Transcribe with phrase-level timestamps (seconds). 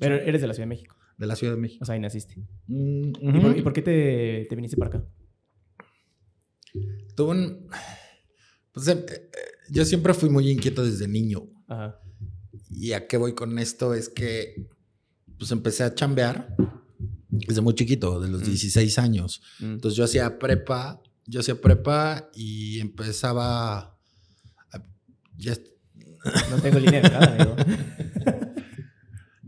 [0.00, 0.96] Pero eres de la Ciudad de México.
[1.18, 1.82] De la Ciudad de México.
[1.82, 2.34] O sea, ahí naciste.
[2.66, 3.58] Mm, ¿Y, por, ujú.
[3.58, 5.04] y por qué te, te viniste para acá?
[7.16, 7.68] Tuve un...
[8.72, 9.30] Pues, eh, eh,
[9.70, 11.42] yo siempre fui muy inquieto desde niño.
[11.68, 12.00] Ajá.
[12.70, 13.94] ¿Y a qué voy con esto?
[13.94, 14.68] Es que
[15.38, 16.54] pues empecé a chambear
[17.28, 18.44] desde muy chiquito, de los Mm.
[18.46, 19.42] 16 años.
[19.58, 19.72] Mm.
[19.72, 23.78] Entonces yo hacía prepa, yo hacía prepa y empezaba...
[24.72, 24.86] a-
[25.36, 25.66] ya est-
[26.50, 27.56] No tengo línea de nada, amigo.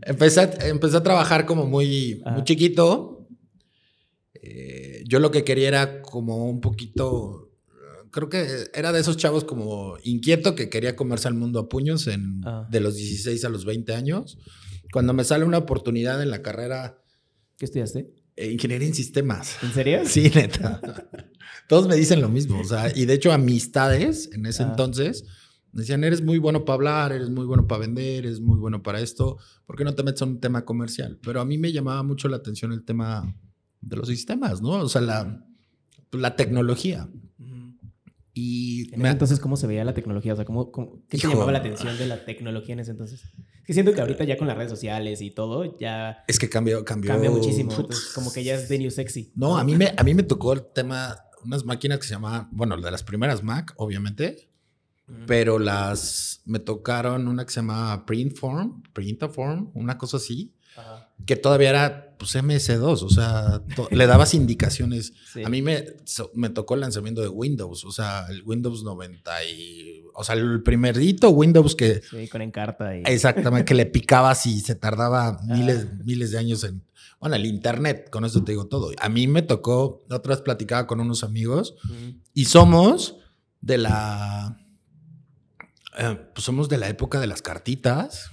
[0.05, 2.35] empecé, a, empecé a trabajar como muy, Ajá.
[2.35, 3.27] muy chiquito.
[4.33, 7.49] Eh, yo lo que quería era como un poquito...
[8.11, 8.45] Creo que
[8.75, 12.67] era de esos chavos como inquieto que quería comerse al mundo a puños en, Ah.
[12.69, 14.37] de los 16 a los 20 años.
[14.91, 16.99] Cuando me sale una oportunidad en la carrera
[17.57, 18.13] ¿Qué estudiaste?
[18.37, 19.57] ingeniería en sistemas.
[19.63, 20.01] ¿En serio?
[20.05, 20.79] Sí, neta.
[21.67, 22.59] Todos me dicen lo mismo.
[22.59, 24.67] O sea, y de hecho, amistades en ese Ah.
[24.69, 25.23] entonces
[25.73, 28.99] decían: eres muy bueno para hablar, eres muy bueno para vender, eres muy bueno para
[29.01, 29.37] esto.
[29.65, 31.19] ¿Por qué no te metes en un tema comercial?
[31.21, 33.35] Pero a mí me llamaba mucho la atención el tema
[33.81, 34.69] de los sistemas, ¿no?
[34.71, 35.45] O sea, la,
[36.11, 37.09] la tecnología.
[38.35, 40.33] Y En me- ese entonces, ¿cómo se veía la tecnología?
[40.33, 41.33] O sea, ¿cómo, cómo- ¿qué te Hijo.
[41.33, 43.21] llamaba la atención de la tecnología en ese entonces?
[43.25, 46.49] Es que siento que ahorita ya con las redes sociales y todo, ya es que
[46.49, 47.11] cambió, cambió.
[47.11, 47.71] cambia muchísimo.
[47.71, 49.31] Entonces, como que ya es de new sexy.
[49.35, 51.15] No, a mí me, a mí me tocó el tema,
[51.45, 54.49] unas máquinas que se llamaban, bueno, de las primeras Mac, obviamente.
[55.27, 61.09] Pero las, me tocaron una que se llamaba Printform, Printaform, una cosa así, Ajá.
[61.25, 65.13] que todavía era, pues, MS2, o sea, to- le dabas indicaciones.
[65.31, 65.43] Sí.
[65.43, 69.43] A mí me, so- me tocó el lanzamiento de Windows, o sea, el Windows 90
[69.45, 73.03] y, o sea, el primerito Windows que, Sí, con Encarta y...
[73.05, 76.81] exactamente, que le picabas y se tardaba miles, miles de años en,
[77.19, 78.91] bueno, el Internet, con eso te digo todo.
[78.99, 82.15] A mí me tocó, otra vez platicaba con unos amigos Ujú.
[82.33, 83.17] y somos
[83.61, 84.59] de la.
[85.97, 88.29] Eh, pues somos de la época de las cartitas.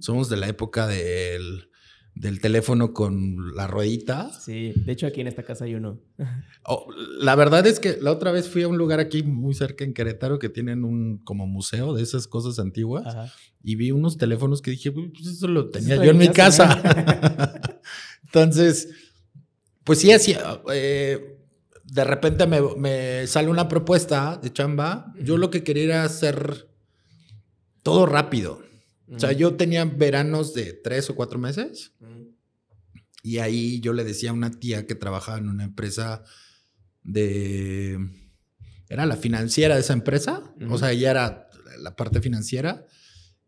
[0.00, 1.68] Somos de la época del,
[2.14, 4.30] del teléfono con la ruedita.
[4.32, 6.00] Sí, de hecho aquí en esta casa hay uno.
[6.66, 6.86] Oh,
[7.20, 9.92] la verdad es que la otra vez fui a un lugar aquí muy cerca en
[9.92, 13.30] Querétaro que tienen un como museo de esas cosas antiguas Ajá.
[13.62, 16.80] y vi unos teléfonos que dije, "Uy, pues eso lo tenía yo en mi casa,
[16.80, 17.80] casa.
[18.24, 18.88] Entonces,
[19.84, 20.34] pues sí, así,
[20.72, 21.38] eh,
[21.84, 25.12] de repente me, me sale una propuesta de chamba.
[25.20, 26.66] Yo lo que quería era hacer
[27.84, 28.60] todo rápido.
[29.08, 29.38] O sea, Ujú.
[29.38, 32.34] yo tenía veranos de tres o cuatro meses Ujú.
[33.22, 36.24] y ahí yo le decía a una tía que trabajaba en una empresa
[37.02, 37.98] de...
[38.88, 40.54] Era la financiera de esa empresa.
[40.60, 40.74] Ujú.
[40.74, 41.48] O sea, ella era
[41.80, 42.86] la parte financiera.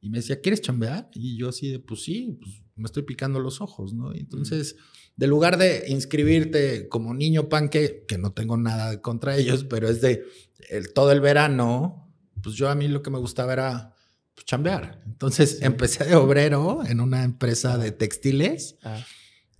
[0.01, 1.11] Y me decía, ¿quieres chambear?
[1.15, 4.15] Y yo así de, pues sí, pues me estoy picando los ojos, ¿no?
[4.15, 4.77] Y entonces,
[5.17, 10.01] de lugar de inscribirte como niño panque, que no tengo nada contra ellos, pero es
[10.01, 10.25] de
[10.69, 13.95] el- todo el verano, pues yo a mí lo que me gustaba era
[14.37, 15.03] pues, chambear.
[15.07, 19.05] Entonces empecé de obrero en una empresa de textiles Ah,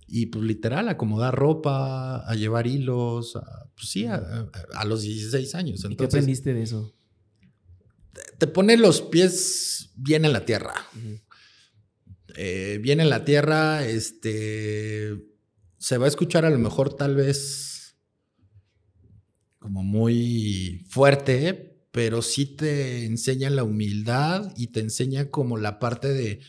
[0.07, 4.47] y pues literal acomodar ropa, a llevar hilos, a- pues sí, a,
[4.85, 5.85] los 16 años.
[5.89, 6.93] ¿Y qué aprendiste de eso?
[8.39, 10.73] te pone los pies bien en la tierra.
[12.35, 15.23] Eh, bien en la tierra, este,
[15.77, 17.95] se va a escuchar a lo mejor tal vez
[19.59, 21.66] como muy fuerte,
[21.97, 26.41] pero sí te enseña la humildad y te enseña como la parte de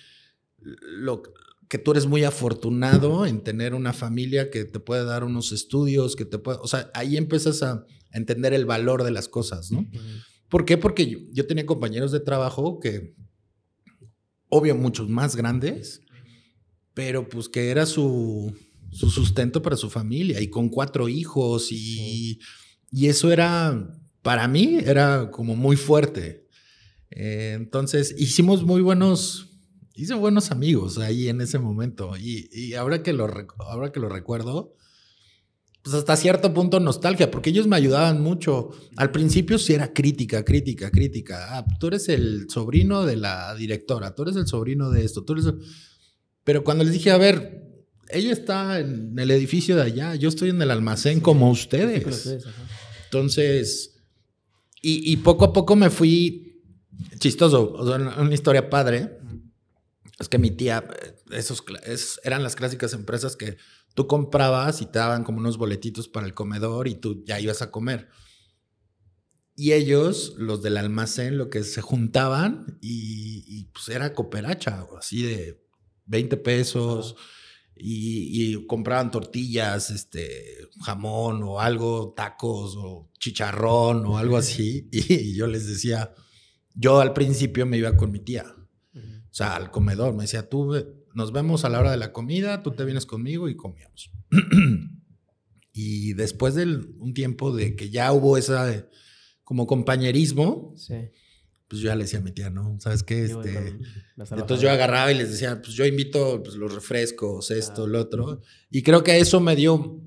[0.61, 1.23] lo
[1.71, 6.17] que tú eres muy afortunado en tener una familia que te puede dar unos estudios,
[6.17, 9.87] que te puede, o sea, ahí empiezas a entender el valor de las cosas, ¿no?
[10.51, 10.77] ¿Por qué?
[10.77, 13.15] Porque yo, yo tenía compañeros de trabajo que,
[14.51, 16.03] obvio, muchos más grandes,
[16.93, 18.55] pero pues que era su,
[18.91, 22.39] su sustento para su familia y con cuatro hijos y,
[22.91, 23.99] y eso era,
[24.29, 26.47] para mí, era como muy fuerte.
[27.11, 29.49] Eh, entonces, hicimos muy buenos,
[29.95, 33.27] hice buenos amigos ahí en ese momento y, y ahora, que lo,
[33.61, 34.75] ahora que lo recuerdo,
[35.81, 38.69] pues hasta cierto punto nostalgia, porque ellos me ayudaban mucho.
[38.97, 41.57] Al principio sí era crítica, crítica, crítica.
[41.57, 45.33] Ah, tú eres el sobrino de la directora, tú eres el sobrino de esto, tú
[45.33, 45.47] eres...
[45.47, 45.59] el-".
[46.45, 47.65] Pero cuando les dije, a ver,
[48.11, 52.07] ella está en el edificio de allá, yo estoy en el almacén como Sí, ustedes.
[52.07, 52.45] ustedes.
[53.07, 53.95] Entonces,
[54.89, 56.63] y, poco a poco me fui
[57.19, 57.75] chistoso,
[58.19, 59.19] una historia padre.
[60.19, 61.63] Es que mi tía, eh, esos
[62.25, 63.57] eran las clásicas empresas que
[63.95, 67.63] tú comprabas y te daban como unos boletitos para el comedor y tú ya ibas
[67.63, 68.09] a comer.
[69.55, 75.23] Y ellos, los del almacén, lo que se juntaban y, y, pues era cooperacha, así
[75.23, 75.65] de
[76.07, 77.17] 20 pesos.
[77.79, 84.89] Y, y compraban tortillas, este, jamón o algo, tacos o chicharrón o algo así.
[84.93, 86.13] Y yo les decía,
[86.75, 88.45] yo al principio me iba con mi tía.
[88.95, 90.15] O sea, al comedor.
[90.15, 90.75] Me decía, tú,
[91.15, 94.11] nos vemos a la hora de la comida, tú te vienes conmigo y comíamos.
[95.73, 98.89] y después de un tiempo de que ya hubo esa
[99.45, 100.75] como compañerismo,
[101.69, 102.81] pues yo ya le decía a mi tía, ¿no?
[102.81, 103.25] ¿Sabes qué?
[103.25, 103.79] Este,
[104.17, 108.41] entonces yo agarraba y les decía, pues yo invito pues, los refrescos, esto, lo otro.
[108.71, 110.01] Y creo que eso me dio,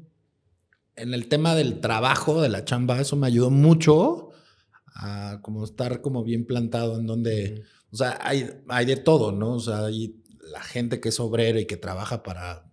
[0.96, 4.30] en el tema del trabajo, de la chamba, eso me ayudó mucho
[4.88, 9.54] a como estar como bien plantado en donde, o sea, hay, hay de todo, ¿no?
[9.54, 10.20] O sea, hay
[10.52, 12.72] la gente que es obrera y que trabaja para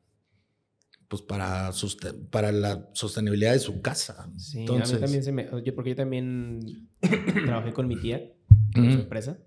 [1.08, 1.70] pues para,
[2.30, 4.30] para la sostenibilidad de su casa.
[4.36, 6.90] Sí, Entonces, a mí también se me, yo, porque yo también
[7.46, 8.34] trabajé con mi tía
[8.84, 9.38] en su empresa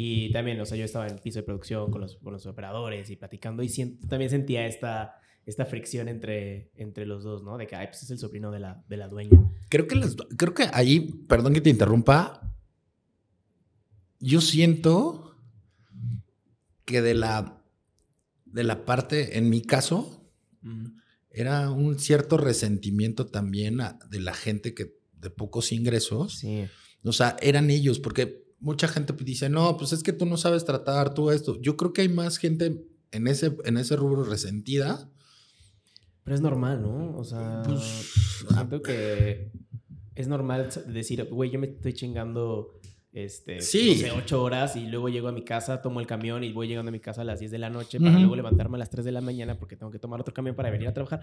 [0.00, 2.46] y también, o sea, yo estaba en el piso de producción con los, con los
[2.46, 3.68] operadores y platicando y
[4.08, 7.58] también sentía esta, esta fricción entre, entre los dos, ¿no?
[7.58, 9.36] De que, ay, pues es el sobrino de la, de la dueña.
[9.68, 12.54] Creo que, las, creo que ahí, perdón que te interrumpa,
[14.20, 15.36] yo siento
[16.84, 17.64] que de la,
[18.44, 20.30] de la parte, en mi caso,
[21.30, 23.78] era un cierto resentimiento también
[24.10, 26.38] de la gente que de pocos ingresos.
[26.38, 26.66] Sí.
[27.02, 30.64] O sea, eran ellos, porque mucha gente dice, no, pues es que tú no sabes
[30.64, 31.60] tratar tú esto.
[31.60, 35.10] Yo creo que hay más gente en ese, en ese rubro resentida.
[36.24, 37.16] Pero es normal, ¿no?
[37.16, 39.50] O sea, pues, siento que
[40.14, 42.78] es normal decir, güey, yo me estoy chingando
[43.12, 44.04] este, sí.
[44.14, 46.92] ocho horas y luego llego a mi casa, tomo el camión y voy llegando a
[46.92, 49.12] mi casa a las 10 de la noche para luego levantarme a las 3 de
[49.12, 51.22] la mañana porque tengo que tomar otro camión para venir a trabajar.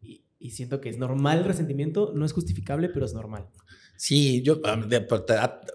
[0.00, 3.46] Y, siento que es normal el resentimiento, no es justificable, pero es normal.
[3.98, 4.60] Sí, yo,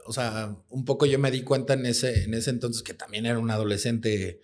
[0.05, 3.25] o sea, un poco yo me di cuenta en ese, en ese entonces que también
[3.25, 4.39] era un adolescente,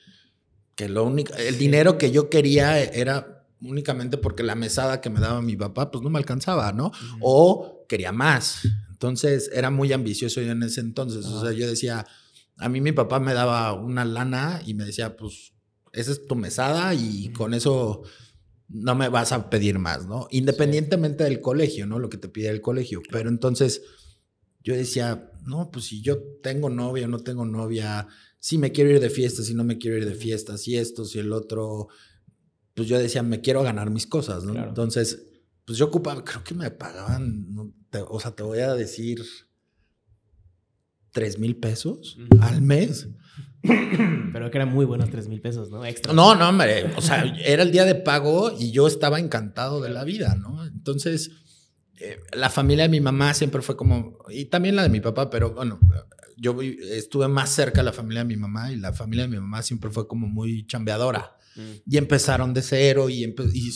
[0.75, 5.21] que lo único, el dinero que yo quería era únicamente porque la mesada que me
[5.21, 6.91] daba mi papá, pues no me alcanzaba, ¿no?
[7.21, 8.67] O quería más.
[8.89, 11.25] Entonces era muy ambicioso yo en ese entonces.
[11.25, 12.05] O sea, yo decía,
[12.57, 15.53] a mí mi papá me daba una lana y me decía, pues,
[15.93, 18.03] esa es tu mesada y con eso
[18.69, 20.27] no me vas a pedir más, ¿no?
[20.31, 21.99] Independientemente del colegio, ¿no?
[21.99, 23.01] Lo que te pide el colegio.
[23.11, 23.81] Pero entonces
[24.63, 28.07] yo decía, no, pues si yo tengo novia, no tengo novia,
[28.39, 31.03] si me quiero ir de fiesta, si no me quiero ir de fiesta, si esto,
[31.05, 31.87] si el otro,
[32.75, 34.53] pues yo decía, me quiero ganar mis cosas, ¿no?
[34.63, 35.25] Entonces,
[35.65, 37.73] pues yo ocupaba, creo que me pagaban,
[38.07, 39.23] o sea, te voy a decir,
[41.11, 43.07] tres mil pesos al mes.
[43.61, 45.85] Pero que eran muy buenos tres mil pesos, ¿no?
[45.85, 46.13] Extra.
[46.13, 46.91] No, no, hombre.
[46.95, 50.65] O sea, era el día de pago y yo estaba encantado de la vida, ¿no?
[50.65, 51.31] Entonces,
[51.99, 55.29] eh, la familia de mi mamá siempre fue como, y también la de mi papá,
[55.29, 55.79] pero bueno,
[56.37, 59.39] yo estuve más cerca de la familia de mi mamá y la familia de mi
[59.39, 61.35] mamá siempre fue como muy chambeadora.
[61.85, 63.35] Y empezaron de cero y,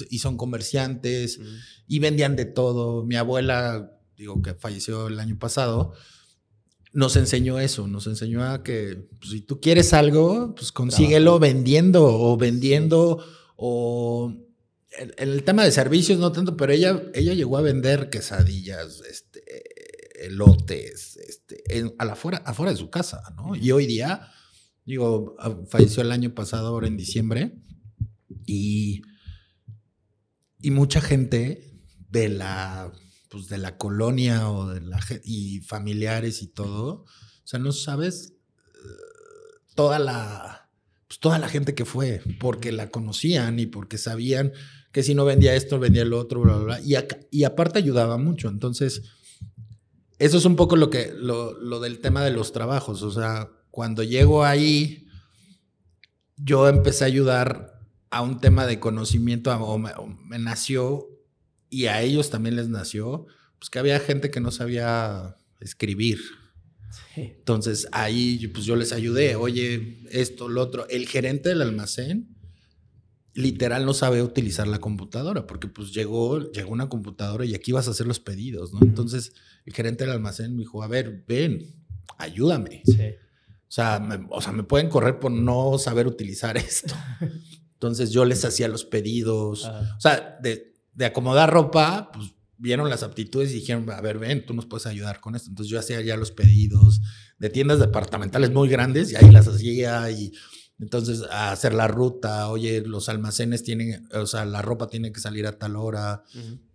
[0.09, 1.37] y, son comerciantes
[1.85, 3.03] y vendían de todo.
[3.03, 5.91] Mi abuela, digo que falleció el año pasado,
[6.93, 12.05] nos enseñó eso, nos enseñó a que pues, si tú quieres algo, pues consíguelo vendiendo
[12.05, 13.23] o vendiendo
[13.55, 14.31] o
[14.97, 19.43] en, el tema de servicios no tanto, pero ella, ella llegó a vender quesadillas, este,
[20.25, 21.63] elotes, este,
[21.97, 23.55] a la afuera, afuera de su casa, ¿no?
[23.55, 24.29] Y hoy día,
[24.85, 27.55] digo, ah, falleció el año pasado, ahora en diciembre,
[28.45, 29.01] y,
[30.59, 32.91] y mucha gente de la,
[33.33, 37.07] pues de la colonia o de la y familiares y todo, o
[37.43, 38.35] sea, no sabes
[38.75, 40.69] eh, toda la,
[41.07, 44.53] pues toda la gente que fue, porque la conocían y porque sabían
[44.91, 46.81] que si no vendía esto, vendía lo otro, bla, bla, bla.
[46.81, 46.93] Y,
[47.31, 48.49] y aparte ayudaba mucho.
[48.49, 49.01] Entonces,
[50.19, 53.01] eso es un poco lo que, lo, lo del tema de los trabajos.
[53.01, 55.07] O sea, cuando llego ahí,
[56.37, 57.81] yo empecé a ayudar
[58.13, 61.07] a un tema de conocimiento, o me, nació,
[61.73, 63.25] y a ellos también les nació,
[63.57, 66.19] pues que había gente que no sabía escribir.
[67.15, 70.87] Entonces ahí pues yo les ayudé, oye, esto, lo otro.
[70.89, 72.29] El gerente del almacén
[73.33, 77.87] literal no sabe utilizar la computadora porque pues llegó, llegó una computadora y aquí vas
[77.87, 78.79] a hacer los pedidos, ¿no?
[78.83, 79.33] Entonces
[79.65, 81.73] el gerente del almacén me dijo, a ver, ven,
[82.19, 82.83] ayúdame.
[82.85, 86.93] O sea, o sea, me pueden correr por no saber utilizar esto.
[87.73, 89.65] Entonces yo les hacía los pedidos.
[89.65, 94.53] O sea, de, acomodar ropa, pues vieron las aptitudes y dijeron, a ver, ven, tú
[94.53, 95.49] nos puedes ayudar con esto.
[95.49, 97.01] Entonces yo hacía ya los pedidos
[97.37, 100.31] de tiendas departamentales muy grandes y ahí las hacía y
[100.79, 105.19] entonces a hacer la ruta, oye, los almacenes tienen, o sea, la ropa tiene que
[105.19, 106.23] salir a tal hora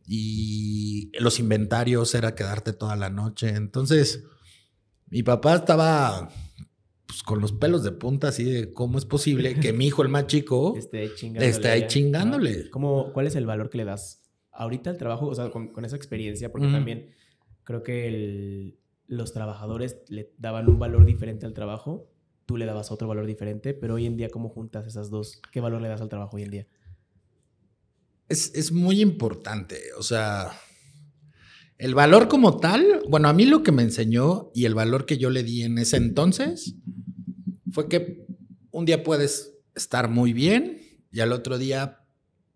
[0.06, 3.48] y los inventarios era quedarte toda la noche.
[3.48, 4.24] Entonces
[5.06, 6.28] mi papá estaba
[7.08, 10.08] pues, con los pelos de punta, así de cómo es posible que mi hijo, el
[10.08, 12.70] más chico, esté, ahí chingándole.
[12.70, 15.26] ¿Cómo, ¿Cuál es el valor que le das ahorita al trabajo?
[15.26, 17.10] O sea, con, esa experiencia, porque también
[17.64, 22.10] creo que los trabajadores le daban un valor diferente al trabajo
[22.48, 25.38] tú le dabas otro valor diferente, pero hoy en día, ¿cómo juntas esas dos?
[25.52, 26.66] ¿Qué valor le das al trabajo hoy en día?
[28.26, 30.50] Es, es muy importante, o sea,
[31.78, 35.16] el valor como tal, bueno, a mí lo que me enseñó y el valor que
[35.16, 36.74] yo le di en ese entonces
[37.70, 38.26] fue que
[38.72, 40.80] un día puedes estar muy bien
[41.12, 42.00] y al otro día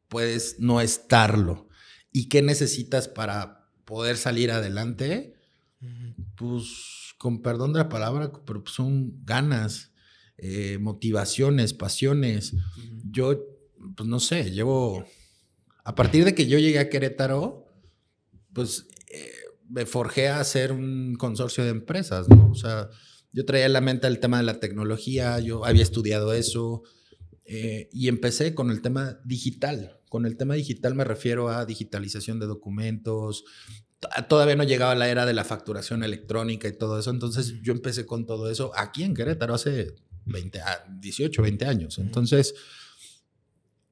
[0.09, 1.69] puedes no estarlo.
[2.11, 5.35] ¿Y qué necesitas para poder salir adelante?
[6.37, 9.93] Pues, con perdón de la palabra, pero pues, son ganas,
[10.37, 12.55] eh, motivaciones, pasiones.
[13.11, 13.41] Yo,
[13.97, 15.05] pues no sé, llevo,
[15.85, 17.73] a partir de que yo llegué a Querétaro,
[18.53, 18.89] pues
[19.73, 22.51] me forjé a hacer un consorcio de empresas, ¿no?
[22.51, 22.91] O sea,
[23.33, 26.83] yo traía en la mente el tema de la tecnología, yo había estudiado eso
[27.47, 29.99] eh, y empecé con el tema digital.
[30.11, 33.45] Con el tema digital me refiero a digitalización de documentos.
[34.29, 37.11] Todavía no llegaba la era de la facturación electrónica y todo eso.
[37.11, 39.95] Entonces yo empecé con todo eso aquí en Querétaro hace
[40.27, 40.61] 20,
[41.01, 41.99] 18, 20 años.
[41.99, 42.55] Entonces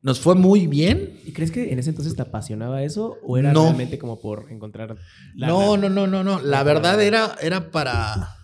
[0.03, 1.21] nos fue muy bien.
[1.25, 4.97] ¿Y crees que en ese entonces te apasionaba eso o era realmente como por encontrar
[5.35, 6.41] la No, no, no, no, no.
[6.41, 8.37] La verdad era, era para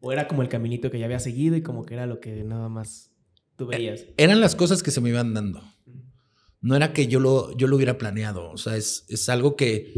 [0.00, 2.44] ¿O era como el caminito que ya había seguido y como que era lo que
[2.44, 3.12] nada más
[3.56, 4.04] tú eh, veías?
[4.16, 5.62] Eran las cosas que se me iban dando.
[6.60, 8.50] No era que yo lo, yo lo hubiera planeado.
[8.50, 9.92] O sea, es, es algo que...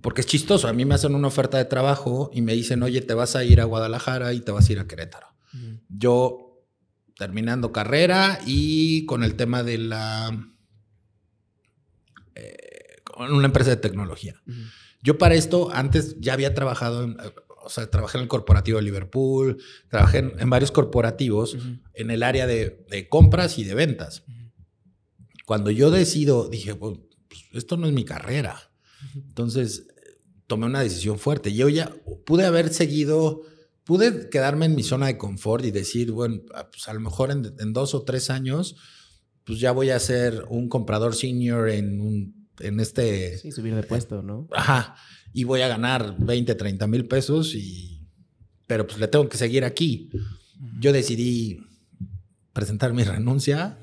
[0.00, 0.68] Porque es chistoso.
[0.68, 3.44] A mí me hacen una oferta de trabajo y me dicen, oye, te vas a
[3.44, 5.26] ir a Guadalajara y te vas a ir a Querétaro.
[5.88, 6.49] Yo
[7.20, 10.54] terminando carrera y con el tema de la...
[12.34, 14.40] Eh, con una empresa de tecnología.
[15.02, 17.18] Yo para esto antes ya había trabajado en,
[17.62, 19.58] o sea, trabajé en el corporativo de Liverpool,
[19.88, 21.58] trabajé en, varios corporativos
[21.92, 24.24] en el área de, compras y de ventas.
[25.44, 27.00] Cuando yo decido, dije, pues,
[27.52, 28.72] esto no es mi carrera.
[29.14, 29.88] Entonces,
[30.46, 31.52] tomé una decisión fuerte.
[31.52, 33.42] Yo ya pude haber seguido,
[33.90, 37.32] pude quedarme en mi zona de confort y decir, bueno, ah, pues a lo mejor
[37.32, 38.76] en, en dos o tres años,
[39.42, 43.36] pues ya voy a ser un comprador senior en un en este...
[43.38, 44.46] Sí, subir de puesto, ¿no?
[44.52, 44.94] Ajá.
[45.32, 48.06] Y voy a ganar 20, 30 mil pesos, y,
[48.68, 50.08] pero pues le tengo que seguir aquí.
[50.78, 51.58] Yo decidí
[52.52, 53.76] presentar mi renuncia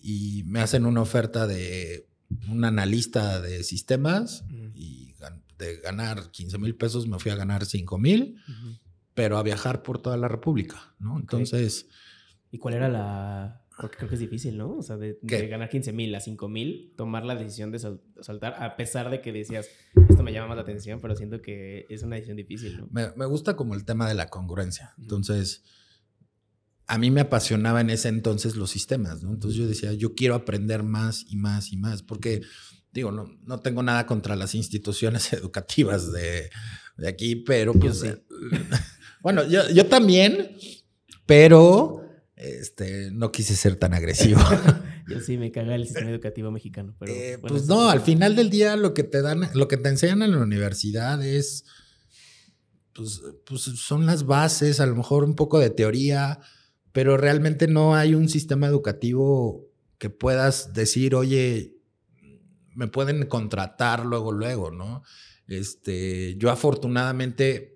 [0.00, 2.06] y me hacen una oferta de
[2.48, 5.14] un analista de sistemas y
[5.58, 8.36] de ganar 15 mil pesos me fui a ganar 5 mil,
[9.16, 11.18] pero a viajar por toda la República, ¿no?
[11.18, 11.88] Entonces...
[12.52, 14.76] ¿Y cuál era la, porque creo que es difícil, ¿no?
[14.76, 17.78] O sea, de, ganar 15 mil a 5 mil, tomar la decisión de
[18.20, 19.68] saltar, a pesar de que decías,
[20.08, 22.88] esto me llama más la atención, pero siento que es una decisión difícil, ¿no?
[22.90, 24.94] Me, gusta como el tema de la congruencia.
[24.98, 25.64] Entonces,
[26.86, 29.34] a mí me apasionaba en ese entonces los sistemas, ¿no?
[29.34, 32.40] Entonces yo decía, yo quiero aprender más y más y más, porque,
[32.92, 36.48] digo, no, no tengo nada contra las instituciones educativas de,
[37.06, 38.02] aquí, pero pues...
[39.26, 40.56] bueno, yo, yo también,
[41.26, 44.40] pero este, no quise ser tan agresivo.
[45.08, 48.50] Yo sí me caga el sistema educativo mexicano, pero eh, pues no, al final del
[48.50, 51.64] día lo que te dan, lo que te enseñan en la universidad es,
[52.92, 56.38] pues, pues, son las bases, a lo mejor un poco de teoría,
[56.92, 59.68] pero realmente no hay un sistema educativo
[59.98, 61.74] que puedas decir, oye,
[62.76, 65.02] me pueden contratar luego, luego, ¿no?
[65.48, 67.75] Este, yo afortunadamente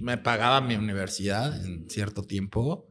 [0.00, 2.88] me pagaba mi universidad en cierto tiempo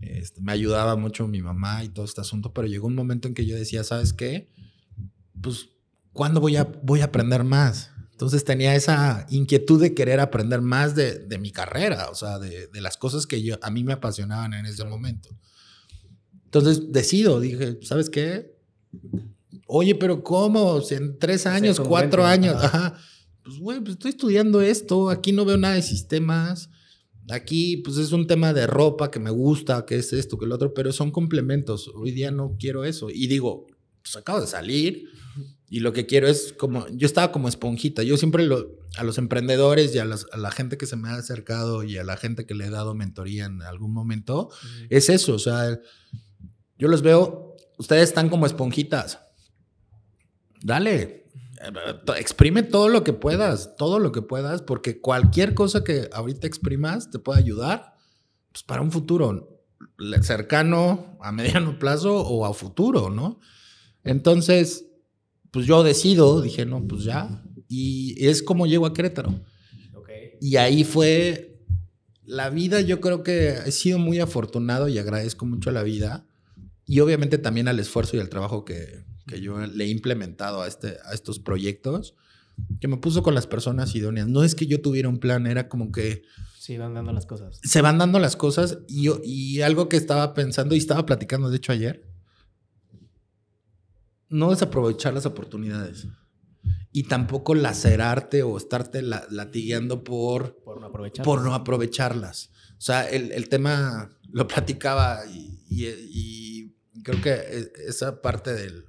[0.00, 3.34] este, me ayudaba mucho mi mamá y todo este asunto, pero llegó un momento en
[3.34, 4.48] que yo decía, ¿sabes qué?
[5.40, 5.70] Pues,
[6.12, 7.90] ¿cuándo voy a, voy a aprender más?
[8.12, 12.66] Entonces tenía esa inquietud de querer aprender más de, de mi carrera, o sea, de,
[12.66, 15.30] de, las cosas que yo, a mí me apasionaban en ese momento.
[16.44, 18.54] Entonces decido, dije, ¿sabes qué?
[19.66, 20.82] Oye, pero ¿cómo?
[20.90, 22.98] En tres años, cuatro años, ajá.
[23.50, 26.70] Pues, güey, pues estoy estudiando esto, aquí no veo nada de sistemas
[27.30, 30.52] Aquí, pues es un tema de ropa que me gusta, que es esto, que el
[30.52, 31.88] otro, pero son complementos.
[31.94, 33.08] Hoy día no quiero eso.
[33.08, 33.66] Y digo,
[34.02, 35.04] pues acabo de salir
[35.68, 38.02] y lo que quiero es como, yo estaba como esponjita.
[38.02, 41.84] Yo siempre lo, a los emprendedores y a, la gente que se me ha acercado
[41.84, 44.50] y a la gente que le he dado mentoría en algún momento,
[44.88, 45.34] es eso.
[45.34, 45.78] O sea,
[46.78, 49.20] yo los veo, ustedes están como esponjitas.
[50.62, 51.19] Dale,
[52.16, 57.10] exprime todo lo que puedas, todo lo que puedas, porque cualquier cosa que ahorita exprimas
[57.10, 57.94] te puede ayudar
[58.52, 59.62] pues, para un futuro
[60.22, 63.40] cercano, a mediano plazo o a futuro, ¿no?
[64.02, 64.86] Entonces,
[65.50, 69.44] pues yo decido, dije, no, pues ya, y es como llego a Querétaro.
[70.42, 71.62] Y ahí fue
[72.24, 76.26] la vida, yo creo que he sido muy afortunado y agradezco mucho a la vida
[76.86, 80.68] y obviamente también al esfuerzo y al trabajo que, que yo le he implementado a,
[80.68, 82.14] este, a estos proyectos,
[82.80, 84.28] que me puso con las personas idóneas.
[84.28, 86.22] No es que yo tuviera un plan, era como que...
[86.58, 87.60] Se van dando las cosas.
[87.62, 91.48] Se van dando las cosas y, yo, y algo que estaba pensando y estaba platicando,
[91.48, 92.06] de hecho, ayer,
[94.28, 96.06] no desaprovechar las oportunidades
[96.92, 101.24] y tampoco lacerarte o estarte latigueando por, por, no aprovecharlas.
[101.24, 102.50] por no aprovecharlas.
[102.78, 108.84] O sea, el, tema lo platicaba y, creo que e, esa parte del,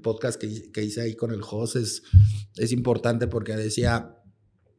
[0.00, 2.02] podcast que, hice ahí con el host es,
[2.56, 4.16] es importante porque decía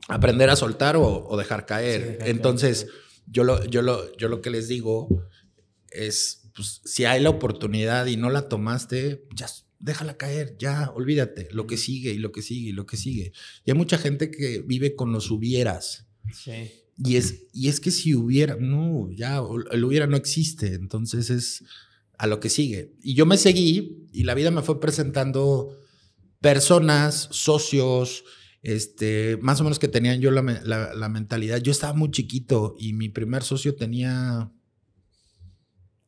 [0.07, 2.19] aprender a soltar o, dejar caer.
[2.21, 2.87] Entonces,
[3.27, 5.07] Yo, lo, yo, lo, yo lo que les digo
[5.89, 9.47] es, pues, si hay la oportunidad y no la tomaste, ya
[9.79, 13.33] déjala caer, ya, olvídate, lo que sigue y lo que sigue y lo que sigue.
[13.65, 16.07] Y hay mucha gente que vive con los hubieras.
[16.33, 16.71] Sí.
[16.97, 21.63] Y es, y es que si hubiera, no, ya, el hubiera no existe, entonces es
[22.17, 22.93] a lo que sigue.
[23.01, 25.77] Y yo me seguí y la vida me fue presentando
[26.39, 28.23] personas, socios,
[28.61, 31.57] este, más o menos que tenían yo la, la mentalidad.
[31.59, 34.51] Yo estaba muy chiquito y mi primer socio tenía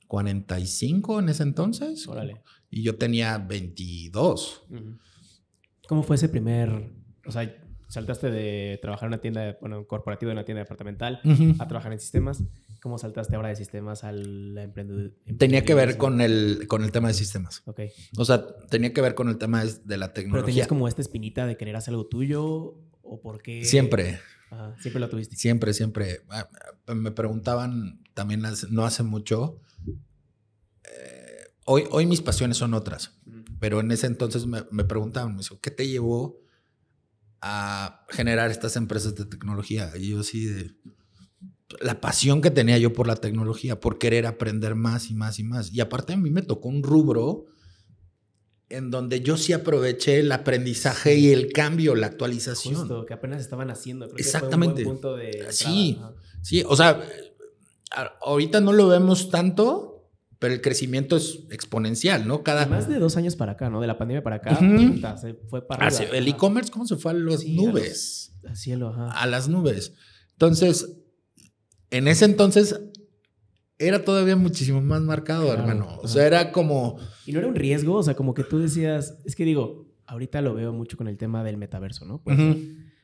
[0.07, 2.07] 45 en ese entonces.
[2.07, 4.65] Órale y yo tenía 22.
[5.87, 6.91] ¿Cómo fue ese primer,
[7.25, 7.55] o sea,
[7.87, 11.21] saltaste de trabajar en una tienda, bueno, corporativo en una tienda departamental
[11.59, 12.43] a trabajar en sistemas?
[12.81, 15.13] ¿Cómo saltaste ahora de sistemas al emprendedor?
[15.37, 17.63] Tenía que ver con el, con el tema de sistemas.
[17.65, 17.81] Ok.
[18.17, 20.41] O sea, tenía que ver con el tema de la tecnología.
[20.41, 23.65] ¿Pero tenías como esta espinita de querer hacer algo tuyo o por qué?
[23.65, 24.19] Siempre.
[24.79, 25.35] siempre lo tuviste.
[25.35, 26.21] Siempre, siempre.
[26.29, 26.47] Ah,
[26.93, 29.61] me preguntaban también no hace mucho
[31.69, 33.11] Hoy, mis pasiones son otras,
[33.59, 36.39] pero en ese entonces me, preguntaban, me ¿qué te llevó
[37.41, 39.91] a generar estas empresas de tecnología?
[39.97, 40.71] Y yo sí, de
[41.81, 45.43] la pasión que tenía yo por la tecnología, por querer aprender más y más y
[45.43, 45.71] más.
[45.73, 47.45] Y aparte a mí me tocó un rubro
[48.69, 52.75] en donde yo sí aproveché el aprendizaje y el cambio, la actualización.
[52.75, 54.07] Justo, que apenas estaban haciendo.
[54.17, 54.85] Exactamente.
[55.49, 55.99] sí,
[56.41, 57.01] sí, o sea,
[58.21, 60.09] ahorita no lo vemos tanto,
[60.39, 62.43] pero el crecimiento es exponencial, ¿no?
[62.43, 62.65] Cada...
[62.65, 63.79] más de dos años para acá, ¿no?
[63.79, 64.57] De la pandemia para acá,
[65.17, 66.11] se fue para arriba.
[66.13, 68.33] el e-commerce, ¿cómo se fue a las nubes?
[68.47, 69.11] A cielo, ajá.
[69.11, 69.93] A las nubes.
[70.33, 70.97] Entonces,
[71.91, 72.79] en ese entonces
[73.79, 75.99] era todavía muchísimo más marcado, hermano.
[76.01, 76.97] O sea, era como...
[77.25, 80.41] Y no era un riesgo, o sea, como que tú decías, es que digo, ahorita
[80.41, 82.21] lo veo mucho con el tema del metaverso, ¿no?
[82.23, 82.37] Pues,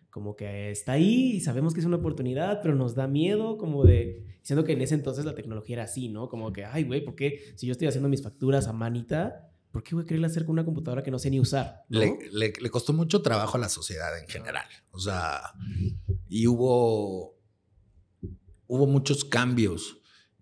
[0.09, 3.83] como que está ahí y sabemos que es una oportunidad, pero nos da miedo como
[3.83, 6.29] de, siendo que en ese entonces la tecnología era así, ¿no?
[6.29, 9.81] Como que, ay, güey, ¿por qué si yo estoy haciendo mis facturas a manita, ¿por
[9.81, 11.81] qué voy a querer hacer con una computadora que no sé ni usar?
[11.89, 15.41] Le, le, costó mucho trabajo a la sociedad en general, o sea,
[16.29, 17.32] y hubo,
[18.73, 19.97] hubo muchos cambios,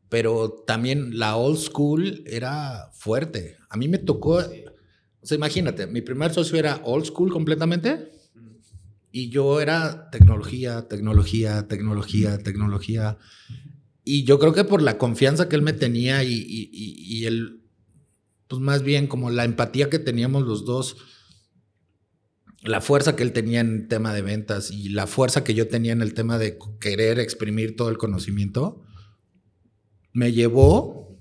[0.07, 3.57] pero también la old school era fuerte.
[3.69, 8.09] A mí me tocó, o sea, imagínate, mi primer socio era old school completamente
[9.11, 13.17] y yo era tecnología, tecnología, tecnología, tecnología.
[14.05, 17.63] Y yo creo que por la confianza que él me tenía y, y, y, el,
[18.47, 20.95] pues más bien como la empatía que teníamos los dos,
[22.63, 25.67] la fuerza que él tenía en el tema de ventas y la fuerza que yo
[25.67, 28.83] tenía en el tema de querer exprimir todo el conocimiento,
[30.13, 31.17] me llevó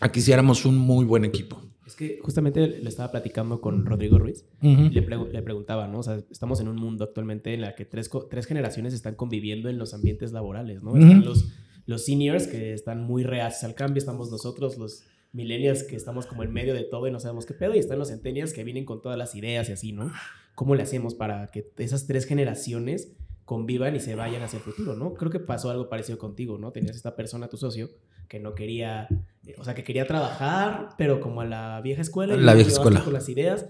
[0.00, 1.62] a que hiciéramos un muy buen equipo.
[1.86, 6.00] Es que justamente le estaba platicando con Rodrigo Ruiz y le, preguntaba, ¿no?
[6.00, 9.68] O sea, estamos en un mundo actualmente en la que tres, tres generaciones están conviviendo
[9.68, 10.96] en los ambientes laborales, ¿no?
[10.96, 11.48] Están los,
[11.86, 15.04] los seniors que están muy reacios al cambio, estamos nosotros, los
[15.38, 17.98] millennials que estamos como en medio de todo y no sabemos qué pedo, y están
[17.98, 20.12] los centennials que vienen con todas las ideas y así, ¿no?
[20.56, 23.12] ¿Cómo le hacemos para que esas tres generaciones
[23.44, 25.14] convivan y se vayan hacia el futuro, ¿no?
[25.14, 26.72] Creo que pasó algo parecido contigo, ¿no?
[26.72, 27.88] Tenías esta persona, tu socio,
[28.28, 29.08] que no quería,
[29.56, 32.36] o sea, que quería trabajar, pero como a la vieja escuela.
[32.36, 33.02] La vieja escuela.
[33.02, 33.66] Con las ideas.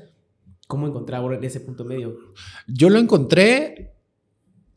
[0.66, 2.18] ¿Cómo encontraba en ese punto medio?
[2.66, 3.94] Yo lo encontré,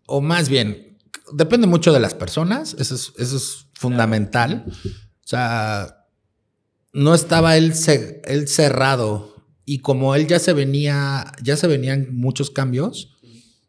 [0.06, 0.98] o más bien,
[1.34, 4.66] depende mucho de las personas, eso es, eso es fundamental.
[4.68, 6.01] O sea,
[6.94, 7.74] no estaba él,
[8.26, 13.18] él cerrado y como él ya se venía, ya se venían muchos cambios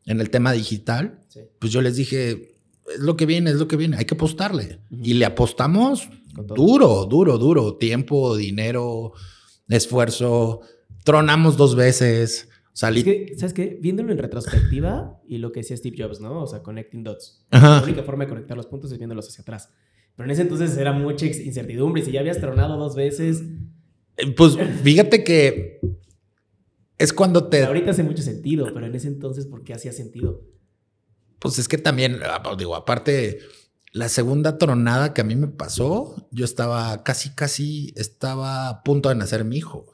[0.07, 1.21] en el tema digital,
[1.59, 2.57] pues yo les dije,
[2.93, 4.81] es lo que viene, es lo que viene, hay que apostarle.
[4.91, 7.77] Y le apostamos duro, duro, duro.
[7.77, 9.13] Tiempo, dinero,
[9.69, 10.61] esfuerzo.
[11.05, 12.49] Tronamos dos veces.
[12.73, 13.03] Salí.
[13.37, 13.79] ¿Sabes qué?
[13.81, 16.43] Viéndolo en retrospectiva y lo que decía Steve Jobs, ¿no?
[16.43, 17.45] O sea, connecting dots.
[17.51, 19.71] La única forma de conectar los puntos es viéndolos hacia atrás.
[20.17, 22.03] Pero en ese entonces era mucha incertidumbre.
[22.03, 23.43] Si ya habías tronado dos veces.
[24.17, 25.81] Eh, pues fíjate que
[26.99, 27.65] es cuando te.
[27.65, 30.43] Ahorita hace mucho sentido, pero en ese entonces, ¿por qué hacía sentido?
[31.39, 33.41] Pues es que también, ah, pues, digo, aparte,
[33.93, 39.09] la segunda tronada que a mí me pasó, yo estaba casi, casi, estaba a punto
[39.09, 39.87] de nacer mi hijo.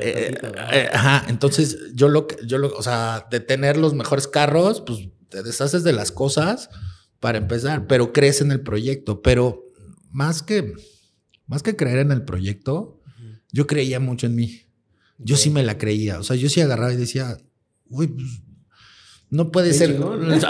[0.00, 0.34] Eh,
[0.72, 4.80] eh, ajá, entonces yo lo que, yo lo, o sea, de tener los mejores carros,
[4.80, 6.70] pues te deshaces de las cosas
[7.20, 9.22] para empezar, pero crees en el proyecto.
[9.22, 9.70] Pero
[10.10, 10.74] más que,
[11.46, 13.00] más que creer en el proyecto,
[13.52, 14.62] yo creía mucho en mí.
[15.18, 16.18] Yo sí me la creía.
[16.18, 17.36] O sea, yo sí agarraba y decía,
[17.88, 18.42] uy, pues,
[19.28, 19.96] no puede ser.
[19.96, 20.42] Pues,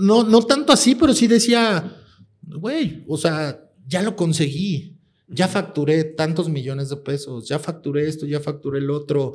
[0.00, 1.96] no, no, tanto así, pero sí decía,
[2.42, 4.96] güey, o sea, ya lo conseguí.
[5.30, 9.34] Ya facturé tantos millones de pesos, ya facturé esto, ya facturé el otro.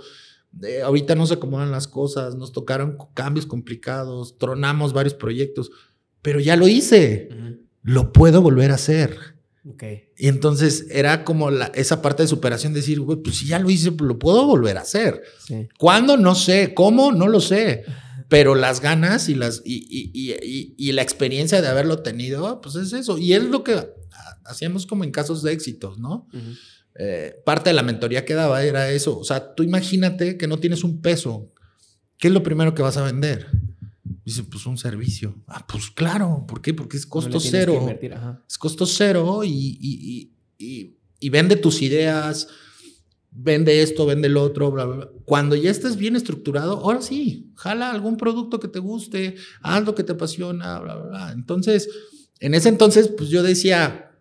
[0.63, 5.69] Eh, ahorita no se acomodan las cosas, nos tocaron cambios complicados, tronamos varios proyectos,
[6.23, 7.29] pero ya lo hice.
[7.83, 9.17] Lo puedo volver a hacer.
[10.17, 13.91] Y entonces era como la, esa parte de superación, decir, pues si ya lo hice,
[13.91, 15.21] pues lo puedo volver a hacer.
[15.77, 16.17] ¿Cuándo?
[16.17, 16.73] No sé.
[16.73, 17.11] ¿Cómo?
[17.11, 17.83] No lo sé.
[18.29, 23.17] Pero las ganas y, las, y, la experiencia de haberlo tenido, pues es eso.
[23.19, 23.93] Y es lo que
[24.45, 26.27] hacíamos como en casos de éxitos, ¿no?
[26.95, 29.19] Eh, parte de la mentoría que daba era eso.
[29.19, 31.51] O sea, tú imagínate que no tienes un peso.
[32.17, 33.47] ¿Qué es lo primero que vas a vender?
[34.25, 35.35] Dice, pues un servicio.
[35.47, 36.45] Ah, pues claro.
[36.47, 36.73] ¿Por qué?
[36.73, 37.85] Porque es costo cero.
[38.47, 42.47] Es costo cero y, y, vende tus ideas,
[43.31, 45.09] vende esto, vende el otro, bla, bla, bla.
[45.25, 49.95] Cuando ya estés bien estructurado, ahora sí, jala algún producto que te guste, haz lo
[49.95, 51.31] que te apasiona, bla, bla, bla.
[51.31, 51.89] Entonces,
[52.39, 54.11] en ese entonces, pues yo decía,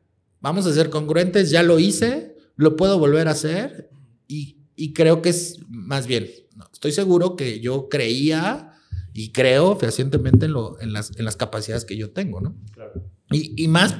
[0.41, 3.91] vamos a ser congruentes, ya lo hice, lo puedo volver a hacer
[4.27, 6.29] y, y creo que es más bien,
[6.73, 8.72] estoy seguro que yo creía
[9.13, 12.57] y creo fehacientemente en, lo, en, las, en las capacidades que yo tengo, ¿no?
[12.73, 13.05] Claro.
[13.31, 13.97] Y, y, más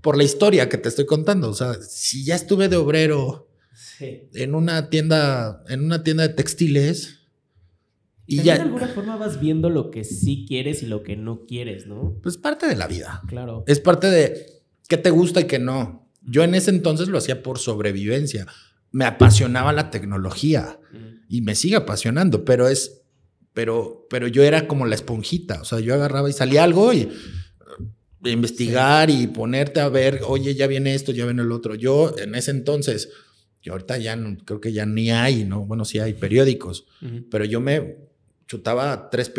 [0.00, 1.50] por la historia que te estoy contando.
[1.50, 3.48] O sea, si ya estuve de obrero
[4.00, 7.20] en una tienda, en una tienda de textiles.
[8.26, 8.56] Y ya.
[8.56, 12.18] De alguna forma vas viendo lo que sí quieres y lo que no quieres, ¿no?
[12.22, 13.22] Pues parte de la vida.
[13.28, 13.64] Claro.
[13.66, 16.08] Es parte de qué te gusta y qué no.
[16.22, 18.46] Yo en ese entonces lo hacía por sobrevivencia.
[18.90, 20.78] Me apasionaba la tecnología
[21.28, 23.01] y me sigue apasionando, pero es
[23.54, 27.08] pero, pero yo era como la esponjita, o sea, yo agarraba y salía algo y
[28.24, 31.74] eh, investigar y ponerte a ver, oye, ya viene esto, ya viene el otro.
[31.74, 33.10] Yo en ese entonces,
[33.60, 35.66] que ahorita ya no, creo que ya ni hay, ¿no?
[35.66, 36.86] Bueno, sí hay periódicos,
[37.30, 37.96] pero yo me
[38.46, 39.32] chutaba tres,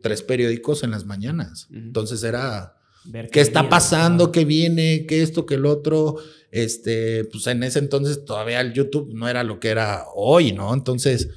[0.00, 1.68] tres periódicos en las mañanas.
[1.72, 2.76] Entonces era,
[3.30, 6.16] qué, está pasando, qué viene, qué esto, qué el otro.
[6.50, 10.72] Este, pues en ese entonces todavía el YouTube no era lo que era hoy, ¿no?
[10.74, 11.30] Entonces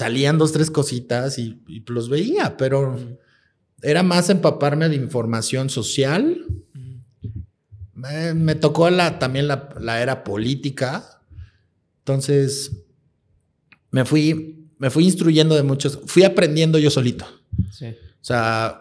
[0.00, 2.98] salían dos, tres cositas y, los veía, pero
[3.82, 6.46] era más empaparme de información social.
[7.94, 11.20] me, tocó la, también la, era política.
[11.98, 12.72] Entonces,
[13.90, 17.26] me fui, me fui instruyendo de muchos, fui aprendiendo yo solito.
[17.58, 18.80] O sea,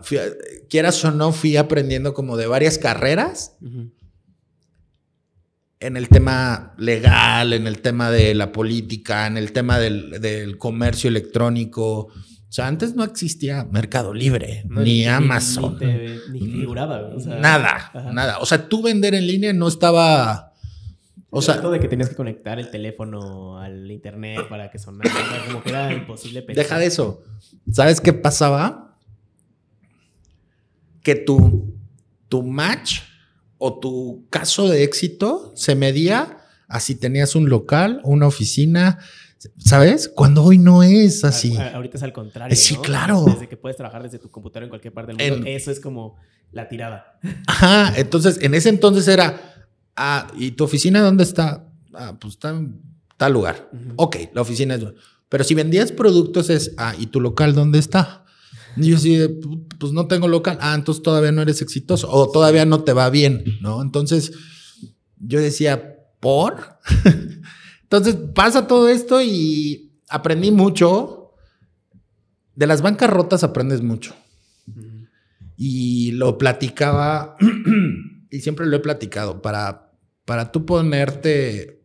[0.70, 3.58] quieras o no, fui aprendiendo como de varias carreras
[5.80, 11.08] en el tema legal, en el tema de la política, en el tema del, comercio
[11.08, 12.08] electrónico.
[12.08, 15.78] O sea, antes no existía Mercado Libre, ni, Amazon.
[16.32, 17.12] Ni, figuraba.
[17.40, 18.40] nada, nada.
[18.40, 20.54] O sea, tú vender en línea no estaba...
[21.32, 25.12] O sea, de que tenías que conectar el teléfono al internet para que sonara,
[25.46, 26.64] como que era imposible pensar.
[26.64, 27.22] Deja de eso.
[27.72, 28.98] ¿Sabes qué pasaba?
[31.04, 31.76] Que tu,
[32.30, 33.02] tu match
[33.60, 39.00] o tu caso de éxito se medía a si tenías un local, una oficina,
[39.58, 40.08] ¿sabes?
[40.08, 41.58] Cuando hoy no es así.
[41.58, 42.56] ahorita es al contrario.
[42.56, 43.26] Sí, claro.
[43.26, 46.16] Desde que puedes trabajar desde tu computadora en cualquier parte del mundo, eso es como
[46.52, 47.20] la tirada.
[47.48, 51.68] Ajá, entonces en ese entonces era, ah, ¿y tu oficina dónde está?
[51.94, 52.82] Ah, pues está en
[53.18, 53.70] tal lugar.
[53.98, 54.86] Ok, la oficina es...
[55.28, 58.26] Pero si vendías productos es, ah, ¿y tu local dónde está?
[58.78, 59.20] Y yo sí,
[59.80, 60.58] pues no tengo local.
[60.62, 63.82] Ah, entonces todavía no eres exitoso o todavía no te va bien, ¿no?
[63.82, 64.32] Entonces
[65.18, 66.80] yo decía, ¿por?
[67.84, 71.34] entonces pasa todo esto y aprendí mucho.
[72.56, 74.14] De las bancas rotas aprendes mucho.
[75.56, 77.38] Y lo platicaba,
[78.32, 79.94] y siempre lo he platicado, para,
[80.26, 81.80] para tú ponerte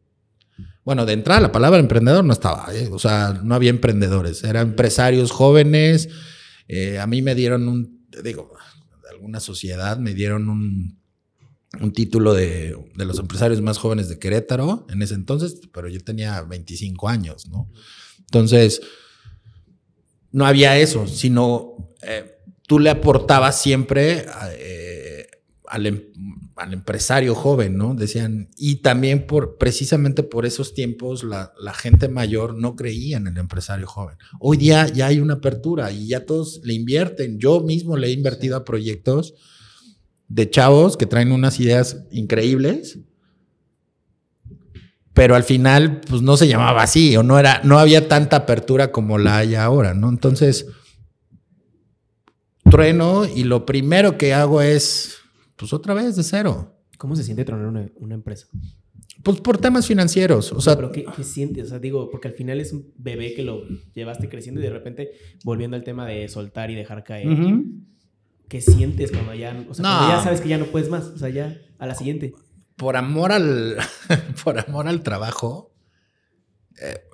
[0.85, 2.91] bueno, de entrada la palabra emprendedor no estaba, ¿eh?
[2.93, 6.11] o sea, no había emprendedores, eran empresarios jóvenes
[6.69, 8.53] eh, a mí me dieron un, digo,
[9.03, 10.99] de alguna sociedad me dieron un,
[11.81, 16.03] un título de, de, los empresarios más jóvenes de Querétaro en ese entonces, pero yo
[16.03, 17.71] tenía 25 años, ¿no?
[18.21, 18.81] Entonces,
[20.33, 24.27] no había eso, sino eh, tú le aportabas siempre
[24.59, 25.27] eh,
[25.69, 26.03] al, em,
[26.57, 27.95] al empresario joven, ¿no?
[27.95, 33.37] Decían, y también por, precisamente por esos tiempos, la, gente mayor no creía en el
[33.37, 34.17] empresario joven.
[34.39, 37.39] Hoy día ya hay una apertura y ya todos le invierten.
[37.39, 39.35] Yo mismo le he invertido a proyectos
[40.29, 42.99] de chavos que traen unas ideas increíbles
[45.15, 48.91] pero al final pues no se llamaba así o no era no había tanta apertura
[48.91, 50.09] como la hay ahora, ¿no?
[50.09, 50.67] Entonces
[52.69, 55.19] trueno y lo primero que hago es
[55.57, 56.77] pues otra vez de cero.
[56.99, 58.47] ¿Cómo se siente tronar una, empresa?
[59.23, 60.53] Pues por temas financieros.
[60.53, 61.67] O sea, pero ¿qué, sientes?
[61.67, 63.63] O sea, digo, porque al final es un bebé que lo
[63.95, 65.13] llevaste creciendo y de repente
[65.45, 67.29] volviendo al tema de soltar y dejar caer.
[68.49, 71.07] ¿Qué sientes cuando ya, o sea, cuando ya sabes que ya no puedes más?
[71.07, 72.35] O sea, ya a la siguiente
[72.77, 73.77] por amor al,
[74.45, 75.73] por amor al trabajo,
[76.81, 77.05] eh,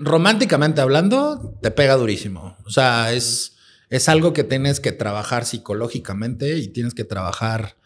[0.00, 2.56] románticamente hablando, te pega durísimo.
[2.66, 3.55] O sea, es,
[3.88, 7.76] es algo que tienes que trabajar psicológicamente y tienes que trabajar,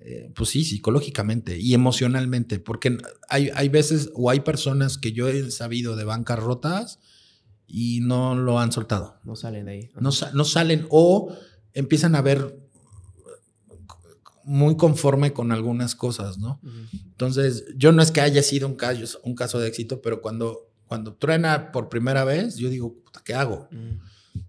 [0.00, 5.28] eh, pues sí, psicológicamente y emocionalmente, porque hay, hay veces o hay personas que yo
[5.28, 6.98] he sabido de bancarrotas
[7.66, 9.18] y no lo han soltado.
[9.24, 9.90] No salen de ahí.
[10.00, 11.36] No, no salen o
[11.74, 12.58] empiezan a ver
[14.46, 16.60] muy conforme con algunas cosas, ¿no?
[16.92, 20.70] Entonces, yo no es que haya sido un caso, un caso de éxito, pero cuando,
[20.86, 23.68] cuando truena por primera vez, yo digo, ¿qué hago?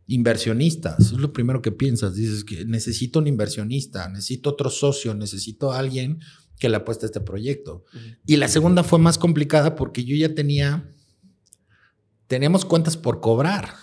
[0.08, 2.16] Inversionistas, es lo primero que piensas.
[2.16, 6.20] Dices que necesito un inversionista, necesito otro socio, necesito alguien
[6.60, 7.86] que le apueste a este proyecto.
[8.26, 10.92] Y la segunda fue más complicada porque yo ya tenía,
[12.28, 13.74] teníamos cuentas por cobrar,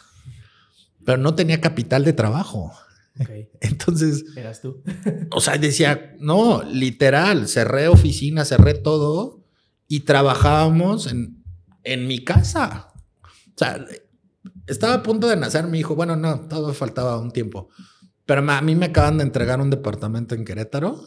[1.04, 2.72] pero no tenía capital de trabajo.
[3.60, 4.24] Entonces.
[4.36, 4.82] Eras tú.
[5.30, 9.44] o sea, decía, no, literal, cerré oficina, cerré todo
[9.86, 11.44] y trabajábamos en,
[11.84, 12.88] en mi casa.
[13.22, 13.84] O sea,
[14.66, 15.94] estaba a punto de nacer mi hijo.
[15.94, 17.68] Bueno, no, todo faltaba un tiempo.
[18.26, 21.04] Pero a mí me acaban de entregar un departamento en Querétaro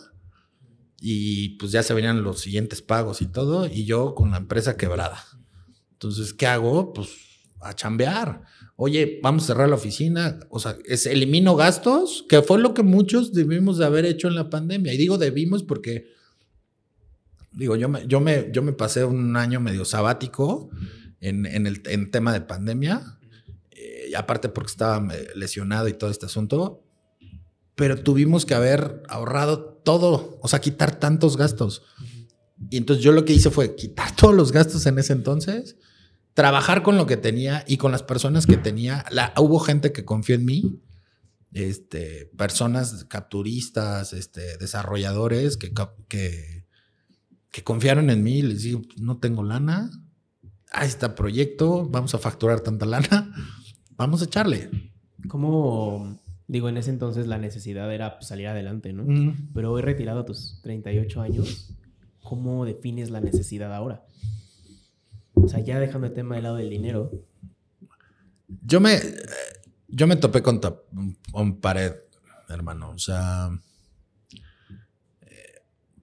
[1.00, 4.78] y pues ya se venían los siguientes pagos y todo, y yo con la empresa
[4.78, 5.24] quebrada.
[5.93, 6.93] Entonces, ¿qué hago?
[6.93, 7.10] Pues
[7.60, 8.43] a chambear
[8.78, 12.84] oye, vamos a cerrar la oficina, o sea, es, elimino gastos, que fue lo que
[12.84, 14.93] muchos debimos de haber hecho en la pandemia.
[14.93, 16.06] Y digo debimos porque,
[17.52, 20.70] digo, yo me, yo me, yo me pasé un año medio sabático
[21.20, 23.16] en, el tema de pandemia,
[24.12, 26.84] eh, aparte porque estaba eh, lesionado y todo este asunto,
[27.76, 31.84] pero tuvimos que haber ahorrado todo, o sea, quitar tantos gastos.
[32.70, 35.78] Y entonces yo lo que hice fue quitar todos los gastos en ese entonces
[36.38, 39.04] trabajar con lo que tenía y con las personas que tenía.
[39.10, 40.80] La, hubo gente que confió en mí,
[41.52, 45.74] este, personas capturistas, este, desarrolladores que,
[46.08, 46.67] que,
[47.50, 48.43] que confiaron en mí.
[48.43, 49.89] Les digo, no tengo lana,
[50.72, 53.34] ahí está proyecto, vamos a facturar tanta lana,
[53.97, 54.69] vamos a echarle.
[55.27, 59.33] ¿Cómo, digo, en ese entonces la necesidad era salir adelante, ¿no?
[59.53, 61.73] Pero hoy retirado a tus 38 años,
[62.21, 64.05] ¿cómo defines la necesidad ahora?
[65.33, 67.12] O sea, ya dejando el tema del lado del dinero.
[68.63, 68.99] Yo me,
[69.88, 70.62] yo me topé con,
[71.31, 71.93] con pared,
[72.49, 72.91] hermano.
[72.91, 73.49] O sea,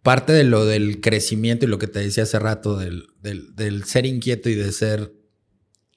[0.05, 4.05] parte de lo del crecimiento y lo que te decía hace rato, del, del, ser
[4.05, 5.15] inquieto y de ser,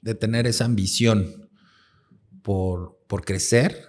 [0.01, 1.46] de tener esa ambición
[2.47, 3.83] por, por crecer,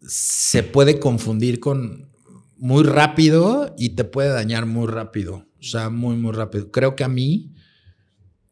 [0.00, 2.10] se puede confundir con
[2.56, 5.46] muy rápido y te puede dañar muy rápido.
[5.60, 6.70] O sea, muy, muy rápido.
[6.70, 7.52] Creo que a mí,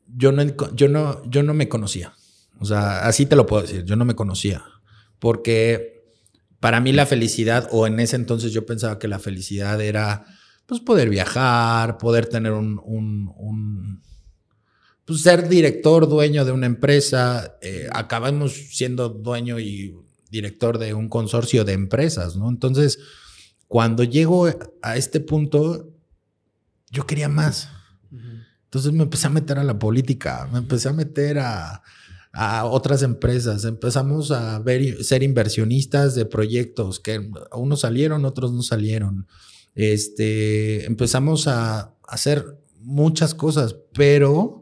[0.07, 0.43] yo no,
[0.75, 2.13] yo no, yo no me conocía.
[2.61, 4.63] O sea, así te lo puedo decir, yo no me conocía.
[5.19, 6.05] Porque
[6.61, 10.27] para mí la felicidad, o en ese entonces yo pensaba que la felicidad era,
[10.67, 14.03] pues, poder viajar, poder tener un, un,
[15.13, 17.57] pues, ser director, dueño de una empresa.
[17.61, 19.95] Eh, acabamos siendo dueño y
[20.31, 22.49] director de un consorcio de empresas, ¿no?
[22.49, 22.99] Entonces,
[23.69, 24.49] cuando llego
[24.83, 25.93] a este punto,
[26.91, 27.69] yo quería más.
[28.65, 31.83] Entonces me empecé a meter a la política, me empecé a meter a,
[32.65, 39.27] otras empresas, empezamos a ver, ser inversionistas de proyectos que unos salieron, otros no salieron.
[39.75, 44.62] Este, empezamos a hacer muchas cosas, pero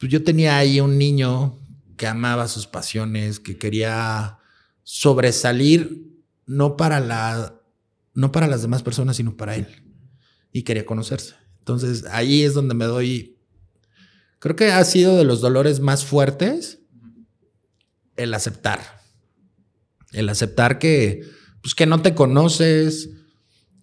[0.00, 1.60] pues yo tenía ahí un niño
[1.98, 4.38] que amaba sus pasiones, que quería
[4.82, 6.08] sobresalir
[6.46, 7.60] no para la
[8.14, 9.66] no para las demás personas, sino para él
[10.52, 11.34] y quería conocerse.
[11.58, 13.38] Entonces ahí es donde me doy,
[14.38, 16.80] creo que ha sido de los dolores más fuertes
[18.16, 18.80] el aceptar,
[20.12, 21.22] el aceptar que,
[21.62, 23.10] pues que no te conoces,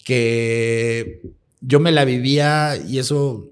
[0.04, 1.22] que
[1.62, 3.52] yo me la vivía y eso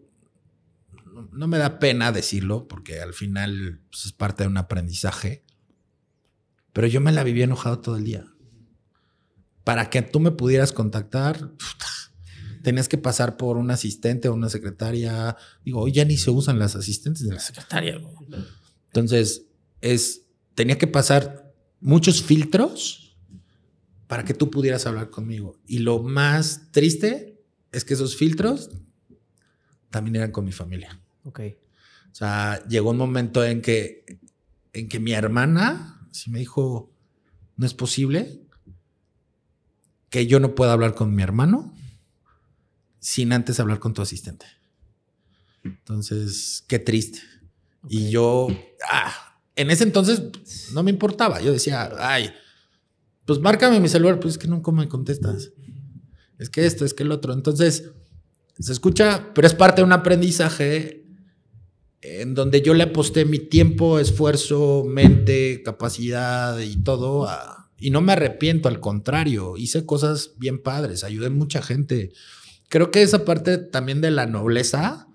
[1.36, 5.43] no me da pena decirlo porque al final pues, es parte de un aprendizaje,
[6.74, 8.26] pero yo me la vivía enojado todo el día.
[9.63, 11.52] Para que tú me pudieras contactar,
[12.63, 15.36] tenías que pasar por un asistente o una secretaria.
[15.63, 18.00] Digo, ya ni se usan las asistentes de la secretaria.
[18.88, 19.48] Entonces,
[19.82, 23.17] es, tenía que pasar muchos filtros
[24.08, 25.60] para que tú pudieras hablar conmigo.
[25.65, 28.69] Y lo más triste es que esos filtros
[29.89, 31.02] también eran con mi familia.
[31.25, 31.41] Ok.
[32.11, 34.19] O sea, llegó un momento en que,
[34.71, 36.89] en que mi hermana sí me dijo,
[37.57, 38.41] no es posible
[40.09, 41.73] que yo no pueda hablar con mi hermano
[42.99, 44.45] sin antes hablar con tu asistente.
[45.63, 47.19] Entonces, qué triste.
[47.89, 48.47] Y yo,
[48.89, 51.41] ah, en ese entonces no me importaba.
[51.41, 52.31] Yo decía, ay,
[53.25, 55.51] pues márcame mi celular, pues es que nunca me contestas.
[56.38, 57.33] Es que esto, es que el otro.
[57.33, 57.91] Entonces,
[58.57, 61.05] se escucha, pero es parte de un aprendizaje
[62.01, 67.27] en donde yo le aposté mi tiempo, esfuerzo, mente, capacidad y todo
[67.77, 72.12] y no me arrepiento, al contrario, hice cosas bien padres, ayudé mucha gente.
[72.69, 75.08] Creo que esa parte también de la nobleza,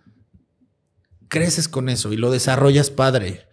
[1.29, 3.47] creces con eso y lo desarrollas padre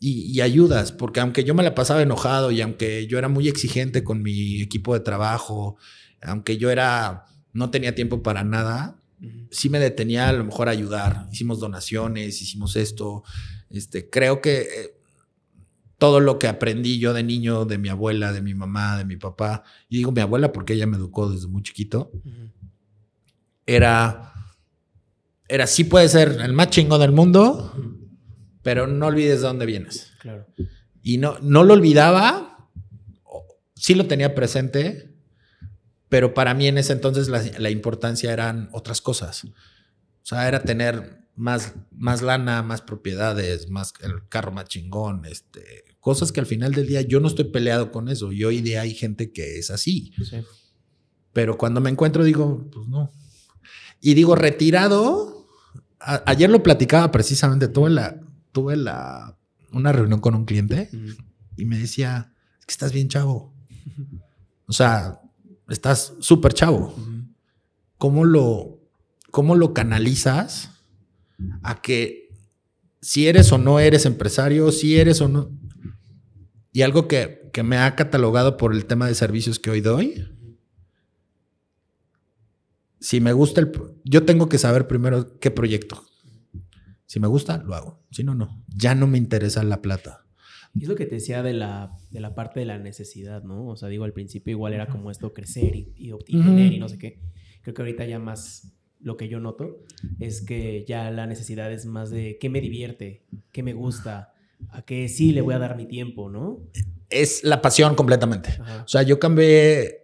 [0.00, 4.02] y, ayudas, porque aunque yo me la pasaba enojado y aunque yo era muy exigente
[4.02, 5.76] con mi equipo de trabajo,
[6.22, 8.99] aunque yo era, no tenía tiempo para nada,
[9.50, 11.26] sí me detenía a lo mejor a ayudar.
[11.32, 13.22] Hicimos donaciones, hicimos esto.
[13.70, 15.00] Este, creo que eh,
[16.00, 19.16] todo lo que aprendí yo de niño, de mi abuela, de mi mamá, de mi
[19.16, 22.10] papá, y digo mi abuela porque ella me educó desde muy chiquito,
[23.66, 24.32] era,
[25.46, 27.74] era sí puede ser el más chingo del mundo,
[28.62, 30.12] pero no olvides de dónde vienes.
[31.02, 32.68] Y no, no lo olvidaba,
[33.74, 35.09] sí lo tenía presente,
[36.10, 39.44] pero para mí en ese entonces la, importancia eran otras cosas.
[39.44, 45.84] O sea, era tener más, más lana, más propiedades, más el carro más chingón, este,
[46.00, 48.32] cosas que al final del día yo no estoy peleado con eso.
[48.32, 50.12] Y hoy día hay gente que es así.
[51.32, 53.12] Pero cuando me encuentro digo, pues no.
[54.00, 55.46] Y digo, retirado,
[56.00, 58.20] ayer lo platicaba precisamente, tuve la,
[58.50, 59.38] tuve la,
[59.70, 60.90] una reunión con un cliente
[61.56, 63.54] y me decía, es que estás bien chavo.
[64.66, 65.19] O sea,
[65.70, 66.94] estás súper chavo.
[67.96, 68.80] ¿Cómo lo,
[69.30, 70.70] ¿Cómo lo canalizas
[71.62, 72.28] a que
[73.00, 75.50] si eres o no eres empresario, si eres o no...
[76.72, 80.28] Y algo que, que me ha catalogado por el tema de servicios que hoy doy,
[83.00, 83.72] si me gusta el...
[84.04, 86.04] Yo tengo que saber primero qué proyecto.
[87.06, 88.04] Si me gusta, lo hago.
[88.10, 88.64] Si no, no.
[88.68, 90.26] Ya no me interesa la plata.
[90.74, 93.66] Y es lo que te decía de la, de la parte de la necesidad, ¿no?
[93.66, 96.88] O sea, digo, al principio igual era como esto, crecer y, y obtener y no
[96.88, 97.20] sé qué.
[97.62, 99.84] Creo que ahorita ya más lo que yo noto
[100.18, 104.32] es que ya la necesidad es más de qué me divierte, qué me gusta,
[104.70, 106.60] a qué sí le voy a dar mi tiempo, ¿no?
[107.08, 108.50] Es la pasión completamente.
[108.84, 110.00] O sea, yo cambié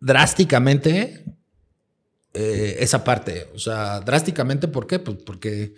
[0.00, 1.24] drásticamente
[2.34, 3.46] eh, esa parte.
[3.54, 4.98] O sea, drásticamente, ¿por qué?
[4.98, 5.74] Pues porque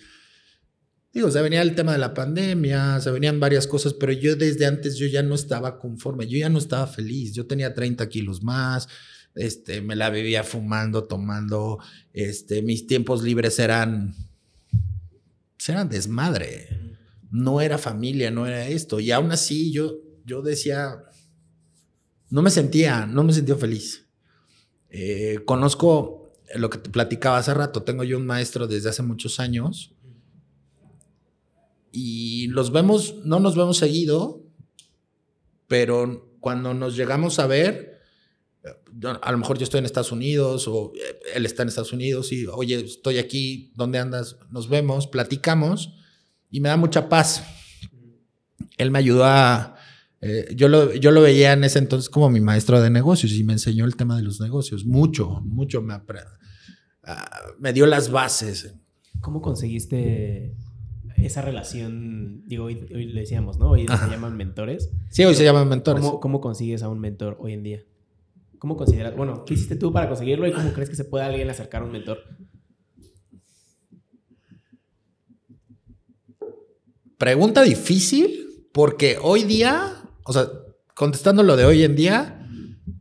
[1.14, 4.66] Digo, se venía el tema de la pandemia, se venían varias cosas, pero yo desde
[4.66, 8.42] antes yo ya no estaba conforme, yo ya no estaba feliz, yo tenía 30 kilos
[8.42, 8.88] más,
[9.36, 11.78] este, me la vivía fumando, tomando,
[12.12, 14.12] este, mis tiempos libres eran,
[15.68, 16.98] eran desmadre,
[17.30, 20.96] no era familia, no era esto, y aún así yo, yo decía,
[22.28, 24.08] no me sentía, no me sentía feliz.
[24.90, 29.38] Eh, conozco lo que te platicaba hace rato, tengo yo un maestro desde hace muchos
[29.38, 29.93] años,
[31.96, 34.42] y los vemos, no nos vemos seguido,
[35.68, 38.00] pero cuando nos llegamos a ver,
[39.22, 40.92] a lo mejor yo estoy en Estados Unidos o
[41.36, 44.36] él está en Estados Unidos y, oye, estoy aquí, ¿dónde andas?
[44.50, 45.94] Nos vemos, platicamos
[46.50, 47.44] y me da mucha paz.
[48.76, 49.76] Él me ayudó a...
[50.20, 53.44] Eh, yo, lo, yo lo veía en ese entonces como mi maestro de negocios y
[53.44, 54.84] me enseñó el tema de los negocios.
[54.84, 55.94] Mucho, mucho me,
[57.04, 58.74] ah, me dio las bases.
[59.20, 60.56] ¿Cómo conseguiste
[61.16, 63.70] esa relación, digo, hoy, le decíamos, ¿no?
[63.70, 64.90] Hoy se llaman mentores.
[65.10, 66.04] Sí, hoy se llaman mentores.
[66.04, 67.84] ¿cómo, ¿Cómo, consigues a un mentor hoy en día?
[68.58, 71.48] ¿Cómo consideras, bueno, qué hiciste tú para conseguirlo y cómo crees que se puede alguien
[71.50, 72.18] acercar a un mentor?
[77.18, 80.48] Pregunta difícil, porque hoy día, o sea,
[80.94, 82.48] contestando lo de hoy en día,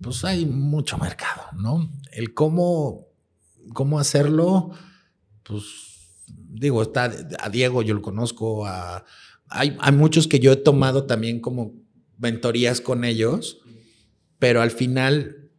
[0.01, 1.89] pues hay mucho mercado, ¿no?
[2.11, 3.07] El cómo,
[3.73, 4.71] cómo hacerlo,
[5.43, 5.92] pues
[6.53, 8.65] digo, está a Diego, yo lo conozco,
[9.49, 11.73] hay, muchos que yo he tomado también como
[12.17, 13.61] mentorías con ellos,
[14.39, 15.51] pero al final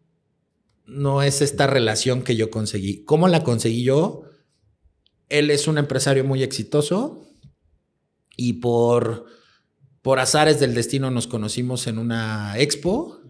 [0.87, 3.05] no es esta relación que yo conseguí.
[3.05, 4.23] ¿Cómo la conseguí yo?
[5.29, 7.27] Él es un empresario muy exitoso
[8.37, 9.27] y por,
[10.03, 13.21] por azares del destino nos conocimos en una expo.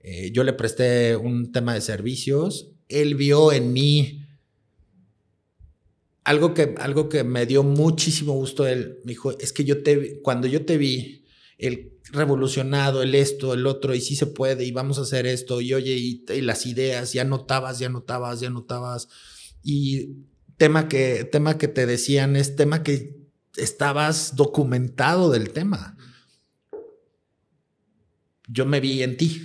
[0.00, 2.72] Eh, yo le presté un tema de servicios.
[2.88, 4.26] Él vio en mí
[6.30, 10.20] algo que, algo que me dio muchísimo gusto él, me dijo, es que yo te,
[10.22, 11.24] cuando yo te vi
[11.58, 15.60] el revolucionado, el esto, el otro, y sí se puede, y vamos a hacer esto,
[15.60, 19.08] y oye, y, las ideas, ya notabas, ya notabas, ya notabas.
[19.64, 20.18] Y
[20.56, 23.26] tema que, tema que te decían es tema que
[23.56, 25.96] estabas documentado del tema.
[28.46, 29.42] Yo me vi en ti.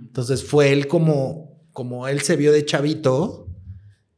[0.00, 3.41] Entonces fue él como, como él se vio de chavito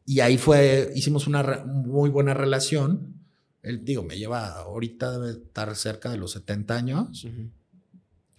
[0.06, 3.14] y ahí fue, hicimos una muy buena relación.
[3.62, 7.26] Él, digo, me lleva, ahorita debe estar cerca de los 70 años.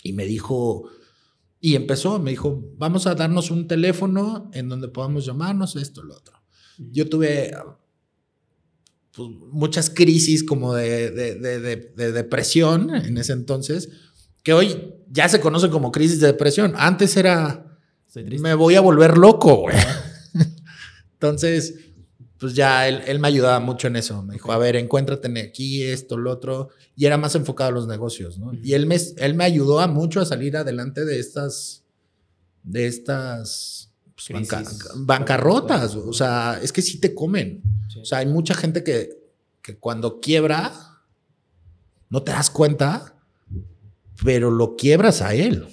[0.03, 0.89] Y me dijo,
[1.59, 6.15] y empezó, me dijo, vamos a darnos un teléfono en donde podamos llamarnos, esto, lo
[6.15, 6.35] otro.
[6.77, 7.51] Yo tuve
[9.15, 13.89] pues, muchas crisis como de, de, depresión en ese entonces,
[14.43, 16.73] que hoy ya se conoce como crisis de depresión.
[16.75, 17.79] Antes era,
[18.39, 19.75] me voy a volver loco, güey.
[21.29, 21.75] Entonces,
[22.39, 24.21] pues ya él, me ayudaba mucho en eso.
[24.23, 26.69] Me dijo, a ver, encuéntrate aquí, esto, lo otro.
[26.95, 28.53] Y era más enfocado a los negocios, ¿no?
[28.53, 31.83] Y él me, él me ayudó a mucho a salir adelante de estas,
[32.63, 33.91] de estas
[34.27, 34.47] pues,
[34.95, 35.95] bancarrotas.
[35.95, 37.61] O sea, es que sí te comen.
[38.01, 39.09] O sea, hay mucha gente que,
[39.61, 40.73] que cuando quiebra,
[42.09, 43.15] no te das cuenta,
[44.23, 45.67] pero lo quiebras a él.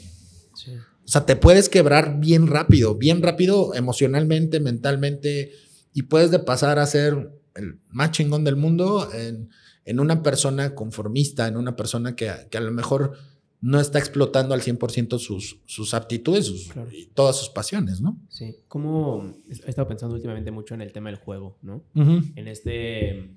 [1.12, 5.52] O sea, te puedes quebrar bien rápido, bien rápido emocionalmente, mentalmente,
[5.92, 11.48] y puedes de pasar a ser el más chingón del mundo en, una persona conformista,
[11.48, 13.12] en una persona que, que, a lo mejor
[13.60, 16.50] no está explotando al 100% sus, sus aptitudes
[16.90, 18.18] y todas sus pasiones, ¿no?
[18.30, 21.84] Sí, como he estado pensando últimamente mucho en el tema del juego, ¿no?
[21.94, 23.36] En este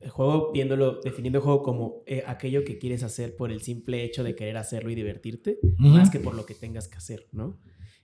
[0.00, 4.04] el juego, viéndolo, definiendo el juego como eh, aquello que quieres hacer por el simple
[4.04, 7.58] hecho de querer hacerlo y divertirte, más que por lo que tengas que hacer, ¿no?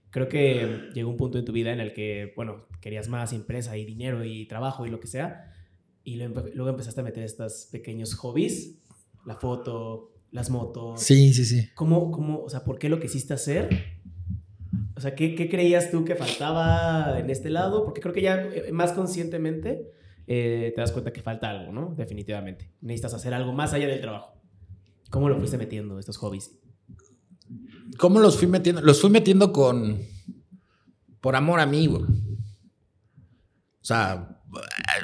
[0.09, 3.77] Creo que llegó un punto en tu vida en el que, bueno, querías más empresa
[3.77, 5.53] y dinero y trabajo y lo que sea,
[6.03, 8.79] y luego empezaste a meter estos pequeños hobbies,
[9.25, 11.01] la foto, las motos.
[11.01, 11.69] Sí, sí, sí.
[11.75, 13.69] ¿Cómo, cómo, o sea, por qué lo quisiste hacer?
[14.95, 17.85] O sea, ¿qué, ¿qué creías tú que faltaba en este lado?
[17.85, 19.91] Porque creo que ya eh, más conscientemente
[20.27, 21.93] eh, te das cuenta que falta algo, ¿no?
[21.95, 22.71] Definitivamente.
[22.81, 24.33] Necesitas hacer algo más allá del trabajo.
[25.09, 26.57] ¿Cómo lo fuiste metiendo, estos hobbies?
[27.97, 28.81] ¿Cómo los fui metiendo?
[28.81, 29.99] Los fui metiendo con...
[31.19, 32.03] Por amor a mí, güey.
[32.03, 34.41] O sea,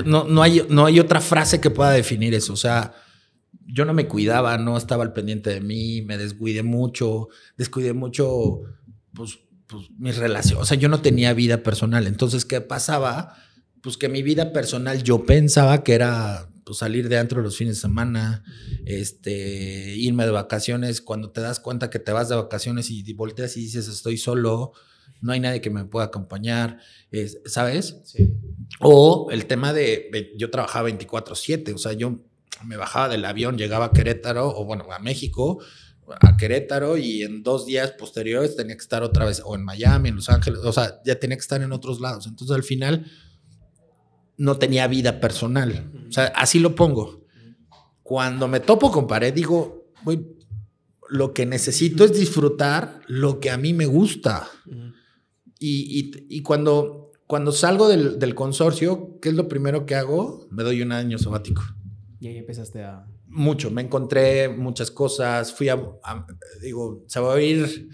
[0.06, 2.54] no, no, hay, no hay otra frase que pueda definir eso.
[2.54, 2.94] O sea,
[3.66, 8.62] yo no me cuidaba, no estaba al pendiente de mí, me descuidé mucho, descuidé mucho,
[9.14, 10.64] pues, pues mis relaciones.
[10.64, 12.08] O sea, yo no tenía vida personal.
[12.08, 13.36] Entonces, ¿qué pasaba?
[13.88, 17.78] Pues que mi vida personal yo pensaba que era pues, salir de antro los fines
[17.78, 18.44] de semana,
[18.86, 23.56] este, irme de vacaciones, cuando te das cuenta que te vas de vacaciones y volteas
[23.56, 24.74] y dices estoy solo,
[25.22, 26.80] no hay nadie que me pueda acompañar,
[27.46, 28.02] ¿sabes?
[28.04, 28.34] Sí.
[28.82, 32.20] O el tema de, yo trabajaba 24/7, o sea, yo
[32.66, 35.64] me bajaba del avión, llegaba a Querétaro, o bueno, a México,
[36.20, 40.10] a Querétaro y en dos días posteriores tenía que estar otra vez o en Miami,
[40.10, 42.28] en Los Ángeles, o sea, ya tenía que estar en otros lados.
[42.28, 43.10] Entonces al final
[44.38, 45.92] no tenía vida personal.
[46.08, 47.26] O sea, así lo pongo.
[48.04, 49.92] Cuando me topo con pared, digo,
[51.10, 54.48] lo que necesito es disfrutar lo que a mí me gusta.
[55.60, 60.48] Y, cuando, cuando salgo del, consorcio, ¿qué es lo primero que hago?
[60.52, 61.64] Me doy un año sabático.
[62.20, 63.06] Y ahí empezaste a...
[63.30, 65.78] Mucho, me encontré muchas cosas, fui a,
[66.62, 67.90] digo, se va a oír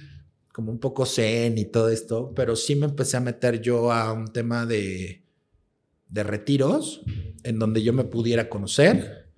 [0.54, 4.14] como un poco zen y todo esto, pero sí me empecé a meter yo a
[4.14, 5.23] un tema de,
[6.14, 7.02] de retiros
[7.44, 9.32] en donde yo me pudiera conocer.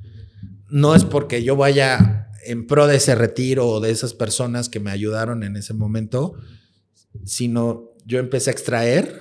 [0.70, 4.80] No es porque yo vaya en pro de ese retiro o de esas personas que
[4.80, 6.34] me ayudaron en ese momento,
[7.24, 9.20] sino yo empecé a extraer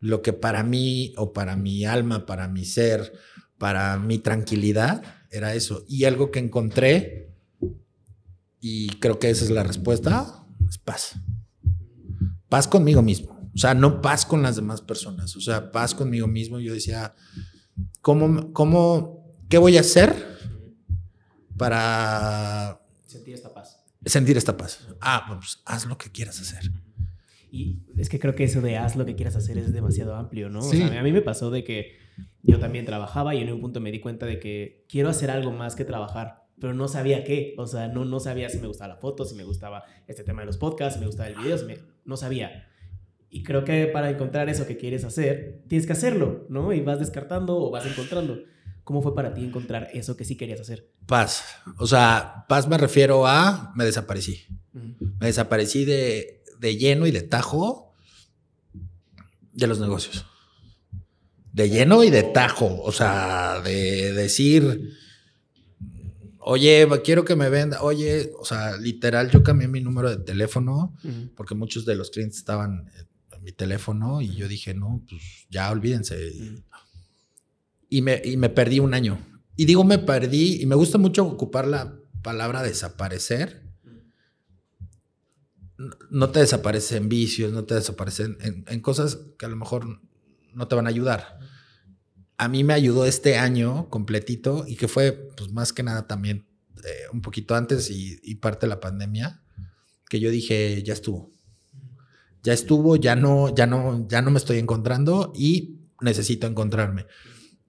[0.00, 3.14] lo que para mí o para mi alma, para mi ser,
[3.56, 5.84] para mi tranquilidad, era eso.
[5.88, 7.32] Y algo que encontré,
[8.60, 11.14] y creo que esa es la respuesta, es paz.
[12.50, 13.33] Paz conmigo mismo.
[13.54, 16.58] O sea, no paz con las demás personas, o sea, paz conmigo mismo.
[16.58, 17.14] Yo decía,
[18.00, 20.12] ¿cómo, cómo, qué voy a hacer
[21.56, 23.80] para sentir esta paz?
[24.04, 24.86] Sentir esta paz.
[25.00, 26.70] Ah, pues haz lo que quieras hacer.
[27.50, 30.50] Y es que creo que eso de haz lo que quieras hacer es demasiado amplio,
[30.50, 30.58] ¿no?
[30.58, 31.96] O sea, a mí me pasó de que
[32.42, 35.52] yo también trabajaba y en un punto me di cuenta de que quiero hacer algo
[35.52, 37.54] más que trabajar pero no sabía qué.
[37.58, 40.42] O sea, no, no sabía si me gustaba la foto, si me gustaba este tema
[40.42, 41.58] de los podcasts, si me gustaba el video,
[42.04, 42.68] no sabía.
[43.34, 46.72] Y creo que para encontrar eso que quieres hacer, tienes que hacerlo, ¿no?
[46.72, 48.38] Y vas descartando o vas encontrando.
[48.84, 50.88] ¿Cómo fue para ti encontrar eso que sí querías hacer?
[51.04, 51.42] Paz.
[51.78, 54.44] O sea, paz me refiero a me desaparecí.
[55.18, 57.92] Me desaparecí de, de lleno y de tajo
[59.52, 60.24] de los negocios.
[61.52, 62.82] De lleno y de tajo.
[62.84, 64.92] O sea, de decir,
[66.38, 70.94] oye, quiero que me venda, oye, o sea, literal, yo cambié mi número de teléfono
[71.34, 73.08] porque muchos de los clientes estaban en
[73.42, 76.32] mi teléfono y yo dije, no, pues ya olvídense.
[77.88, 79.18] y, me, y me perdí un año.
[79.56, 83.62] Y digo me perdí, y me gusta mucho ocupar la palabra desaparecer.
[86.10, 90.00] No te desaparece en vicios, no te desaparecen en cosas que a lo mejor
[90.54, 91.38] no te van a ayudar
[92.36, 96.46] a mí me ayudó este año completito y que fue pues más que nada también
[96.84, 99.42] eh, un poquito antes y, parte de la pandemia,
[100.08, 101.30] que yo dije, ya estuvo.
[102.44, 107.06] Ya estuvo, ya no, ya no, ya no me estoy encontrando y necesito encontrarme.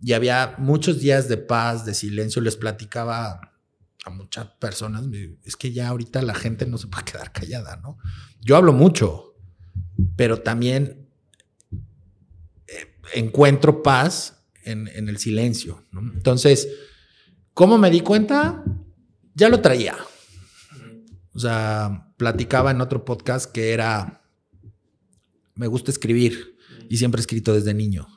[0.02, 3.40] Y había muchos días de paz, de silencio, les platicaba
[4.06, 5.06] a muchas personas,
[5.44, 7.98] es que ya ahorita la gente no se puede quedar callada, ¿no?
[8.40, 9.34] Yo hablo mucho,
[10.16, 11.10] pero también
[12.68, 15.86] eh, encuentro paz en, el silencio.
[16.14, 16.68] Entonces,
[17.54, 18.64] ¿cómo me di cuenta?
[19.34, 19.96] Ya lo traía.
[21.34, 24.22] O sea, platicaba en otro podcast que era,
[25.56, 26.58] me gusta escribir
[26.90, 28.08] y siempre he escrito desde niño.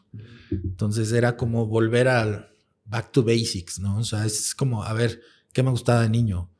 [0.50, 2.48] Entonces era como volver al
[2.84, 3.98] back to basics, ¿no?
[3.98, 5.20] O sea, es como, a ver,
[5.52, 6.50] ¿qué me gustaba de niño?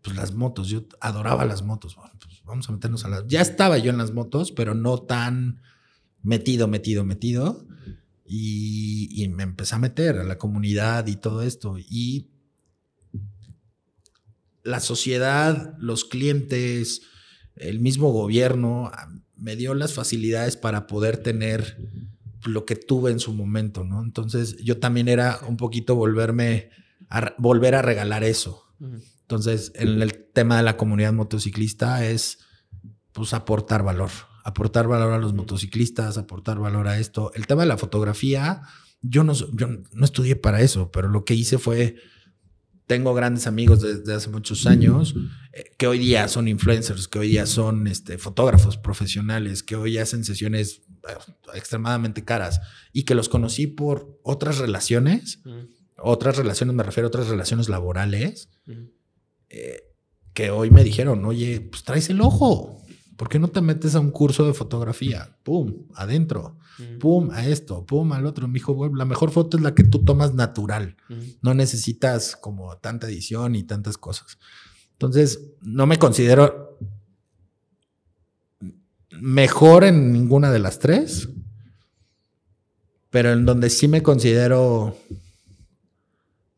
[0.00, 1.96] Pues las motos, yo adoraba las motos.
[1.96, 3.26] Bueno, pues vamos a meternos a las...
[3.26, 5.62] Ya estaba yo en las motos, pero no tan
[6.22, 7.66] metido, metido, metido.
[8.24, 11.76] Y, me empecé a meter a la comunidad y todo esto.
[11.78, 12.30] Y
[14.62, 17.02] la sociedad, los clientes,
[17.56, 18.90] el mismo gobierno
[19.42, 21.76] me dio las facilidades para poder tener
[22.44, 24.02] lo que tuve en su momento, ¿no?
[24.02, 26.70] Entonces yo también era un poquito volverme
[27.08, 28.66] a volver a regalar eso.
[29.20, 32.38] Entonces, en el tema de la comunidad motociclista es
[33.12, 34.10] pues aportar valor
[34.44, 37.32] aportar valor a los motociclistas, aportar valor a esto.
[37.34, 38.62] El tema de la fotografía,
[39.00, 41.96] yo no, yo no estudié para eso, pero lo que hice fue,
[42.92, 45.14] tengo grandes amigos desde hace muchos años
[45.54, 49.96] eh, que hoy día son influencers, que hoy día son este, fotógrafos profesionales, que hoy
[49.96, 51.14] hacen sesiones eh,
[51.54, 52.60] extremadamente caras
[52.92, 55.40] y que los conocí por otras relaciones,
[55.96, 58.50] otras relaciones, me refiero a otras relaciones laborales,
[59.48, 59.84] eh,
[60.34, 62.81] que hoy me dijeron, oye, pues traes el ojo.
[63.22, 65.36] ¿Por qué no te metes a un curso de fotografía?
[65.44, 65.86] ¡Pum!
[65.94, 66.56] Adentro.
[66.98, 67.30] ¡Pum!
[67.30, 67.86] A esto.
[67.86, 68.10] ¡Pum!
[68.10, 68.48] Al otro.
[68.48, 70.96] Me dijo, la mejor foto es la que tú tomas natural.
[71.40, 74.38] No necesitas como tanta edición y tantas cosas.
[74.94, 76.80] Entonces, no me considero
[79.12, 81.28] mejor en ninguna de las tres,
[83.08, 84.96] pero en donde sí me considero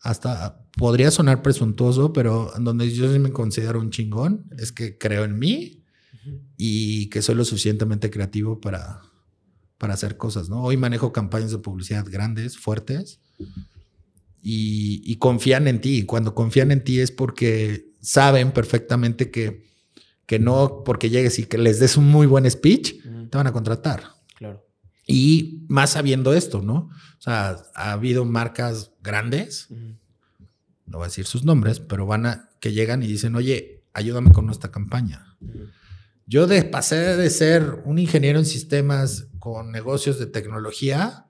[0.01, 4.97] hasta podría sonar presuntuoso, pero en donde yo sí me considero un chingón es que
[4.97, 5.84] creo en mí
[6.57, 9.03] y que soy lo suficientemente creativo para,
[9.79, 10.63] para hacer cosas, ¿no?
[10.63, 13.21] Hoy manejo campañas de publicidad grandes, fuertes,
[14.47, 16.05] y, confían en ti.
[16.05, 19.65] Cuando confían en ti es porque saben perfectamente que,
[20.27, 23.53] que no porque llegues y que les des un muy buen speech, te van a
[23.53, 24.05] contratar.
[24.37, 24.67] Claro.
[25.07, 26.91] Y más sabiendo esto, ¿no?
[27.19, 29.69] O sea, ha habido marcas grandes,
[30.87, 34.31] no voy a decir sus nombres, pero van a que llegan y dicen, oye, ayúdame
[34.33, 35.37] con nuestra campaña.
[36.27, 41.27] Yo de, pasé de ser un ingeniero en sistemas con negocios de tecnología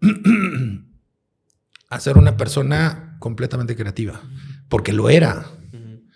[1.88, 4.20] a ser una persona completamente creativa,
[4.68, 5.46] porque lo era.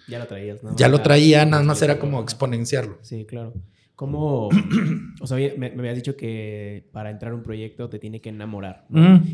[0.06, 0.76] Ya lo traías, ¿no?
[0.76, 2.98] Ya lo traía, nada más era como exponenciarlo.
[3.02, 3.54] Sí, claro.
[3.96, 4.48] ¿Cómo?
[5.20, 8.28] o sea, me, me, habías dicho que para entrar a un proyecto te tiene que
[8.28, 8.86] enamorar.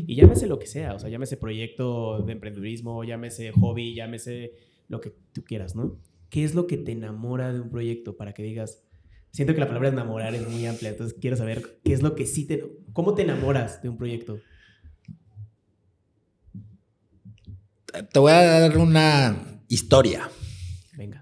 [0.07, 4.53] Y llámese lo que sea, o sea, llámese proyecto de emprendedurismo, llámese hobby, llámese
[4.87, 5.97] lo que tú quieras, ¿no?
[6.31, 8.81] ¿Qué es lo que te enamora de un proyecto para que digas,
[9.31, 12.25] siento que la palabra enamorar es muy amplia, entonces quiero saber qué es lo que
[12.25, 12.63] sí te,
[12.93, 14.39] cómo te enamoras de un proyecto?
[18.13, 20.29] Te voy a dar una historia.
[20.95, 21.21] Venga.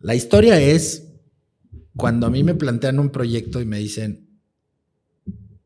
[0.00, 1.12] La historia es
[1.94, 4.40] cuando a mí me plantean un proyecto y me dicen,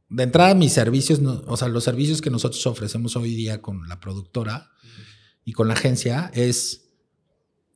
[0.08, 4.00] de entrada mis servicios, o sea, los servicios que nosotros ofrecemos hoy día con la
[4.00, 4.72] productora
[5.44, 6.81] y con la agencia es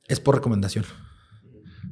[0.09, 0.85] es por recomendación.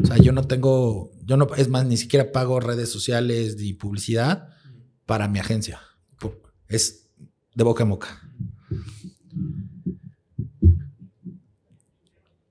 [0.03, 3.73] O sea, yo no tengo, yo no, es más, ni siquiera pago redes sociales ni
[3.75, 4.49] publicidad
[5.07, 5.81] para mi agencia.
[6.69, 7.11] Es
[7.55, 8.21] de boca en boca.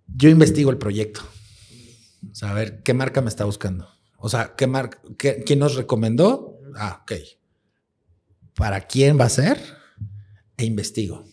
[0.07, 1.21] Yo investigo el proyecto.
[2.31, 3.89] O sea, a ver, ¿qué marca me está buscando?
[4.17, 6.59] O sea, ¿qué marca, quién nos recomendó?
[6.75, 7.13] Ah, ok.
[8.55, 9.59] ¿Para quién va a ser?
[10.55, 11.25] E investigo.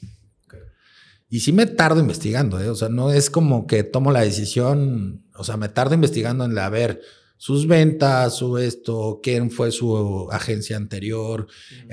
[1.33, 2.68] Y sí me tardo investigando, ¿eh?
[2.68, 6.57] o sea, no es como que tomo la decisión, o sea, me tardo investigando en
[6.57, 7.01] la, a ver,
[7.37, 11.47] sus ventas, su esto, quién fue su agencia anterior,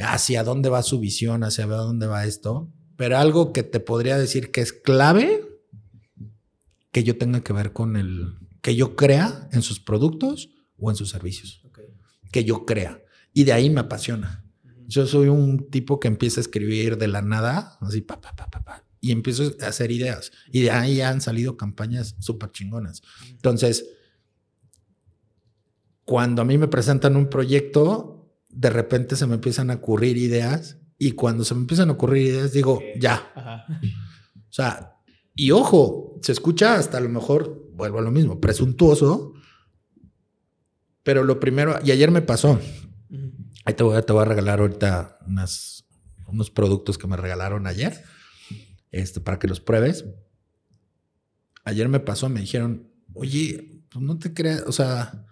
[0.03, 2.73] hacia dónde va su visión, hacia dónde va esto.
[2.97, 5.47] Pero algo que te podría decir que es clave
[6.91, 10.97] que yo tenga que ver con el, que yo crea en sus productos o en
[10.97, 11.63] sus servicios.
[12.31, 13.01] Que yo crea.
[13.33, 14.43] Y de ahí me apasiona.
[14.87, 18.49] Yo soy un tipo que empieza a escribir de la nada, así, pa, pa, pa,
[18.49, 20.31] pa, y empiezo a hacer ideas.
[20.51, 23.01] Y de ahí han salido campañas súper chingonas.
[23.29, 23.85] Entonces,
[26.05, 30.77] cuando a mí me presentan un proyecto, de repente se me empiezan a ocurrir ideas.
[30.97, 33.65] Y cuando se me empiezan a ocurrir ideas, digo, ya.
[34.35, 34.95] O sea,
[35.35, 39.33] y ojo, se escucha hasta a lo mejor, vuelvo a lo mismo, presuntuoso.
[41.03, 42.59] Pero lo primero, y ayer me pasó,
[43.67, 45.85] Ahí te voy, a, te voy a regalar ahorita unas,
[46.25, 48.01] unos productos que me regalaron ayer,
[48.97, 50.05] este, para que los pruebes.
[51.63, 55.25] Ayer me pasó, me dijeron, oye, pues no te creas, o sea,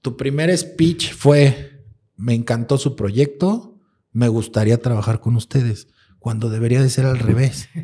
[0.00, 1.84] tu primer speech fue,
[2.16, 3.78] me encantó su proyecto,
[4.12, 7.68] me gustaría trabajar con ustedes, cuando debería de ser al revés.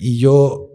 [0.00, 0.70] Y yo,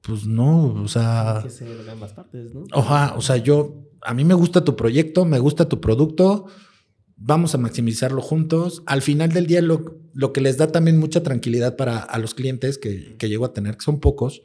[0.00, 1.38] pues no, o sea...
[1.44, 2.64] que ser de ambas partes, ¿no?
[2.72, 6.46] Oja, o sea, yo a mí me gusta tu proyecto, me gusta tu producto,
[7.16, 8.82] vamos a maximizarlo juntos.
[8.86, 12.34] Al final del día, lo, lo que les da también mucha tranquilidad para a los
[12.34, 14.42] clientes que, que llego a tener, que son pocos,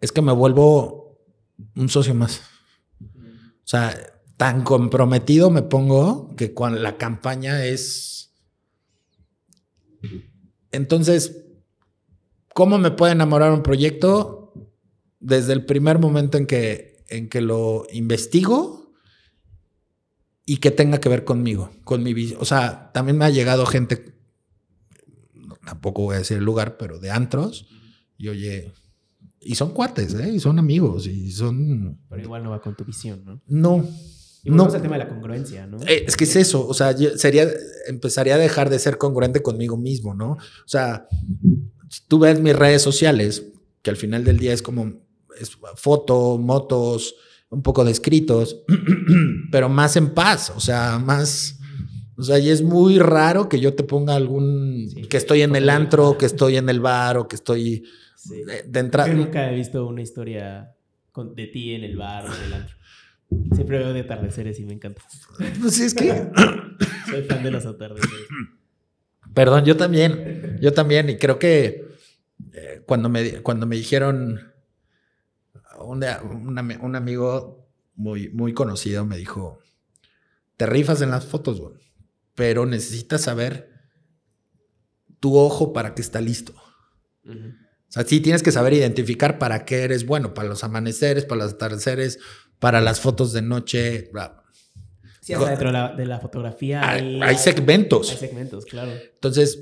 [0.00, 1.18] es que me vuelvo
[1.74, 2.42] un socio más.
[3.00, 3.96] O sea,
[4.36, 8.34] tan comprometido me pongo que cuando la campaña es...
[10.70, 11.44] Entonces,
[12.54, 14.52] ¿cómo me puede enamorar un proyecto?
[15.20, 18.85] Desde el primer momento en que en que lo investigo
[20.46, 24.14] y que tenga que ver conmigo, con mi O sea, también me ha llegado gente,
[25.64, 27.66] tampoco voy a decir el lugar, pero de antros,
[28.16, 28.72] y oye,
[29.40, 30.30] y son cuates, ¿eh?
[30.32, 31.98] Y son amigos, y son...
[32.08, 33.42] Pero igual no va con tu visión, ¿no?
[33.48, 33.88] No.
[34.44, 34.68] Y no.
[34.68, 35.78] es el tema de la congruencia, ¿no?
[35.82, 37.48] Eh, es que es eso, o sea, sería,
[37.88, 40.32] empezaría a dejar de ser congruente conmigo mismo, ¿no?
[40.32, 41.08] O sea,
[41.90, 43.44] si tú ves mis redes sociales,
[43.82, 45.04] que al final del día es como
[45.40, 47.16] es foto, motos,
[47.50, 48.64] un poco de escritos,
[49.52, 51.60] pero más en paz, o sea, más...
[52.18, 54.88] O sea, y es muy raro que yo te ponga algún...
[55.10, 57.84] que estoy en el antro, que estoy en el bar o que estoy
[58.66, 59.08] de, entrada.
[59.10, 60.74] Yo nunca he visto una historia
[61.34, 62.76] de ti en el bar o en el antro.
[63.54, 65.02] Siempre veo de atardeceres y me encanta.
[65.60, 66.08] Pues es que...
[67.10, 68.26] Soy fan de los atardeceres.
[69.34, 70.58] Perdón, yo también.
[70.62, 71.10] Yo también.
[71.10, 71.84] Y creo que
[72.54, 74.40] eh, cuando, me, cuando me dijeron
[75.88, 79.58] un, amigo muy, muy conocido me dijo,
[80.56, 81.62] te rifas en las fotos,
[82.34, 83.70] pero necesitas saber
[85.20, 86.54] tu ojo para que está listo.
[87.24, 91.44] O sea, sí tienes que saber identificar para qué eres bueno, para los amaneceres, para
[91.44, 92.18] los atardeceres,
[92.58, 94.10] para las fotos de noche.
[95.20, 98.10] Sí, hasta dentro de la, fotografía hay, hay, segmentos.
[98.10, 98.92] Hay segmentos, claro.
[99.14, 99.60] Entonces,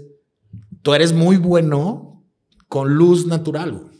[0.82, 2.24] tú eres muy bueno
[2.68, 3.90] con luz natural.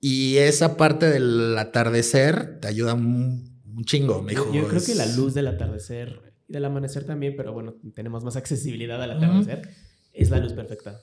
[0.00, 4.52] Y esa parte del atardecer te ayuda un, chingo, me dijo.
[4.52, 8.36] Yo, creo que la luz del atardecer y del amanecer también, pero bueno, tenemos más
[8.36, 9.68] accesibilidad al atardecer,
[10.12, 11.00] es la luz perfecta.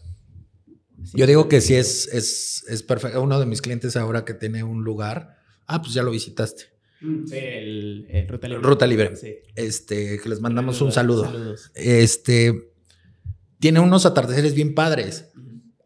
[1.14, 3.22] Yo digo que sí es, es, es perfecto.
[3.22, 5.38] Uno de mis clientes ahora que tiene un lugar,
[5.68, 6.64] ah, pues ya lo visitaste.
[7.02, 8.64] Mm, sí, el, Ruta Libre.
[8.64, 9.14] Ruta Libre.
[9.56, 11.30] Este, que les mandamos un saludo.
[11.76, 12.72] Este,
[13.60, 15.30] tiene unos atardeceres bien padres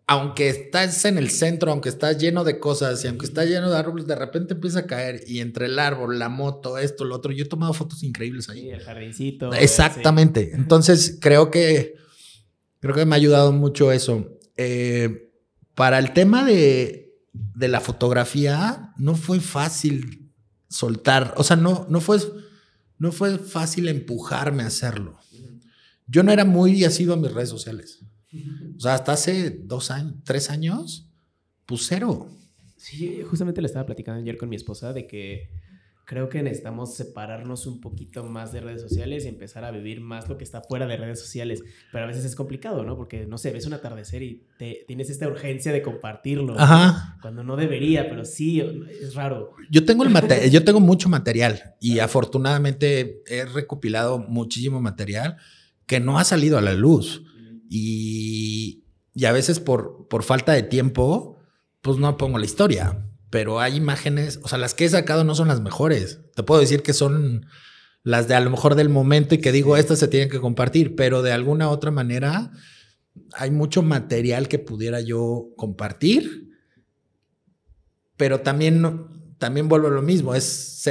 [0.09, 3.77] aunque estás en el centro, aunque estás lleno de cosas y aunque está lleno de
[3.77, 7.33] árboles, de repente empieza a caer y entre el árbol, la moto, esto, lo otro,
[7.33, 8.61] yo he tomado fotos increíbles ahí.
[8.61, 9.53] Sí, el jardincito.
[9.53, 10.51] Exactamente.
[10.53, 11.95] Entonces creo que
[12.79, 14.39] creo que me ha ayudado mucho eso.
[14.55, 15.29] Eh,
[15.75, 20.31] para el tema de, de, la fotografía, no fue fácil
[20.69, 22.17] soltar, o sea, no, no, fue,
[22.97, 25.19] no fue fácil empujarme a hacerlo.
[26.07, 27.96] Yo no era muy asido a mis redes sociales.
[28.75, 31.09] O sea, hasta hace dos años, tres años,
[31.65, 32.27] pues cero.
[32.75, 35.49] Sí, justamente le estaba platicando ayer con mi esposa de que
[36.07, 40.29] creo que necesitamos separarnos un poquito más de redes sociales y empezar a vivir más
[40.29, 41.61] lo que está fuera de redes sociales.
[41.91, 42.95] Pero a veces es complicado, ¿no?
[42.95, 46.57] Porque, no sé, ves un atardecer y te, tienes esta urgencia de compartirlo.
[46.57, 47.17] Ajá.
[47.21, 49.51] Cuando no debería, pero sí, es raro.
[49.69, 50.13] Yo tengo, el
[50.49, 55.35] yo tengo mucho material y afortunadamente he recopilado muchísimo material
[55.87, 57.23] que no ha salido a la luz.
[57.69, 58.83] Y,
[59.25, 61.39] a veces por, por falta de tiempo,
[61.81, 63.05] pues no pongo la historia.
[63.29, 66.19] Pero hay imágenes, o sea, las que he sacado no son las mejores.
[66.35, 67.45] Te puedo decir que son
[68.03, 70.95] las de a lo mejor del momento y que digo, estas se tienen que compartir,
[70.95, 72.51] pero de alguna otra manera
[73.33, 76.51] hay mucho material que pudiera yo compartir,
[78.15, 80.89] pero también, también vuelvo a lo mismo, es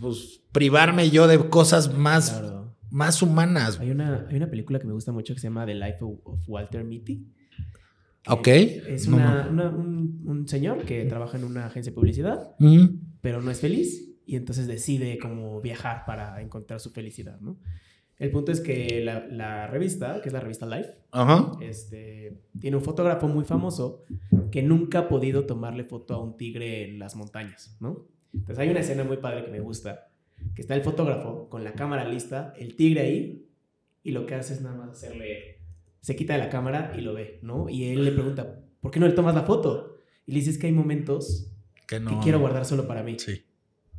[0.00, 2.40] pues, privarme yo de cosas más
[2.90, 3.78] más humanas.
[3.80, 6.48] Hay una, hay una película que me gusta mucho que se llama The Life of,
[6.48, 7.26] Walter Mitty.
[8.26, 8.48] Ok.
[8.48, 12.54] Es un, señor que trabaja en una agencia de publicidad,
[13.20, 17.58] pero no es feliz y entonces decide como viajar para encontrar su felicidad, ¿no?
[18.18, 20.90] El punto es que la, revista, que es la revista Life,
[21.60, 24.04] Este, tiene un fotógrafo muy famoso
[24.50, 28.06] que nunca ha podido tomarle foto a un tigre en las montañas, ¿no?
[28.34, 30.10] Entonces hay una escena muy padre que me gusta,
[30.54, 33.46] que está el fotógrafo con la cámara lista, el tigre ahí,
[34.02, 35.60] y lo que hace es nada más hacerle,
[36.00, 37.68] se quita de la cámara y lo ve, ¿no?
[37.68, 39.98] Y él le pregunta, ¿por qué no le tomas la foto?
[40.26, 41.50] Y le dices que hay momentos
[41.86, 43.18] que, que quiero guardar solo para mí.
[43.18, 43.44] Sí.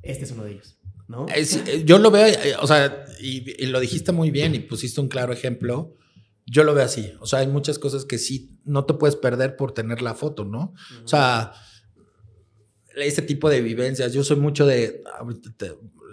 [0.01, 0.79] Este es uno de ellos.
[1.09, 1.25] ¿no?
[1.35, 5.09] Eh, yo lo veo, eh, o sea, y, lo dijiste muy bien y pusiste un
[5.09, 5.97] claro ejemplo.
[6.45, 7.13] Yo lo veo así.
[7.19, 10.45] O sea, hay muchas cosas que sí no te puedes perder por tener la foto,
[10.45, 10.73] ¿no?
[11.03, 11.51] O sea,
[12.95, 14.13] ese tipo de vivencias.
[14.13, 15.01] Yo soy mucho de.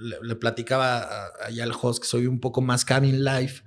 [0.00, 3.62] Le, platicaba allá al host que soy un poco más cabin life.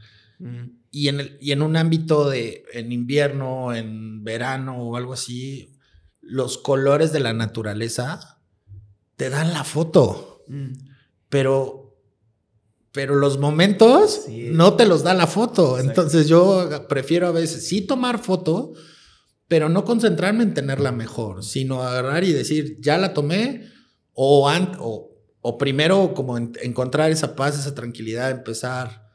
[0.92, 2.64] y, en el, y en un ámbito de.
[2.74, 5.76] En invierno, en verano o algo así,
[6.22, 8.42] los colores de la naturaleza
[9.16, 10.44] te dan la foto.
[10.48, 10.72] Mm.
[11.30, 11.86] Pero.
[12.92, 15.78] Pero los momentos no te los da la foto.
[15.78, 18.74] Entonces yo prefiero a veces sí tomar foto,
[19.48, 23.70] pero no concentrarme en tenerla mejor, sino agarrar y decir, ya la tomé,
[24.14, 25.09] o, o,
[25.58, 29.10] primero como encontrar esa paz, esa tranquilidad, empezar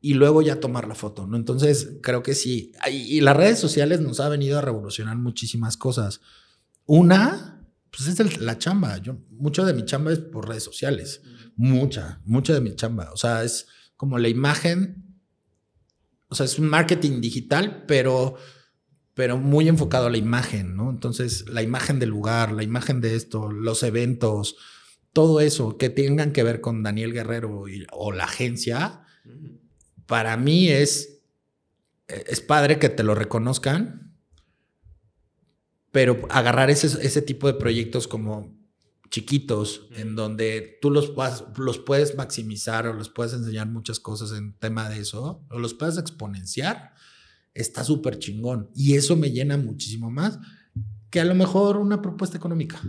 [0.00, 1.36] y luego ya tomar la foto, ¿no?
[1.36, 2.72] Entonces, creo que sí.
[2.90, 6.20] Y las redes sociales nos ha venido a revolucionar muchísimas cosas.
[6.84, 8.98] Una, pues es la chamba.
[8.98, 11.22] Yo, mucho de mi chamba es por redes sociales.
[11.56, 13.10] Mucha, mucha de mi chamba.
[13.12, 15.16] O sea, es como la imagen.
[16.28, 18.36] O sea, es un marketing digital, pero
[19.14, 20.90] pero muy enfocado a la imagen, ¿no?
[20.90, 24.56] Entonces, la imagen del lugar, la imagen de esto, los eventos,
[25.14, 29.06] todo eso que tengan que ver con Daniel Guerrero o la agencia,
[30.04, 31.22] para mí es,
[32.06, 34.14] es padre que te lo reconozcan,
[35.90, 38.54] pero agarrar ese, ese tipo de proyectos como
[39.08, 41.12] chiquitos, en donde tú los,
[41.56, 45.72] los puedes maximizar o los puedes enseñar muchas cosas en tema de eso, o los
[45.72, 46.92] puedes exponenciar
[47.54, 48.68] está súper chingón.
[48.74, 50.38] Y eso me llena muchísimo más
[51.08, 52.80] que a lo mejor una propuesta económica.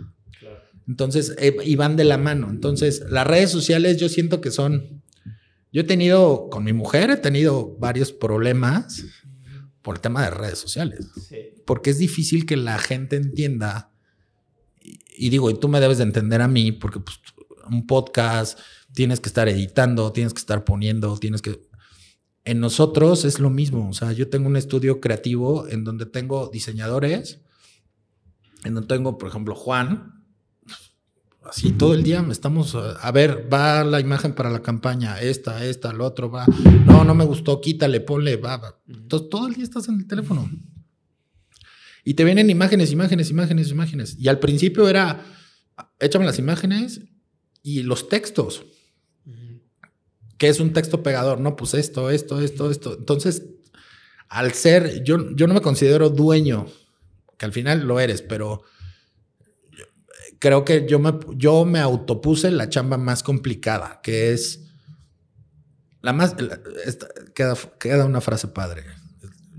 [0.86, 2.48] Entonces, eh, y van de la mano.
[2.50, 5.02] Entonces, las redes sociales yo siento que son...
[5.72, 9.04] Yo he tenido, con mi mujer, he tenido varios problemas
[9.82, 11.06] por el tema de redes sociales.
[11.66, 13.90] Porque es difícil que la gente entienda.
[15.16, 17.18] Y, digo, y tú me debes de entender a mí, porque pues,
[17.68, 18.58] un podcast
[18.94, 21.60] tienes que estar editando, tienes que estar poniendo, tienes que
[22.46, 23.90] en nosotros es lo mismo.
[23.90, 27.40] O sea, yo tengo un estudio creativo en donde tengo diseñadores,
[28.64, 30.15] en donde tengo, por ejemplo, Juan.
[31.48, 35.90] Así todo el día estamos, a ver, va la imagen para la campaña, esta, esta,
[35.90, 36.46] el otro, va.
[36.84, 38.80] No, no me gustó, quítale, ponle, va, va.
[38.88, 40.50] Entonces todo el día estás en el teléfono.
[42.04, 44.16] Y te vienen imágenes, imágenes, imágenes, imágenes.
[44.18, 45.24] Y al principio era,
[45.98, 47.00] échame las imágenes
[47.62, 48.64] y los textos.
[50.38, 51.40] ¿Qué es un texto pegador?
[51.40, 52.96] No, pues esto, esto, esto, esto.
[52.98, 53.44] Entonces,
[54.28, 56.66] al ser, yo, yo no me considero dueño,
[57.38, 58.62] que al final lo eres, pero
[60.38, 64.66] creo que yo me, yo me autopuse la chamba más complicada, que es
[66.02, 66.36] la más,
[67.34, 68.84] queda, queda una frase padre.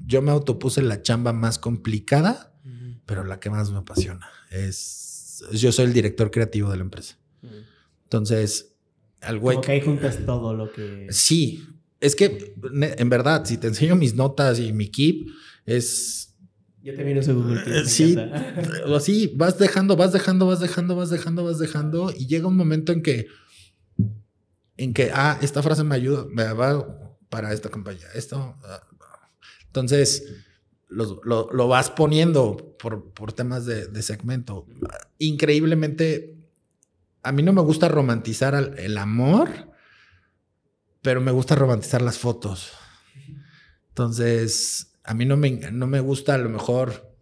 [0.06, 2.54] Yo me autopuse la chamba más complicada,
[3.06, 4.30] pero la que más me apasiona.
[4.50, 7.18] Es, yo soy el director creativo de la empresa.
[8.04, 8.74] Entonces,
[9.20, 9.56] al güey.
[9.56, 11.08] Como que ahí juntas todo lo que.
[11.10, 11.68] Sí.
[12.00, 15.28] Es que, en verdad, si te enseño mis notas y mi keep,
[15.66, 16.27] es.
[16.82, 17.86] Yo también uso Google Keep.
[17.86, 18.18] Sí,
[18.96, 22.92] así vas dejando, vas dejando, vas dejando, vas dejando, vas dejando, y llega un momento
[22.92, 23.28] en que,
[24.78, 28.06] en que, ah, esta frase me ayuda, me va para esta campaña.
[28.14, 28.56] Esto.
[28.64, 28.82] Ah,
[29.66, 30.24] entonces,
[30.88, 34.66] lo, lo, vas poniendo por, por temas de, de segmento.
[35.20, 36.38] Increíblemente
[37.28, 39.50] a mí no me gusta romantizar el amor,
[41.02, 42.72] pero me gusta romantizar las fotos.
[43.90, 47.16] Entonces, a mí no me, no me gusta a lo mejor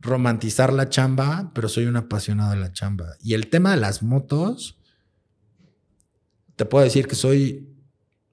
[0.00, 3.16] romantizar la chamba, pero soy un apasionado de la chamba.
[3.20, 4.80] Y el tema de las motos,
[6.56, 7.72] te puedo decir que soy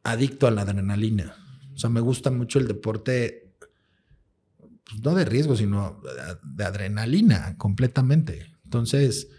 [0.03, 1.35] adicto a la adrenalina.
[1.71, 3.53] O sea, me gusta mucho el deporte,
[4.57, 6.01] pues, no de riesgo, sino
[6.43, 8.51] de adrenalina completamente.
[8.63, 9.29] Entonces,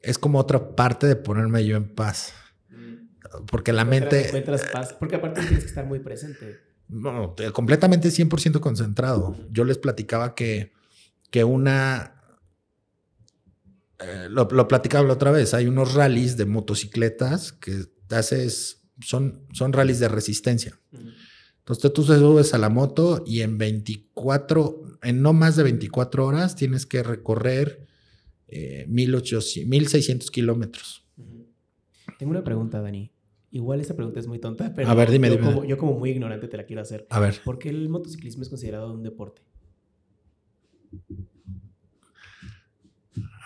[0.00, 2.34] es como otra parte de ponerme yo en paz.
[2.70, 3.44] Mm.
[3.46, 4.26] Porque la mente...
[4.26, 6.65] Encuentras paz, porque aparte tienes que estar muy presente.
[6.88, 9.36] No, completamente 100% concentrado.
[9.50, 10.72] Yo les platicaba que,
[11.30, 12.12] que una...
[13.98, 19.72] Eh, lo, platicaba la otra vez, hay unos rallies de motocicletas que haces, son, son
[19.72, 20.78] rallies de resistencia.
[20.92, 26.24] Entonces tú te subes a la moto y en 24, en no más de 24
[26.24, 27.86] horas tienes que recorrer
[28.48, 31.04] eh, 1600 kilómetros.
[32.18, 33.10] Tengo una pregunta, Dani.
[33.50, 35.46] Igual esta pregunta es muy tonta, pero a ver, dime, yo, dime.
[35.46, 37.06] Como, yo como muy ignorante te la quiero hacer.
[37.10, 37.40] A ver.
[37.44, 39.42] ¿Por qué el motociclismo es considerado un deporte?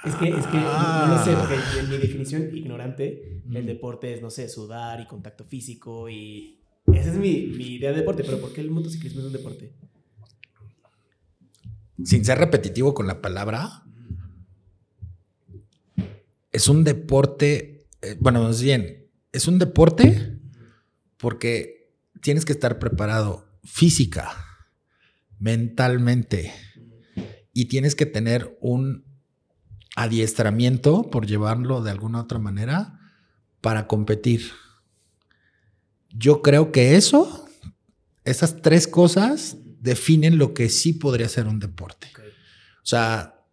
[0.05, 4.31] Es que, es que no, sé, porque en mi definición ignorante, el deporte es, no
[4.31, 6.59] sé, sudar y contacto físico y...
[6.87, 9.73] Esa es mi, mi idea de deporte, pero ¿por qué el motociclismo es un deporte?
[12.03, 13.85] Sin ser repetitivo con la palabra,
[16.51, 19.00] es un deporte, eh, bueno, más bien,
[19.33, 20.39] es un deporte
[21.17, 24.33] porque tienes que estar preparado física,
[25.39, 26.53] mentalmente,
[27.53, 29.05] y tienes que tener un
[29.97, 32.99] adiestramiento, por llevarlo de alguna otra manera,
[33.61, 34.51] para competir.
[36.11, 37.49] Yo creo que eso,
[38.25, 42.09] esas tres cosas, definen lo que sí podría ser un deporte.
[42.83, 43.45] O sea,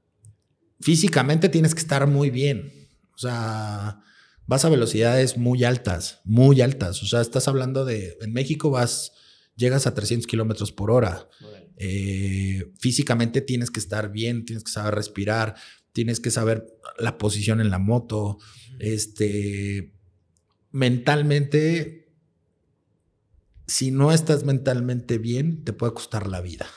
[0.80, 2.72] físicamente tienes que estar muy bien.
[3.16, 4.02] O sea,
[4.48, 7.04] vas a velocidades muy altas, muy altas.
[7.04, 9.12] O sea, estás hablando de, en México vas,
[9.56, 11.30] llegas a 300 kilómetros por hora.
[11.76, 15.56] Eh, físicamente tienes que estar bien, tienes que saber respirar,
[15.92, 16.66] tienes que saber
[16.98, 18.38] la posición en la moto,
[18.80, 19.94] este,
[20.72, 22.10] mentalmente,
[23.68, 26.68] si no estás mentalmente bien, te puede costar la vida.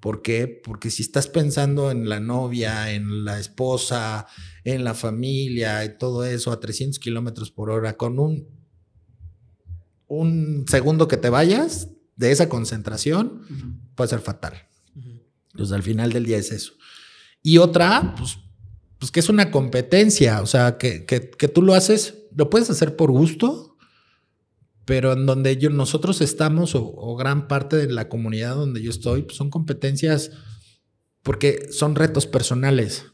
[0.00, 0.46] ¿Por qué?
[0.46, 4.26] Porque si estás pensando en la novia, en la esposa,
[4.74, 8.48] en la familia y todo eso a 300 kilómetros por hora, con un,
[10.08, 13.42] un segundo que te vayas de esa concentración,
[13.94, 14.54] puede ser fatal.
[15.52, 16.72] Entonces, al final del día es eso.
[17.42, 18.38] Y otra, pues,
[18.98, 22.96] pues que es una competencia, o sea, que, que, tú lo haces, lo puedes hacer
[22.96, 23.76] por gusto,
[24.84, 29.22] pero en donde yo, nosotros estamos, o, gran parte de la comunidad donde yo estoy,
[29.22, 30.32] pues son competencias
[31.22, 33.04] porque son retos personales.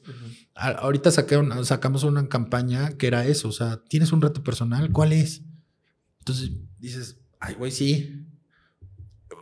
[0.55, 5.43] Ahorita sacamos una campaña que era eso, o sea, tienes un reto personal, ¿cuál es?
[6.19, 8.27] Entonces dices, ay, güey, sí.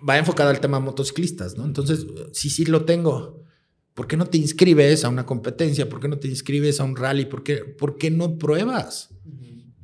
[0.08, 1.64] Va enfocado al tema motociclistas, ¿no?
[1.64, 3.44] Entonces, sí, sí lo tengo.
[3.92, 5.88] ¿Por qué no te inscribes a una competencia?
[5.88, 7.26] ¿Por qué no te inscribes a un rally?
[7.26, 9.10] ¿Por qué, por qué no pruebas?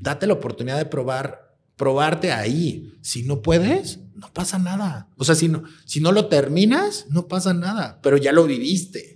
[0.00, 2.94] Date la oportunidad de probar, probarte ahí.
[3.02, 5.10] Si no puedes, no pasa nada.
[5.16, 9.15] O sea, si no, si no lo terminas, no pasa nada, pero ya lo viviste.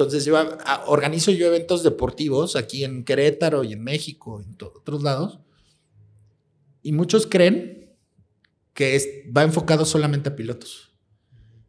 [0.00, 0.38] Entonces yo
[0.86, 5.40] organizo yo eventos deportivos aquí en Querétaro y en México, en otros lados,
[6.82, 7.90] y muchos creen
[8.72, 10.92] que va enfocado solamente a pilotos.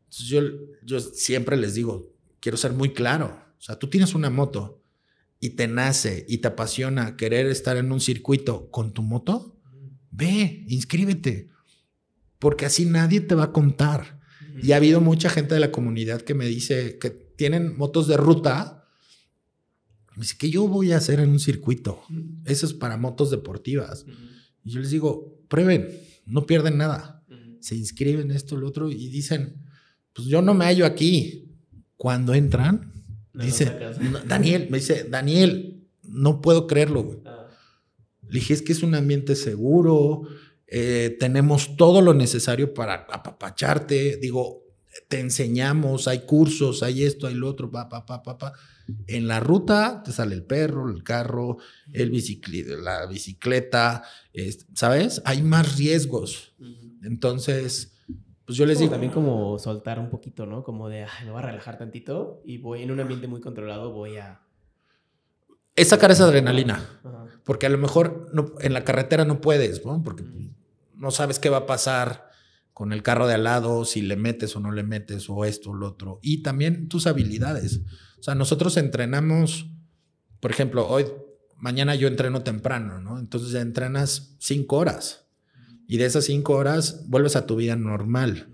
[0.05, 0.41] Entonces yo,
[0.83, 3.37] yo siempre les digo, quiero ser muy claro.
[3.59, 4.81] O sea, tú tienes una moto
[5.41, 9.59] y te nace y te apasiona querer estar en un circuito con tu moto,
[10.09, 11.49] ve, inscríbete,
[12.39, 14.21] porque así nadie te va a contar.
[14.63, 18.17] Y ha habido mucha gente de la comunidad que me dice que tienen motos de
[18.17, 18.85] ruta.
[20.15, 22.03] Me dice que yo voy a hacer en un circuito.
[22.45, 24.05] Eso es para motos deportivas.
[24.63, 25.87] Y yo les digo, prueben,
[26.27, 27.25] no pierden nada.
[27.59, 29.55] Se inscriben esto, lo otro y dicen,
[30.13, 31.57] pues yo no me hallo aquí.
[31.97, 32.93] Cuando entran,
[33.33, 33.75] dice,
[34.27, 37.19] Daniel, me dice, Daniel, no puedo creerlo, güey.
[37.25, 37.47] Ah.
[38.27, 40.27] Le dije, es que es un ambiente seguro,
[40.67, 44.61] eh, tenemos todo lo necesario para apapacharte, digo,
[45.07, 48.53] te enseñamos, hay cursos, hay esto, hay lo otro, pa, pa, pa, pa, pa.
[49.07, 51.57] En la ruta te sale el perro, el carro,
[51.93, 54.03] el bicicleta, la bicicleta,
[54.73, 55.21] ¿sabes?
[55.25, 56.53] Hay más riesgos.
[57.03, 57.93] Entonces,
[58.45, 58.91] pues yo les digo.
[58.91, 60.63] También como soltar un poquito, ¿no?
[60.63, 63.91] Como de, Ay, me voy a relajar tantito y voy en un ambiente muy controlado,
[63.91, 64.41] voy a.
[65.75, 66.99] Es sacar esa adrenalina.
[67.45, 70.03] Porque a lo mejor no, en la carretera no puedes, ¿no?
[70.03, 70.23] Porque
[70.95, 72.30] no sabes qué va a pasar
[72.73, 75.71] con el carro de al lado, si le metes o no le metes, o esto
[75.71, 76.19] o lo otro.
[76.21, 77.81] Y también tus habilidades.
[78.19, 79.67] O sea, nosotros entrenamos,
[80.39, 81.05] por ejemplo, hoy,
[81.57, 83.19] mañana yo entreno temprano, ¿no?
[83.19, 85.25] Entonces ya entrenas cinco horas
[85.87, 88.47] y de esas cinco horas vuelves a tu vida normal.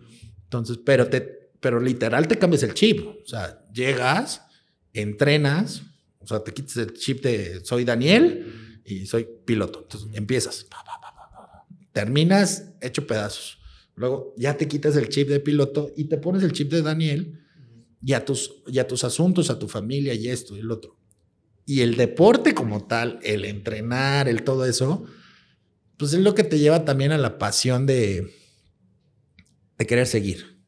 [0.43, 3.05] Entonces, pero te, pero literal te cambias el chip.
[3.05, 4.41] O sea, llegas,
[4.91, 5.83] entrenas,
[6.17, 9.81] o sea, te quitas el chip de soy Daniel y soy piloto.
[9.83, 10.65] Entonces empiezas,
[11.91, 13.59] terminas hecho pedazos.
[13.97, 17.41] Luego ya te quitas el chip de piloto y te pones el chip de Daniel
[17.99, 20.99] y a tus, y a tus asuntos, a tu familia y esto y el otro.
[21.65, 25.05] Y el deporte como tal, el entrenar, el todo eso,
[25.97, 28.31] pues es lo que te lleva también a la pasión de,
[29.79, 30.59] de querer seguir.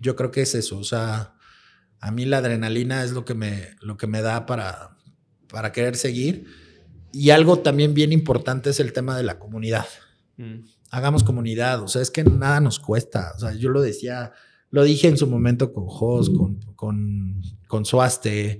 [0.00, 1.34] Yo creo que es eso, o sea,
[2.00, 4.96] a mí la adrenalina es lo que me, lo que me da para,
[5.48, 6.46] para querer seguir.
[7.12, 9.86] Y algo también bien importante es el tema de la comunidad.
[10.38, 10.60] Mm.
[10.92, 14.32] Hagamos comunidad, o sea, es que nada nos cuesta, o sea, yo lo decía,
[14.70, 18.58] lo dije en su momento con Jos, con, con, con Suaste,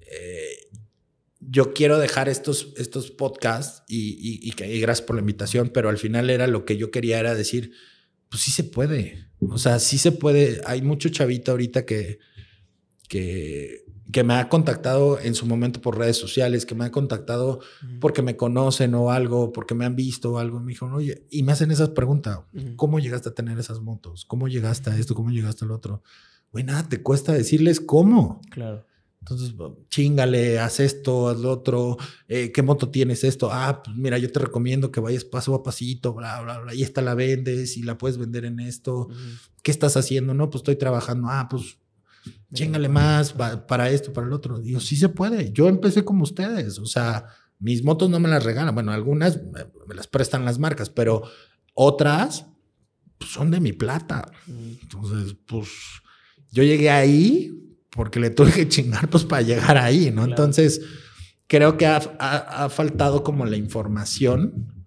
[0.00, 0.68] eh,
[1.40, 5.98] yo quiero dejar estos, estos podcasts y, y, y, gracias por la invitación, pero al
[5.98, 7.72] final era lo que yo quería era decir,
[8.30, 12.18] pues sí se puede, o sea, sí se puede, hay mucho chavito ahorita que,
[13.10, 17.60] que que me ha contactado en su momento por redes sociales, que me ha contactado
[18.00, 20.60] porque me conocen o algo, porque me han visto o algo.
[20.60, 22.40] Me dijo, oye, y me hacen esas preguntas.
[22.76, 24.24] ¿Cómo llegaste a tener esas motos?
[24.24, 25.14] ¿Cómo llegaste a esto?
[25.14, 26.02] ¿Cómo llegaste al otro?
[26.52, 28.40] Güey, nada, te cuesta decirles cómo.
[28.50, 28.86] Claro.
[29.20, 29.54] Entonces,
[29.90, 31.98] chingale, haz esto, haz lo otro.
[32.28, 33.50] Eh, ¿Qué moto tienes esto?
[33.52, 36.74] Ah, pues mira, yo te recomiendo que vayas paso a pasito, bla, bla, bla.
[36.74, 39.08] Y esta la vendes y la puedes vender en esto.
[39.62, 40.32] ¿Qué estás haciendo?
[40.32, 41.28] No, pues estoy trabajando.
[41.28, 41.78] Ah, pues
[42.52, 44.58] chingale más para esto, para el otro.
[44.58, 45.52] Digo, sí se puede.
[45.52, 46.78] Yo empecé como ustedes.
[46.78, 47.26] O sea,
[47.58, 48.74] mis motos no me las regalan.
[48.74, 49.40] Bueno, algunas
[49.86, 51.22] me las prestan las marcas, pero
[51.74, 52.46] otras
[53.18, 54.30] pues, son de mi plata.
[54.46, 55.68] Entonces, pues
[56.52, 57.52] yo llegué ahí
[57.90, 60.24] porque le tuve que chingar pues para llegar ahí, ¿no?
[60.24, 60.80] Entonces,
[61.46, 64.86] creo que ha, ha faltado como la información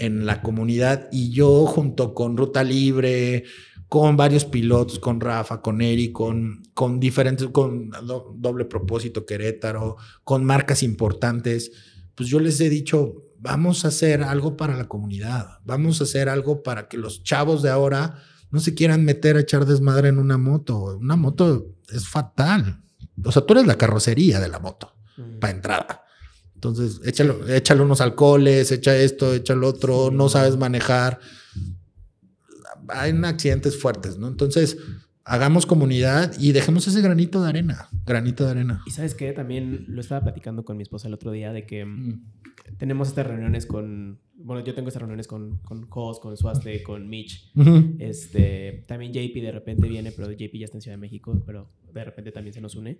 [0.00, 3.44] en la comunidad y yo junto con Ruta Libre,
[3.90, 7.90] con varios pilotos, con Rafa, con Eric, con, con diferentes, con
[8.36, 11.72] doble propósito Querétaro, con marcas importantes,
[12.14, 16.28] pues yo les he dicho, vamos a hacer algo para la comunidad, vamos a hacer
[16.28, 18.22] algo para que los chavos de ahora
[18.52, 20.96] no se quieran meter a echar desmadre en una moto.
[20.96, 22.82] Una moto es fatal.
[23.24, 24.94] O sea, tú eres la carrocería de la moto,
[25.40, 26.04] para entrada.
[26.54, 31.18] Entonces, échale, échale unos alcoholes, echa esto, echa el otro, no sabes manejar
[32.92, 34.28] hay accidentes fuertes, ¿no?
[34.28, 34.78] Entonces,
[35.24, 38.82] hagamos comunidad y dejemos ese granito de arena, granito de arena.
[38.86, 41.84] Y sabes qué, también lo estaba platicando con mi esposa el otro día de que
[41.84, 42.22] mm,
[42.78, 47.08] tenemos estas reuniones con, bueno, yo tengo estas reuniones con, con Cos, con Suaste, con
[47.08, 47.52] Mitch.
[47.98, 51.70] este, también JP de repente viene, pero JP ya está en Ciudad de México, pero
[51.92, 52.98] de repente también se nos une.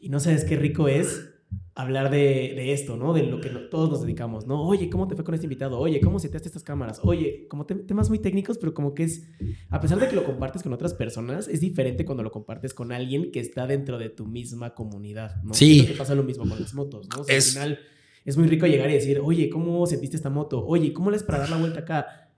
[0.00, 1.32] Y no sabes qué rico es
[1.74, 3.14] hablar de, de, esto, ¿no?
[3.14, 4.62] De lo que todos nos dedicamos, ¿no?
[4.62, 5.78] Oye, ¿cómo te fue con este invitado?
[5.78, 7.00] Oye, ¿cómo seteaste estas cámaras?
[7.02, 9.28] Oye, como temas muy técnicos, pero como que es,
[9.70, 12.92] a pesar de que lo compartes con otras personas, es diferente cuando lo compartes con
[12.92, 15.54] alguien que está dentro de tu misma comunidad, ¿no?
[15.54, 15.86] Sí.
[15.86, 17.24] Que pasa lo mismo con las motos, ¿no?
[17.28, 17.78] Al final
[18.24, 20.64] es muy rico llegar y decir, oye, ¿cómo sentiste esta moto?
[20.64, 22.30] Oye, ¿cómo les para dar la vuelta acá?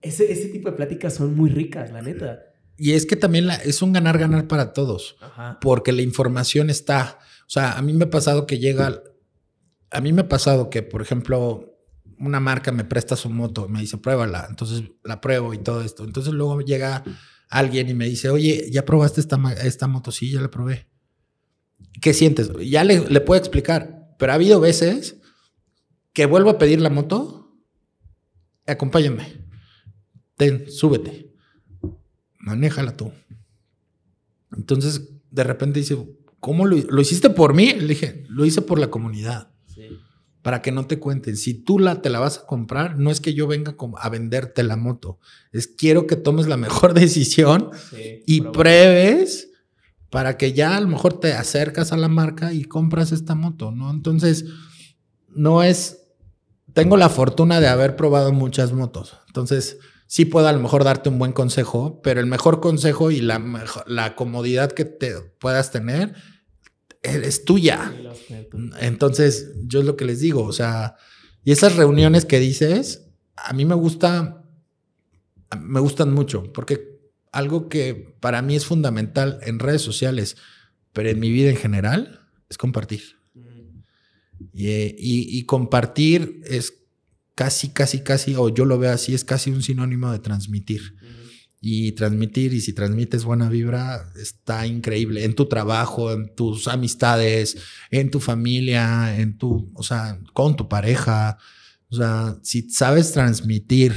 [0.00, 2.40] Ese, ese tipo de pláticas son muy ricas, la neta.
[2.76, 5.16] Y es que también la, es un ganar-ganar para todos,
[5.60, 9.02] porque la información está o sea, a mí me ha pasado que llega,
[9.90, 11.74] a mí me ha pasado que, por ejemplo,
[12.18, 16.04] una marca me presta su moto, me dice, pruébala, entonces la pruebo y todo esto.
[16.04, 17.04] Entonces luego llega
[17.48, 20.10] alguien y me dice, oye, ¿ya probaste esta, esta moto?
[20.10, 20.88] Sí, ya la probé.
[22.00, 22.50] ¿Qué sientes?
[22.64, 25.16] Ya le, puedo explicar, pero ha habido veces
[26.12, 27.56] que vuelvo a pedir la moto,
[28.66, 29.44] acompáñame,
[30.36, 31.32] ten, súbete,
[32.38, 33.12] manéjala tú.
[34.56, 35.96] Entonces, de repente dice,
[36.44, 37.72] ¿Cómo lo, hiciste por mí?
[37.72, 39.48] Le dije, lo hice por la comunidad.
[40.42, 41.38] Para que no te cuenten.
[41.38, 44.62] Si tú la, te la vas a comprar, no es que yo venga a venderte
[44.62, 45.18] la moto.
[45.52, 47.70] Es quiero que tomes la mejor decisión
[48.26, 49.52] y pruebes
[50.10, 53.72] para que ya a lo mejor te acercas a la marca y compras esta moto,
[53.72, 53.90] ¿no?
[53.90, 54.44] Entonces,
[55.28, 56.10] no es...
[56.74, 59.16] Tengo la fortuna de haber probado muchas motos.
[59.28, 63.22] Entonces, sí puedo a lo mejor darte un buen consejo, pero el mejor consejo y
[63.22, 63.42] la,
[63.86, 66.33] la comodidad que te puedas tener
[67.04, 67.92] es tuya.
[68.80, 70.96] Entonces, yo es lo que les digo, o sea,
[71.44, 74.44] y esas reuniones que dices, a mí me gusta,
[75.60, 76.98] me gustan mucho, porque
[77.32, 80.36] algo que para mí es fundamental en redes sociales,
[80.92, 83.02] pero en mi vida en general, es compartir.
[84.52, 86.74] y, compartir es
[87.34, 90.96] casi, casi, casi, o yo lo veo así, es casi un sinónimo de transmitir
[91.66, 97.56] y transmitir, y si transmites buena vibra, está increíble en tu trabajo, en tus amistades,
[97.90, 101.38] en tu familia, en tu, o sea, con tu pareja.
[101.88, 103.94] O sea, si sabes transmitir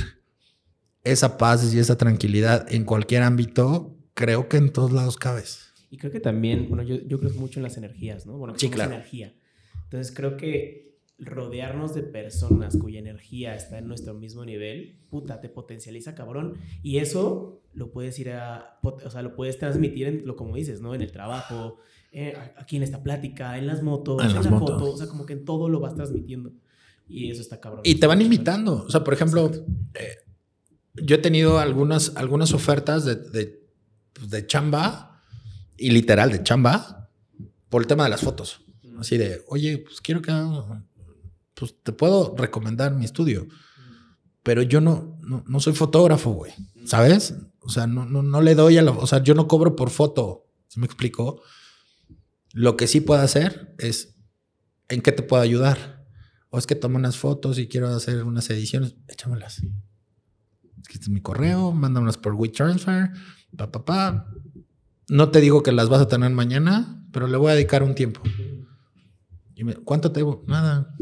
[1.03, 5.73] esa paz y esa tranquilidad en cualquier ámbito, creo que en todos lados cabes.
[5.89, 8.37] Y creo que también, bueno, yo, yo creo mucho en las energías, ¿no?
[8.37, 8.93] Bueno, sí, claro.
[8.93, 9.33] energía.
[9.83, 10.86] Entonces creo que
[11.19, 16.55] rodearnos de personas cuya energía está en nuestro mismo nivel, puta, te potencializa cabrón.
[16.83, 20.79] Y eso lo puedes ir a, o sea, lo puedes transmitir en lo como dices,
[20.79, 20.93] ¿no?
[20.93, 21.77] En el trabajo,
[22.11, 25.33] eh, aquí en esta plática, en las motos, en, la foto, o sea, como que
[25.33, 26.51] en todo lo vas transmitiendo.
[27.07, 27.81] Y eso está cabrón.
[27.83, 28.83] Y te van invitando.
[28.85, 29.49] O sea, por ejemplo,
[29.95, 30.17] eh,
[30.95, 33.63] yo he tenido algunas, algunas ofertas de, de,
[34.13, 35.21] pues, de chamba
[35.77, 37.09] y literal de chamba
[37.69, 38.61] por el tema de las fotos.
[38.99, 40.31] Así de, oye, pues quiero que
[41.57, 43.47] pues te puedo recomendar mi estudio.
[44.43, 46.53] pero yo no, no, soy fotógrafo, güey,
[46.85, 47.35] ¿sabes?
[47.59, 49.89] O sea, no, no, no le doy a la, o sea, yo no cobro por
[49.89, 51.41] foto, ¿se me explicó?
[52.53, 54.15] Lo que sí puedo hacer es,
[54.87, 56.05] ¿en qué te puedo ayudar?
[56.49, 59.61] O es que tomo unas fotos y quiero hacer unas ediciones, échamelas.
[60.89, 63.11] Este es mi correo, mándamelas por WeTransfer,
[63.57, 64.31] pa, pa, pa.
[65.09, 67.95] No te digo que las vas a tener mañana, pero le voy a dedicar un
[67.95, 68.21] tiempo.
[69.55, 70.45] Y ¿Cuánto te debo?
[70.47, 70.95] Nada.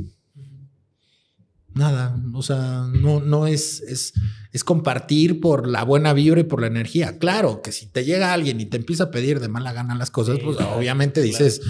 [1.76, 2.18] Nada.
[2.34, 4.14] O sea, no, no es, es,
[4.54, 7.20] es compartir por la buena vibra y por la energía.
[7.20, 10.10] Claro que si te llega alguien y te empieza a pedir de mala gana las
[10.10, 11.62] cosas, pues obviamente dices,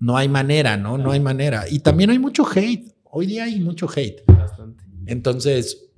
[0.00, 0.98] no hay manera, ¿no?
[0.98, 1.66] No hay manera.
[1.70, 2.92] Y también hay mucho hate.
[3.04, 4.24] Hoy día hay mucho hate.
[4.26, 4.84] Bastante.
[5.06, 5.90] Entonces,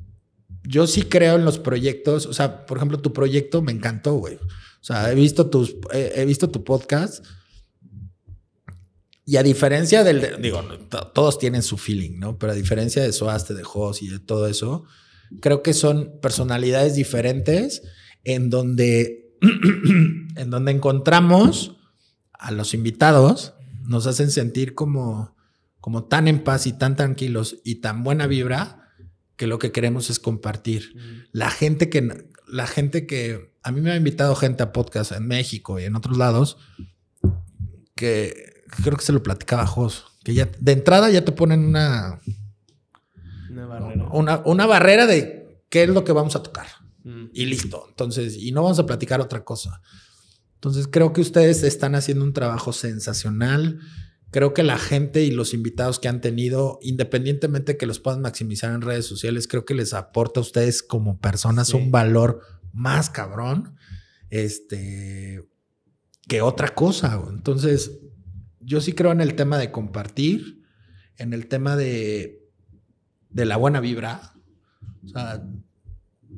[0.62, 2.26] yo sí creo en los proyectos.
[2.26, 4.34] O sea, por ejemplo, tu proyecto me encantó, güey.
[4.36, 7.24] O sea, he visto tus, he visto tu podcast.
[9.26, 10.62] Y a diferencia del, digo,
[11.14, 12.38] todos tienen su feeling, ¿no?
[12.38, 14.84] Pero a diferencia de Soaste, de Jos y de todo eso,
[15.40, 17.82] creo que son personalidades diferentes
[18.24, 19.32] en donde,
[20.36, 21.76] en donde encontramos
[22.32, 25.34] a los invitados, nos hacen sentir como,
[25.80, 28.90] como tan en paz y tan tranquilos y tan buena vibra
[29.36, 30.92] que lo que queremos es compartir.
[30.94, 31.28] Mm.
[31.32, 35.26] La gente que, la gente que, a mí me ha invitado gente a podcast en
[35.26, 36.58] México y en otros lados,
[37.94, 42.20] que creo que se lo platicaba Jos, que ya de entrada ya te ponen una,
[43.50, 44.08] una barrera.
[44.44, 46.66] Una, barrera de qué es lo que vamos a tocar.
[47.04, 47.26] Mm.
[47.32, 47.86] Y listo.
[47.88, 49.80] Entonces, y no vamos a platicar otra cosa.
[50.54, 53.80] Entonces, creo que ustedes están haciendo un trabajo sensacional
[54.34, 58.74] creo que la gente y los invitados que han tenido, independientemente que los puedan maximizar
[58.74, 62.40] en redes sociales, creo que les aporta a ustedes como personas un valor
[62.72, 63.76] más cabrón
[64.30, 65.48] este,
[66.26, 67.22] que otra cosa.
[67.30, 67.92] Entonces,
[68.64, 70.62] yo sí creo en el tema de compartir,
[71.16, 72.42] en el tema de,
[73.30, 74.32] de la buena vibra.
[75.04, 75.42] O sea,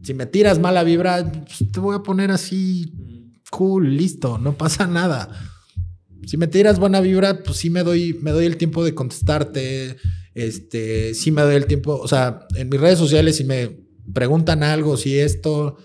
[0.02, 2.92] si me tiras mala vibra, pues, te voy a poner así,
[3.50, 5.56] cool, listo, no pasa nada
[6.26, 9.96] si me tiras buena vibra, pues sí me doy, me doy el tiempo de contestarte.
[10.34, 11.96] Este, sí me doy el tiempo.
[11.96, 15.76] O sea, en mis redes sociales, si me preguntan algo, si esto,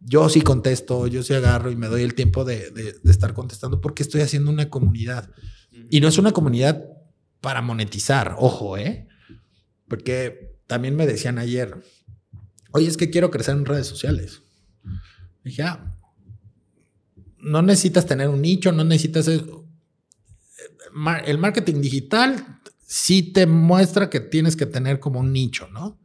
[0.00, 2.72] yo sí contesto, yo sí agarro y me doy el tiempo de,
[3.04, 5.30] estar contestando porque estoy haciendo una comunidad.
[5.88, 6.84] Y no es una comunidad
[7.40, 9.08] para monetizar, ojo, ¿eh?
[9.88, 11.82] Porque también me decían ayer,
[12.72, 14.42] oye, es que quiero crecer en redes sociales.
[15.44, 15.96] dije, ah,
[17.38, 19.28] no necesitas tener un nicho, no necesitas
[21.26, 22.60] el marketing digital
[22.90, 25.96] sí te muestra que tienes que tener como un nicho, ¿no?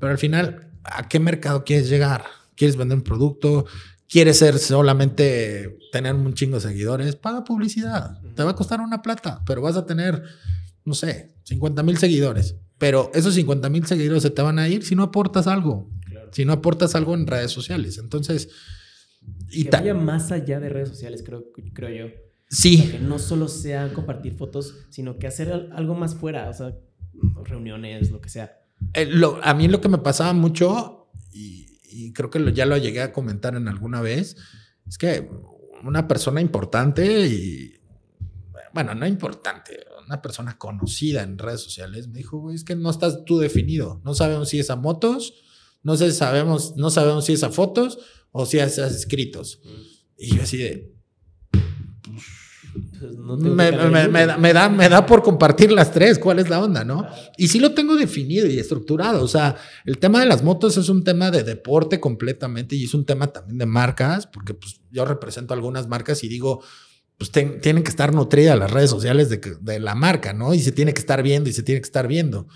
[0.00, 2.24] Pero al final, ¿a qué mercado quieres llegar?
[2.56, 3.64] ¿Quieres vender un producto?
[4.08, 7.14] ¿Quieres ser solamente tener un chingo de seguidores?
[7.16, 8.20] Paga publicidad.
[8.34, 10.22] Te va a costar una plata, pero vas a tener,
[10.84, 12.56] no sé, 50 mil seguidores.
[12.78, 15.90] Pero esos 50 mil seguidores se te van a ir si no aportas algo.
[16.30, 17.98] Si no aportas algo en redes sociales.
[17.98, 18.48] Entonces...
[19.50, 21.44] Y que vaya más allá de redes sociales, creo,
[21.74, 22.14] creo yo.
[22.48, 22.88] Sí.
[22.90, 26.74] que no solo sea compartir fotos, sino que hacer algo más fuera, o sea,
[27.44, 28.58] reuniones, lo que sea.
[28.94, 29.10] Eh,
[29.42, 31.67] a mí lo que me pasaba mucho, y,
[32.12, 34.36] creo que ya lo llegué a comentar en alguna vez,
[34.86, 35.30] es que
[35.82, 37.74] una persona importante y,
[38.72, 42.90] bueno, no importante, una persona conocida en redes sociales me dijo, güey, es que no
[42.90, 45.34] estás tú definido, no sabemos si es a motos,
[45.82, 47.98] no sé, sabemos, no sabemos si es a fotos
[48.32, 49.60] o si es a escritos.
[50.16, 50.97] Y yo así de,
[52.98, 57.06] pues, me, da, me, da, por compartir las tres, cuál es la onda, ¿no?
[57.36, 59.22] Y sí lo tengo definido y estructurado.
[59.22, 62.94] O sea, el tema de las motos es un tema de deporte completamente y es
[62.94, 66.62] un tema también de marcas, porque pues, yo represento algunas marcas y digo,
[67.16, 70.54] pues tienen que estar nutridas las redes sociales de, la marca, ¿no?
[70.54, 72.46] Y se tiene que estar viendo y se tiene que estar viendo.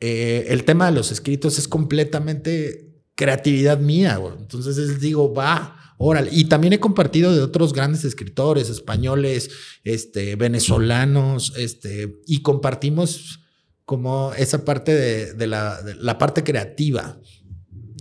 [0.00, 6.30] Eh, el tema de los escritos es completamente creatividad mía, Entonces digo, va Órale.
[6.32, 9.50] Y también he compartido de otros grandes escritores españoles,
[9.84, 13.40] este, venezolanos, este, y compartimos
[13.84, 14.94] como esa parte
[15.34, 17.18] de, la, parte creativa.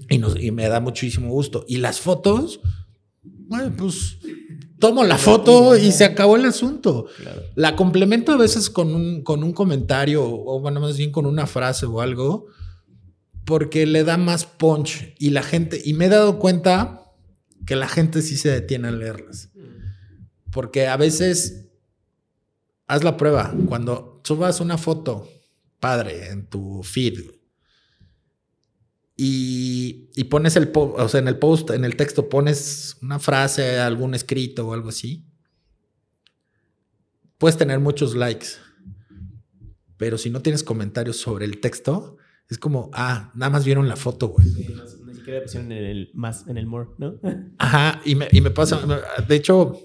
[0.10, 1.66] Y, nos, y me da muchísimo gusto.
[1.68, 2.60] Y las fotos,
[3.24, 4.18] bueno, pues
[4.80, 7.06] tomo la foto y se acabó el asunto.
[7.56, 11.48] La complemento a veces con un, con un comentario o bueno, más bien con una
[11.48, 12.48] frase o algo,
[13.46, 17.01] porque le da más punch y la gente, y me he dado cuenta
[17.66, 19.50] que la gente sí se detiene a leerlas.
[20.52, 21.70] Porque a veces,
[22.88, 25.30] haz la prueba, cuando subas una foto
[25.80, 27.20] padre en tu feed
[29.16, 33.80] y, y pones el, o sea, en el post, en el texto pones una frase,
[33.80, 35.26] algún escrito o algo así,
[37.38, 38.48] puedes tener muchos likes.
[39.98, 42.18] Pero si no tienes comentarios sobre el texto,
[42.52, 44.46] Es como, ah, nada más vieron la foto, güey.
[45.40, 47.20] Pusieron en el más, en el more, ¿no?
[47.58, 48.82] Ajá, y me, y me pasa,
[49.28, 49.80] de hecho,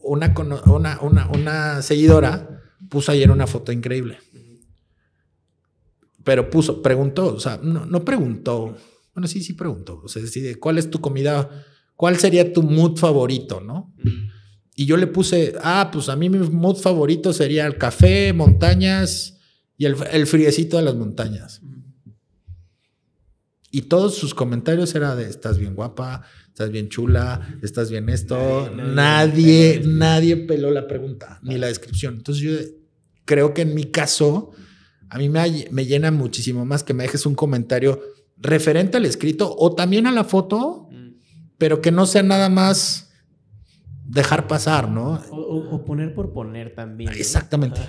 [0.00, 0.34] una,
[0.66, 4.18] una, una, una seguidora puso ayer una foto increíble.
[6.24, 8.76] Pero puso, preguntó, o sea, no, no preguntó,
[9.14, 11.48] bueno, sí, sí preguntó, o sea, decide, ¿cuál es tu comida?
[11.94, 13.94] ¿Cuál sería tu mood favorito, no?
[14.74, 19.38] Y yo le puse, ah, pues a mí mi mood favorito sería el café, montañas
[19.78, 21.62] y el, el friecito de las montañas.
[23.76, 28.70] Y todos sus comentarios eran de, estás bien guapa, estás bien chula, estás bien esto.
[28.74, 32.14] Nadie, nadie, peló la pregunta, ni la descripción.
[32.14, 32.52] Entonces yo
[33.26, 34.52] creo que en mi caso,
[35.10, 38.00] a mí me, me llena muchísimo más que me dejes un comentario
[38.38, 41.08] referente al escrito o también a la foto, mm.
[41.58, 43.12] pero que no sea nada más
[44.06, 45.20] dejar pasar, ¿no?
[45.30, 47.12] O, poner por poner también.
[47.12, 47.82] Exactamente.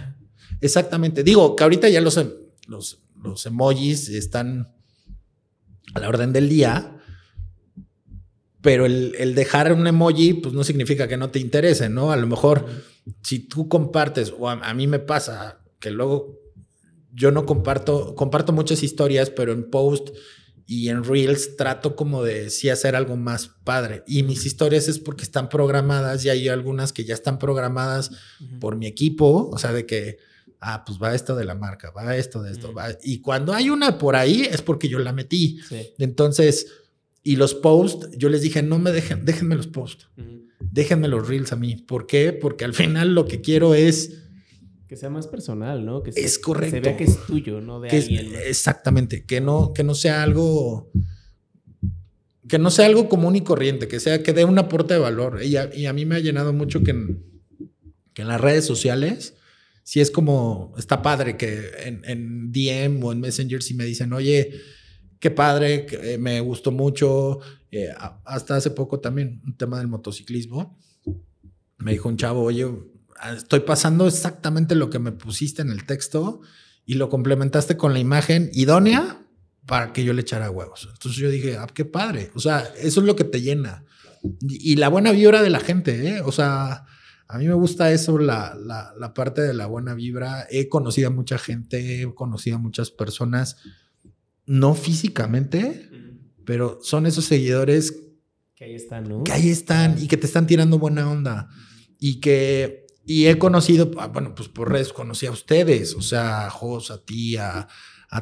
[0.59, 1.23] Exactamente.
[1.23, 2.19] Digo que ahorita ya los,
[2.67, 4.73] los, los emojis están
[5.97, 6.97] a la orden del día,
[8.61, 12.11] pero el, dejar un emoji, pues no significa que no te interese, ¿no?
[12.11, 12.65] A lo mejor
[13.23, 16.39] si tú compartes, o a, mí me pasa que luego
[17.13, 20.09] yo no comparto, comparto muchas historias, pero en post
[20.65, 24.03] y en Reels trato como de sí hacer algo más padre.
[24.05, 28.11] Y mis historias es porque están programadas y hay algunas que ya están programadas
[28.59, 30.17] por mi equipo, o sea, de que,
[30.61, 32.89] ah, pues va esto de la marca, va esto de esto, va.
[33.03, 35.59] Y cuando hay una por ahí es porque yo la metí.
[35.97, 36.67] Entonces,
[37.23, 40.09] y los posts, yo les dije, no me dejen, déjenme los posts,
[40.59, 41.75] déjenme los Reels a mí.
[41.75, 42.33] ¿Por qué?
[42.33, 44.23] Porque al final lo que quiero es
[44.87, 46.01] que sea más personal, ¿no?
[46.01, 46.77] Que es correcto.
[46.77, 48.33] se vea que es tuyo, no de alguien.
[48.45, 50.89] Exactamente, que no, que no sea algo
[52.47, 55.43] que no sea algo común y corriente, que sea que dé un aporte de valor.
[55.43, 57.25] Y a, y a mí me ha llenado mucho que en,
[58.13, 59.35] que en, las redes sociales,
[59.87, 64.11] si es como, está padre que en, en, DM o en Messenger si me dicen,
[64.11, 64.51] oye,
[65.17, 67.39] qué padre, que, me gustó mucho.
[67.71, 67.87] Eh,
[68.25, 70.77] hasta hace poco también, un tema del motociclismo.
[71.77, 72.67] Me dijo un chavo, oye,
[73.33, 76.41] estoy pasando exactamente lo que me pusiste en el texto
[76.85, 79.25] y lo complementaste con la imagen idónea
[79.65, 80.89] para que yo le echara huevos.
[80.91, 82.31] Entonces yo dije, ah, qué padre.
[82.35, 83.85] O sea, eso es lo que te llena.
[84.41, 86.21] Y, la buena vibra de la gente, ¿eh?
[86.25, 86.83] O sea,
[87.27, 90.47] a mí me gusta eso, la, la, parte de la buena vibra.
[90.49, 93.57] He conocido a mucha gente, he conocido a muchas personas,
[94.45, 95.89] no físicamente,
[96.45, 98.03] pero son esos seguidores
[98.55, 99.23] que ahí están, ¿no?
[99.23, 101.49] Que ahí están y que te están tirando buena onda.
[101.99, 106.45] Y que y he conocido, ah, bueno, pues por redes conocí a ustedes, o sea,
[106.45, 107.67] a Jos, a ti, a,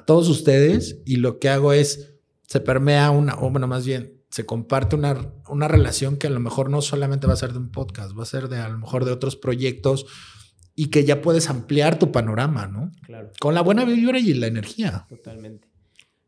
[0.06, 2.14] todos ustedes, y lo que hago es,
[2.48, 6.42] se permea una, o bueno, más bien, se comparte una, una relación que a lo
[6.42, 8.78] mejor no solamente va a ser de un podcast, va a ser de a lo
[8.78, 10.08] mejor de otros proyectos
[10.76, 12.92] y que ya puedes ampliar tu panorama, ¿no?
[13.04, 13.32] Claro.
[13.40, 15.06] Con la buena vibra y la energía.
[15.08, 15.70] Totalmente.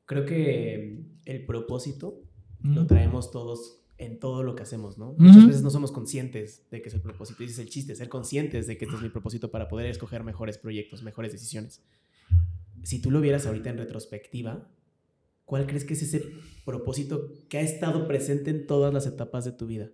[0.06, 2.22] Creo que el propósito
[2.64, 5.14] lo traemos todos en todo lo que hacemos, ¿no?
[5.18, 7.44] Muchas veces no somos conscientes de que es el propósito.
[7.44, 9.88] Y ese es el chiste, ser conscientes de que este es mi propósito para poder
[9.88, 11.84] escoger mejores proyectos, mejores decisiones.
[12.84, 14.66] Si tú lo vieras ahorita en retrospectiva,
[15.48, 16.24] ¿cuál crees que es ese
[16.66, 19.90] propósito que ha estado presente en todas las etapas de tu vida?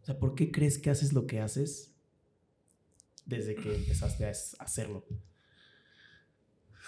[0.00, 1.92] O sea, ¿por qué crees que haces lo que haces
[3.26, 4.30] desde que empezaste a
[4.60, 5.04] hacerlo?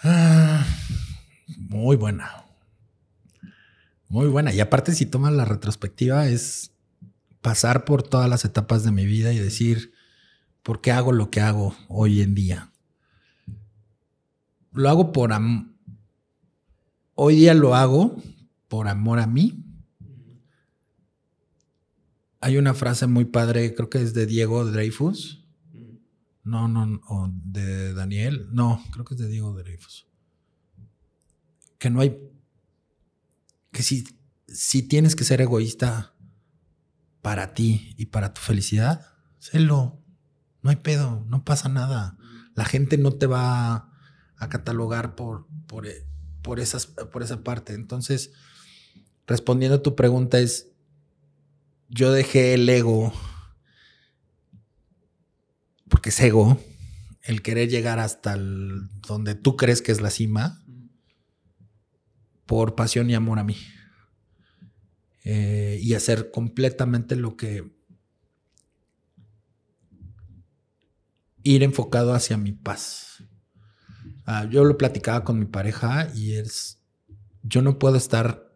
[0.01, 0.65] Ah,
[1.57, 2.45] muy buena.
[4.07, 4.53] Muy buena.
[4.53, 6.71] Y aparte, si tomas la retrospectiva, es
[7.41, 9.91] pasar por todas las etapas de mi vida y decir,
[10.63, 12.71] ¿por qué hago lo que hago hoy en día?
[14.71, 15.68] Lo hago por amor.
[17.21, 18.15] Hoy día lo hago
[18.69, 19.65] por amor a mí.
[22.39, 25.45] Hay una frase muy padre, creo que es de Diego Dreyfus.
[26.45, 28.47] No, no, o de Daniel.
[28.53, 30.07] No, creo que es de Diego Dreyfus.
[31.77, 32.17] Que no hay
[33.73, 34.07] que si,
[34.47, 36.15] si tienes que ser egoísta
[37.21, 39.05] para ti y para tu felicidad,
[39.39, 40.01] sélo.
[40.61, 42.17] No hay pedo, no pasa nada.
[42.55, 43.91] La gente no te va
[44.37, 45.85] a catalogar por, por,
[46.41, 47.73] por, esas, por esa parte.
[47.73, 48.31] Entonces,
[49.27, 50.71] respondiendo a tu pregunta es,
[51.89, 53.13] yo dejé el ego,
[55.89, 56.59] porque es ego,
[57.23, 60.63] el querer llegar hasta donde tú crees que es la cima,
[62.45, 63.57] por pasión y amor a mí.
[65.23, 67.71] Eh, y hacer completamente lo que...
[71.43, 73.23] Ir enfocado hacia mi paz.
[74.31, 76.79] Ah, yo lo platicaba con mi pareja y es...
[77.41, 78.47] Yo no puedo estar...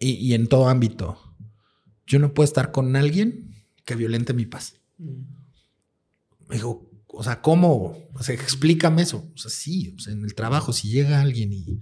[0.00, 1.36] Y, en todo ámbito.
[2.08, 3.54] Yo no puedo estar con alguien
[3.84, 4.80] que violente mi paz.
[4.98, 5.20] Mm.
[6.48, 7.98] Me dijo, o sea, ¿cómo?
[8.14, 9.30] O sea, explícame eso.
[9.32, 11.78] O sea, sí, o sea, en el trabajo, si llega alguien y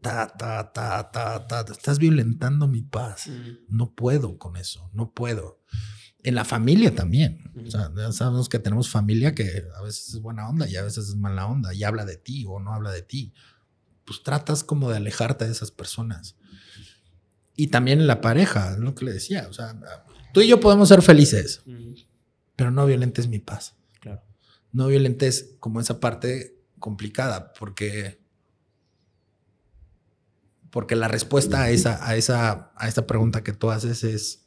[0.00, 3.28] ta, ta, ta, ta, ta, estás violentando mi paz.
[3.66, 5.62] No puedo con eso, no puedo.
[6.24, 7.52] En la familia también.
[7.64, 10.82] O sea, ya sabemos que tenemos familia que a veces es buena onda y a
[10.82, 13.32] veces es mala onda y habla de ti o no habla de ti.
[14.04, 16.34] Pues tratas como de alejarte de esas personas.
[17.54, 19.46] Y también en la pareja, es lo que le decía.
[19.48, 19.78] O sea,
[20.32, 21.62] tú y yo podemos ser felices,
[22.56, 23.76] pero no violentes mi paz.
[24.00, 24.22] Claro.
[24.72, 28.24] No violentes como esa parte complicada, porque
[30.74, 34.43] porque la respuesta a esa, a esa, a esta pregunta que tú haces es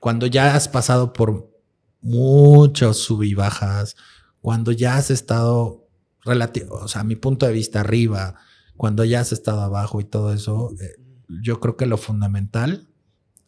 [0.00, 1.50] cuando ya has pasado por
[2.00, 3.96] muchos sub y bajas,
[4.40, 5.88] cuando ya has estado
[6.24, 8.36] relativo, o sea, a mi punto de vista arriba,
[8.76, 10.96] cuando ya has estado abajo y todo eso, eh,
[11.42, 12.88] yo creo que lo fundamental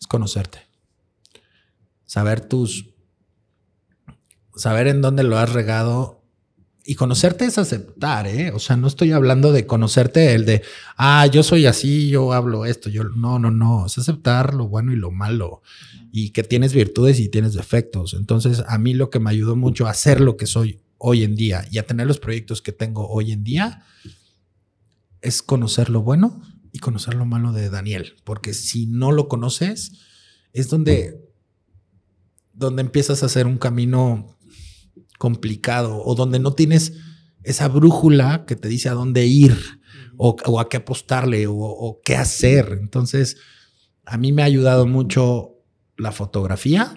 [0.00, 0.60] es conocerte.
[2.04, 2.90] Saber tus,
[4.56, 6.19] saber en dónde lo has regado
[6.90, 8.50] y conocerte es aceptar, ¿eh?
[8.50, 10.64] O sea, no estoy hablando de conocerte el de,
[10.96, 14.92] ah, yo soy así, yo hablo esto, yo no, no, no, es aceptar lo bueno
[14.92, 15.62] y lo malo
[16.10, 18.14] y que tienes virtudes y tienes defectos.
[18.14, 21.36] Entonces, a mí lo que me ayudó mucho a ser lo que soy hoy en
[21.36, 23.84] día y a tener los proyectos que tengo hoy en día
[25.20, 26.42] es conocer lo bueno
[26.72, 29.92] y conocer lo malo de Daniel, porque si no lo conoces,
[30.52, 31.24] es donde
[32.52, 34.36] donde empiezas a hacer un camino
[35.20, 36.94] complicado o donde no tienes
[37.42, 39.54] esa brújula que te dice a dónde ir
[40.16, 42.78] o, a qué apostarle o, qué hacer.
[42.80, 43.36] Entonces,
[44.06, 45.58] a mí me ha ayudado mucho
[45.98, 46.96] la fotografía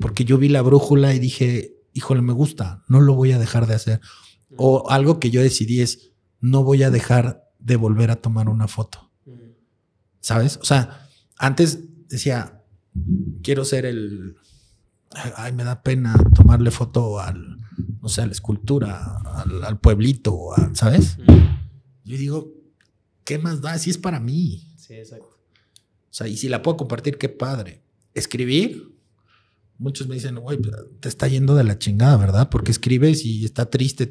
[0.00, 3.68] porque yo vi la brújula y dije, híjole, me gusta, no lo voy a dejar
[3.68, 4.00] de hacer.
[4.56, 6.10] O algo que yo decidí es,
[6.40, 9.12] no voy a dejar de volver a tomar una foto.
[10.18, 10.56] ¿Sabes?
[10.56, 11.08] O sea,
[11.38, 12.64] antes decía,
[13.44, 14.34] quiero ser el
[15.36, 17.58] ay, me da pena tomarle foto al,
[18.00, 19.16] no sé, a la escultura,
[19.64, 21.16] al, pueblito, ¿sabes?
[22.04, 22.52] Yo digo,
[23.24, 23.78] ¿qué más da?
[23.78, 24.74] Si es para mí.
[24.76, 25.26] Sí, exacto.
[25.28, 27.82] O sea, y si la puedo compartir, qué padre.
[28.14, 28.92] Escribir,
[29.78, 30.58] muchos me dicen, güey,
[31.00, 32.50] te está yendo de la chingada, ¿verdad?
[32.50, 34.10] Porque escribes y está triste.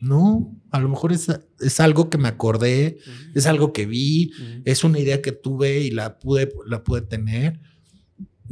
[0.00, 1.28] No, a lo mejor es,
[1.60, 2.98] es algo que me acordé,
[3.34, 4.32] es algo que vi,
[4.64, 7.60] es una idea que tuve y la pude, la pude tener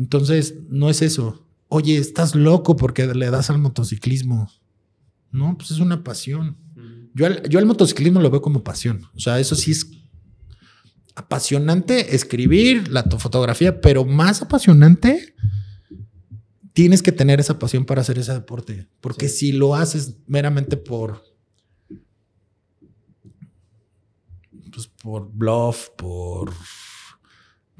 [0.00, 1.46] entonces, no es eso.
[1.68, 4.50] Oye, estás loco porque le das al motociclismo.
[5.30, 6.56] No, pues es una pasión.
[7.12, 9.02] Yo al, yo al motociclismo lo veo como pasión.
[9.14, 9.90] O sea, eso sí es
[11.14, 15.34] apasionante escribir la fotografía, pero más apasionante
[16.72, 18.88] tienes que tener esa pasión para hacer ese deporte.
[19.02, 21.22] Porque si lo haces meramente por.
[24.72, 26.54] Pues por bluff, por.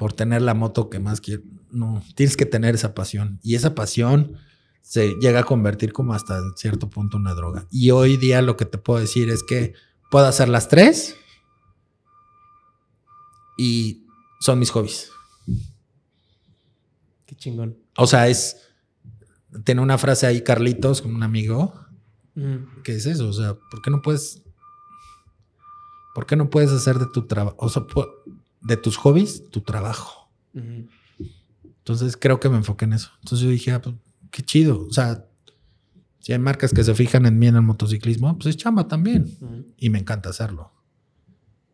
[0.01, 3.39] Por tener la moto que más quieres no, tienes que tener esa pasión.
[3.43, 4.39] Y esa pasión
[4.81, 7.67] se llega a convertir como hasta cierto punto una droga.
[7.71, 9.75] Y hoy día lo que te puedo decir es que
[10.11, 11.17] puedo hacer las tres
[13.59, 14.07] y
[14.41, 15.11] son mis hobbies.
[17.27, 17.77] Qué chingón.
[17.99, 18.57] O sea, es.
[19.65, 21.75] Tiene una frase ahí, Carlitos, con un amigo,
[22.37, 22.81] mm.
[22.85, 23.29] que es eso.
[23.29, 24.43] O sea, ¿por qué no puedes.
[26.15, 27.83] ¿Por qué no puedes hacer de tu trabajo, o sea,
[28.61, 30.31] de tus hobbies, tu trabajo?
[31.91, 33.11] Entonces creo que me enfoqué en eso.
[33.21, 33.97] Entonces yo dije, ah, pues,
[34.31, 34.87] qué chido.
[34.87, 35.27] O sea,
[36.21, 39.37] si hay marcas que se fijan en mí en el motociclismo, pues es chamba también.
[39.77, 40.73] Y me encanta hacerlo.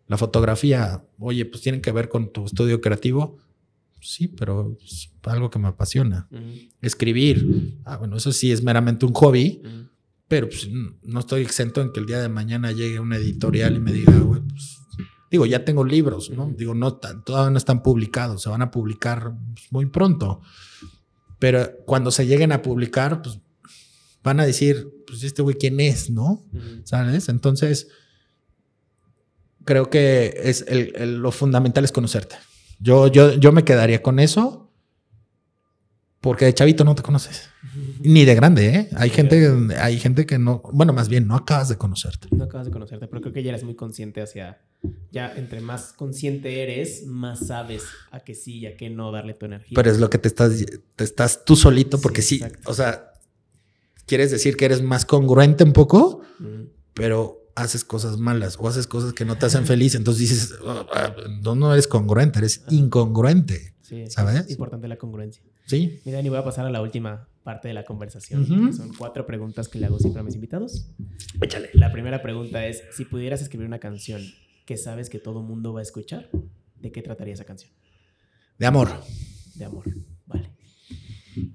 [0.07, 3.39] La fotografía, oye, pues tienen que ver con tu estudio creativo.
[4.01, 6.29] Sí, pero es algo que me apasiona.
[6.81, 9.63] Escribir, ah, bueno, eso sí es meramente un hobby,
[10.29, 10.69] pero pues,
[11.03, 14.17] no estoy exento en que el día de mañana llegue una editorial y me diga,
[14.19, 14.79] güey, pues
[15.31, 16.53] Digo, ya tengo libros, ¿no?
[16.57, 19.35] Digo, no, todavía no están publicados, se van a publicar
[19.71, 20.41] muy pronto.
[21.39, 23.39] Pero cuando se lleguen a publicar, pues
[24.23, 26.43] van a decir, pues este güey, ¿quién es, no?
[26.85, 27.29] ¿Sabes?
[27.29, 27.89] Entonces,
[29.65, 30.65] creo que es
[30.99, 32.37] lo fundamental es conocerte.
[32.79, 34.67] Yo, yo, yo me quedaría con eso
[36.21, 37.51] porque de chavito no te conoces.
[38.01, 38.89] Ni de grande, ¿eh?
[38.97, 39.49] Hay gente,
[39.79, 42.29] hay gente que no, bueno, más bien no acabas de conocerte.
[42.33, 44.61] No acabas de conocerte, pero creo que ya eres muy consciente hacia,
[45.11, 49.35] ya entre más consciente eres, más sabes a qué sí y a qué no darle
[49.35, 49.75] tu energía.
[49.75, 50.53] Pero es lo que te estás,
[50.95, 53.13] te estás tú solito, porque sí, o sea,
[54.07, 56.23] quieres decir que eres más congruente un poco,
[56.95, 60.87] pero haces cosas malas o haces cosas que no te hacen feliz, entonces dices, oh,
[60.93, 63.75] ah, no, no eres congruente, eres incongruente.
[63.81, 64.47] Sí, ¿sabes?
[64.47, 65.43] Es importante la congruencia.
[65.65, 66.01] Sí.
[66.05, 68.75] Mira, y voy a pasar a la última parte de la conversación.
[68.75, 70.89] Son cuatro preguntas que le hago siempre a mis invitados.
[71.41, 71.71] Échale.
[71.73, 74.23] La primera pregunta es, si pudieras escribir una canción
[74.67, 76.29] que sabes que todo mundo va a escuchar,
[76.79, 77.73] ¿de qué trataría esa canción?
[78.59, 78.91] De amor.
[79.55, 79.85] De amor,
[80.27, 80.51] vale.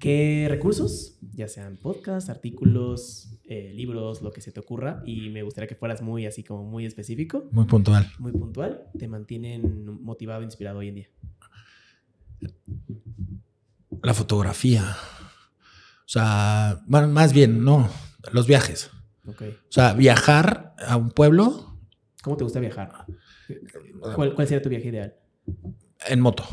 [0.00, 5.02] ¿Qué recursos ya sean podcasts, artículos, eh, libros, lo que se te ocurra.
[5.04, 7.48] Y me gustaría que fueras muy así como muy específico.
[7.50, 8.10] Muy puntual.
[8.18, 8.84] Muy puntual.
[8.98, 11.08] Te mantienen motivado, inspirado hoy en día.
[14.02, 14.96] La fotografía.
[16.04, 17.90] O sea, más bien, no,
[18.32, 18.90] los viajes.
[19.26, 19.34] O
[19.68, 21.71] sea, viajar a un pueblo.
[22.22, 23.04] ¿Cómo te gusta viajar?
[24.14, 25.14] ¿Cuál, cuál sería tu viaje ideal?
[26.08, 26.44] En moto.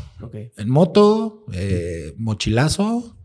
[0.56, 3.16] En moto, eh, mochilazo,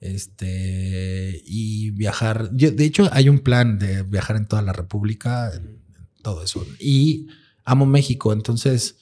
[0.00, 2.50] este, y viajar.
[2.50, 5.52] de hecho, hay un plan de viajar en toda la República,
[6.22, 6.64] todo eso.
[6.78, 7.28] Y
[7.64, 8.98] amo México, entonces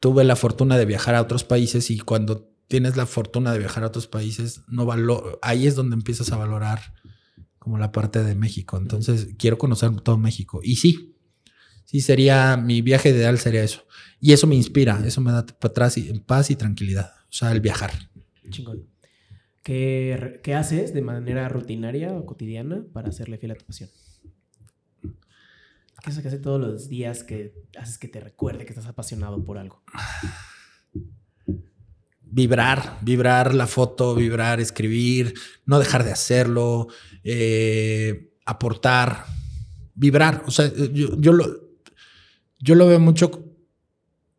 [0.00, 3.84] tuve la fortuna de viajar a otros países y cuando tienes la fortuna de viajar
[3.84, 6.94] a otros países, no valo ahí es donde empiezas a valorar
[7.58, 8.76] como la parte de México.
[8.76, 10.60] Entonces, quiero conocer todo México.
[10.62, 11.11] Y sí,
[11.92, 13.84] sí sería, mi viaje ideal sería eso.
[14.18, 17.12] Y eso me inspira, eso me da para atrás y, paz y tranquilidad.
[17.24, 17.92] O sea, el viajar.
[18.48, 18.86] Chingón.
[19.62, 23.90] ¿Qué, ¿Qué, haces de manera rutinaria o cotidiana para hacerle fiel a tu pasión?
[26.02, 28.86] ¿Qué es lo que haces todos los días que haces que te recuerde que estás
[28.86, 29.82] apasionado por algo?
[32.22, 35.34] Vibrar, vibrar la foto, vibrar, escribir,
[35.66, 36.88] no dejar de hacerlo,
[37.22, 39.26] eh, aportar,
[39.94, 40.42] vibrar.
[40.46, 41.61] O sea, yo, yo, lo,
[42.62, 43.52] yo lo veo mucho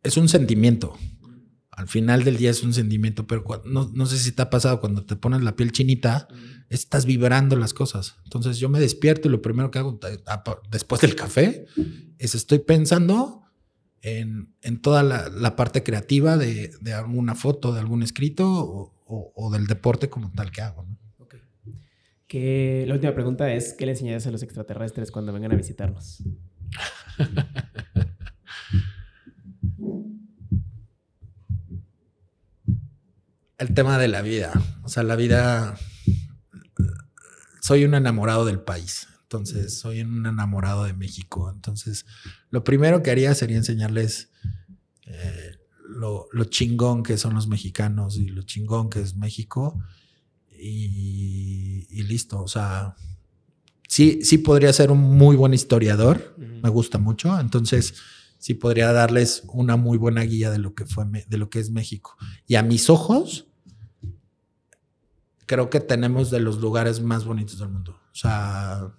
[0.02, 0.98] es un sentimiento.
[1.72, 5.06] Al final del día es un sentimiento, pero no, sé si te ha pasado cuando
[5.06, 6.28] te pones la piel chinita,
[6.70, 8.16] estás vibrando las cosas.
[8.24, 10.00] Entonces yo me despierto y lo primero que hago
[10.70, 11.66] después del café
[12.20, 13.42] es estoy pensando
[14.02, 20.32] en, toda la, parte creativa de, alguna foto, de algún escrito o, del deporte como
[20.32, 20.86] tal que hago.
[22.28, 26.24] Que la última pregunta es, ¿qué le enseñarías a los extraterrestres cuando vengan a visitarnos?
[33.64, 34.52] el tema de la vida.
[34.84, 35.76] O sea, la vida.
[37.62, 39.08] Soy un enamorado del país.
[39.24, 41.50] Entonces, soy un enamorado de México.
[41.50, 42.06] Entonces,
[42.52, 44.30] lo primero que haría sería enseñarles
[45.08, 45.58] eh,
[45.88, 49.82] lo, chingón que son los mexicanos y lo chingón que es México.
[50.52, 52.44] Y, listo.
[52.44, 52.96] O sea,
[53.88, 56.36] sí, sí podría ser un muy buen historiador.
[56.38, 57.40] Me gusta mucho.
[57.40, 57.96] Entonces,
[58.38, 61.72] sí podría darles una muy buena guía de lo que fue de lo que es
[61.72, 62.18] México.
[62.46, 63.48] Y a mis ojos,
[65.46, 68.00] creo que tenemos de los lugares más bonitos del mundo.
[68.12, 68.94] O sea,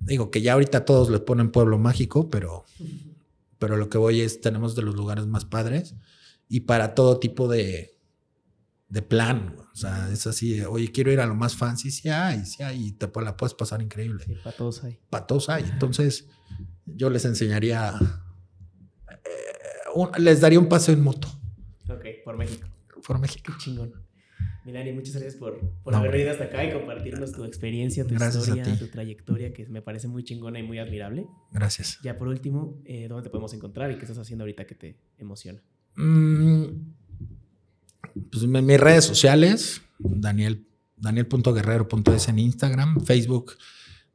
[0.00, 2.64] digo que ya ahorita todos le ponen pueblo mágico, pero,
[3.58, 5.94] pero lo que voy es, tenemos de los lugares más padres
[6.48, 7.98] y para todo tipo de,
[8.88, 9.56] de plan.
[9.72, 12.86] O sea, es así, oye, quiero ir a lo más fancy, sí hay, sí hay,
[12.86, 14.24] y te la puedes pasar increíble.
[14.24, 14.98] Sí, para todos hay.
[15.10, 15.64] Para todos hay.
[15.64, 16.28] Entonces,
[16.86, 17.94] yo les enseñaría,
[19.08, 21.28] eh, les daría un paseo en moto.
[21.88, 22.68] Ok, por México.
[23.06, 23.52] Por México.
[23.52, 24.05] Qué chingón.
[24.66, 25.60] Milani, muchas gracias por,
[25.94, 30.08] haber venido hasta acá y compartirnos tu experiencia, tu historia, tu trayectoria, que me parece
[30.08, 31.28] muy chingona y muy admirable.
[31.52, 32.00] Gracias.
[32.02, 34.96] Ya por último, eh, ¿dónde te podemos encontrar y qué estás haciendo ahorita que te
[35.18, 35.62] emociona?
[35.94, 36.64] Mm,
[38.28, 43.52] pues en mis redes sociales, Daniel, daniel.guerrero.es en Instagram, Facebook,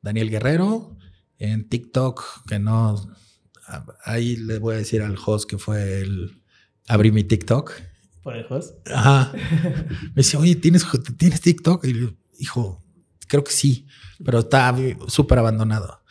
[0.01, 0.97] Daniel Guerrero,
[1.37, 2.95] en TikTok, que no,
[4.03, 6.41] ahí le voy a decir al host que fue el,
[6.89, 7.71] abrí mi TikTok
[8.23, 8.75] ¿Por el host?
[8.89, 9.31] Ajá.
[9.33, 10.83] Me dice, oye, ¿tienes,
[11.17, 11.85] ¿tienes TikTok?
[11.85, 12.07] Y yo,
[12.39, 12.81] hijo,
[13.27, 13.85] creo que sí,
[14.23, 14.75] pero está
[15.07, 16.01] súper abandonado.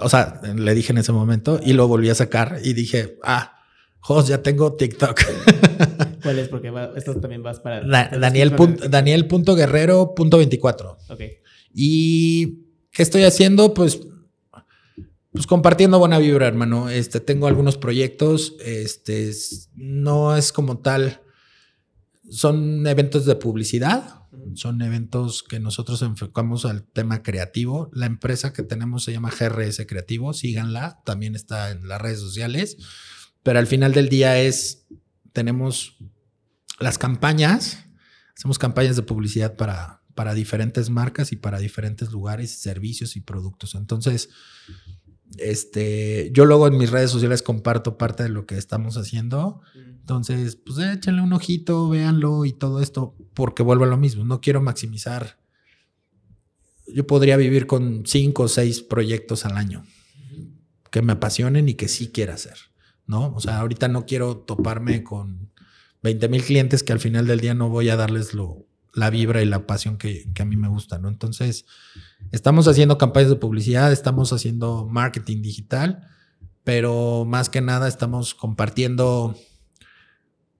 [0.00, 3.58] O sea, le dije en ese momento y lo volví a sacar y dije, ah,
[4.00, 5.20] host, ya tengo TikTok.
[6.22, 6.48] ¿Cuál es?
[6.48, 7.82] Porque esto también vas para...
[7.82, 8.54] Daniel.
[8.88, 10.96] Daniel.guerrero.24.
[11.08, 11.20] Ok.
[11.72, 13.74] ¿Y qué estoy haciendo?
[13.74, 14.00] Pues
[15.36, 16.88] pues compartiendo buena vibra, hermano.
[16.88, 18.56] Este, tengo algunos proyectos.
[18.64, 19.30] Este,
[19.74, 21.20] no es como tal
[22.28, 24.22] son eventos de publicidad,
[24.54, 27.90] son eventos que nosotros enfocamos al tema creativo.
[27.92, 32.76] La empresa que tenemos se llama GRS Creativo, síganla, también está en las redes sociales,
[33.42, 34.86] pero al final del día es,
[35.32, 35.96] tenemos
[36.80, 37.84] las campañas,
[38.36, 43.74] hacemos campañas de publicidad para, para diferentes marcas y para diferentes lugares, servicios y productos.
[43.74, 44.30] Entonces,
[45.38, 49.60] este, yo luego en mis redes sociales comparto parte de lo que estamos haciendo.
[49.74, 54.24] Entonces, pues échenle un ojito, véanlo y todo esto, porque vuelvo a lo mismo.
[54.24, 55.38] No quiero maximizar.
[56.86, 59.84] Yo podría vivir con cinco o seis proyectos al año
[60.90, 62.56] que me apasionen y que sí quiera hacer,
[63.06, 63.34] ¿no?
[63.34, 65.50] O sea, ahorita no quiero toparme con
[66.02, 68.65] 20 mil clientes que al final del día no voy a darles lo,
[68.96, 71.08] la vibra y la pasión que, que a mí me gusta, ¿no?
[71.08, 71.66] Entonces,
[72.32, 76.08] Estamos haciendo campañas de publicidad, estamos haciendo marketing digital,
[76.64, 79.36] pero más que nada estamos compartiendo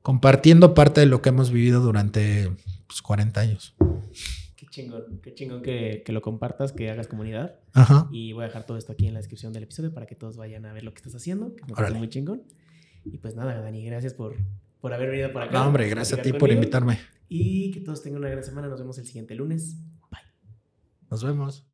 [0.02, 2.52] compartiendo parte de lo que hemos vivido durante
[3.02, 3.74] 40 pues, años.
[4.54, 7.56] Qué chingón, qué chingón que, lo compartas, que hagas comunidad.
[7.72, 8.08] Ajá.
[8.12, 10.36] Y voy a dejar todo esto aquí en la descripción del episodio para que todos
[10.36, 12.44] vayan a ver lo que estás haciendo, que me muy chingón.
[13.04, 14.36] Y pues nada, Dani, gracias por,
[14.80, 15.58] por haber venido por acá.
[15.58, 17.00] No, hombre, gracias a ti por invitarme.
[17.28, 18.68] Y que todos tengan una gran semana.
[18.68, 19.76] Nos vemos el siguiente lunes.
[20.10, 20.20] Bye.
[21.10, 21.64] Nos vemos.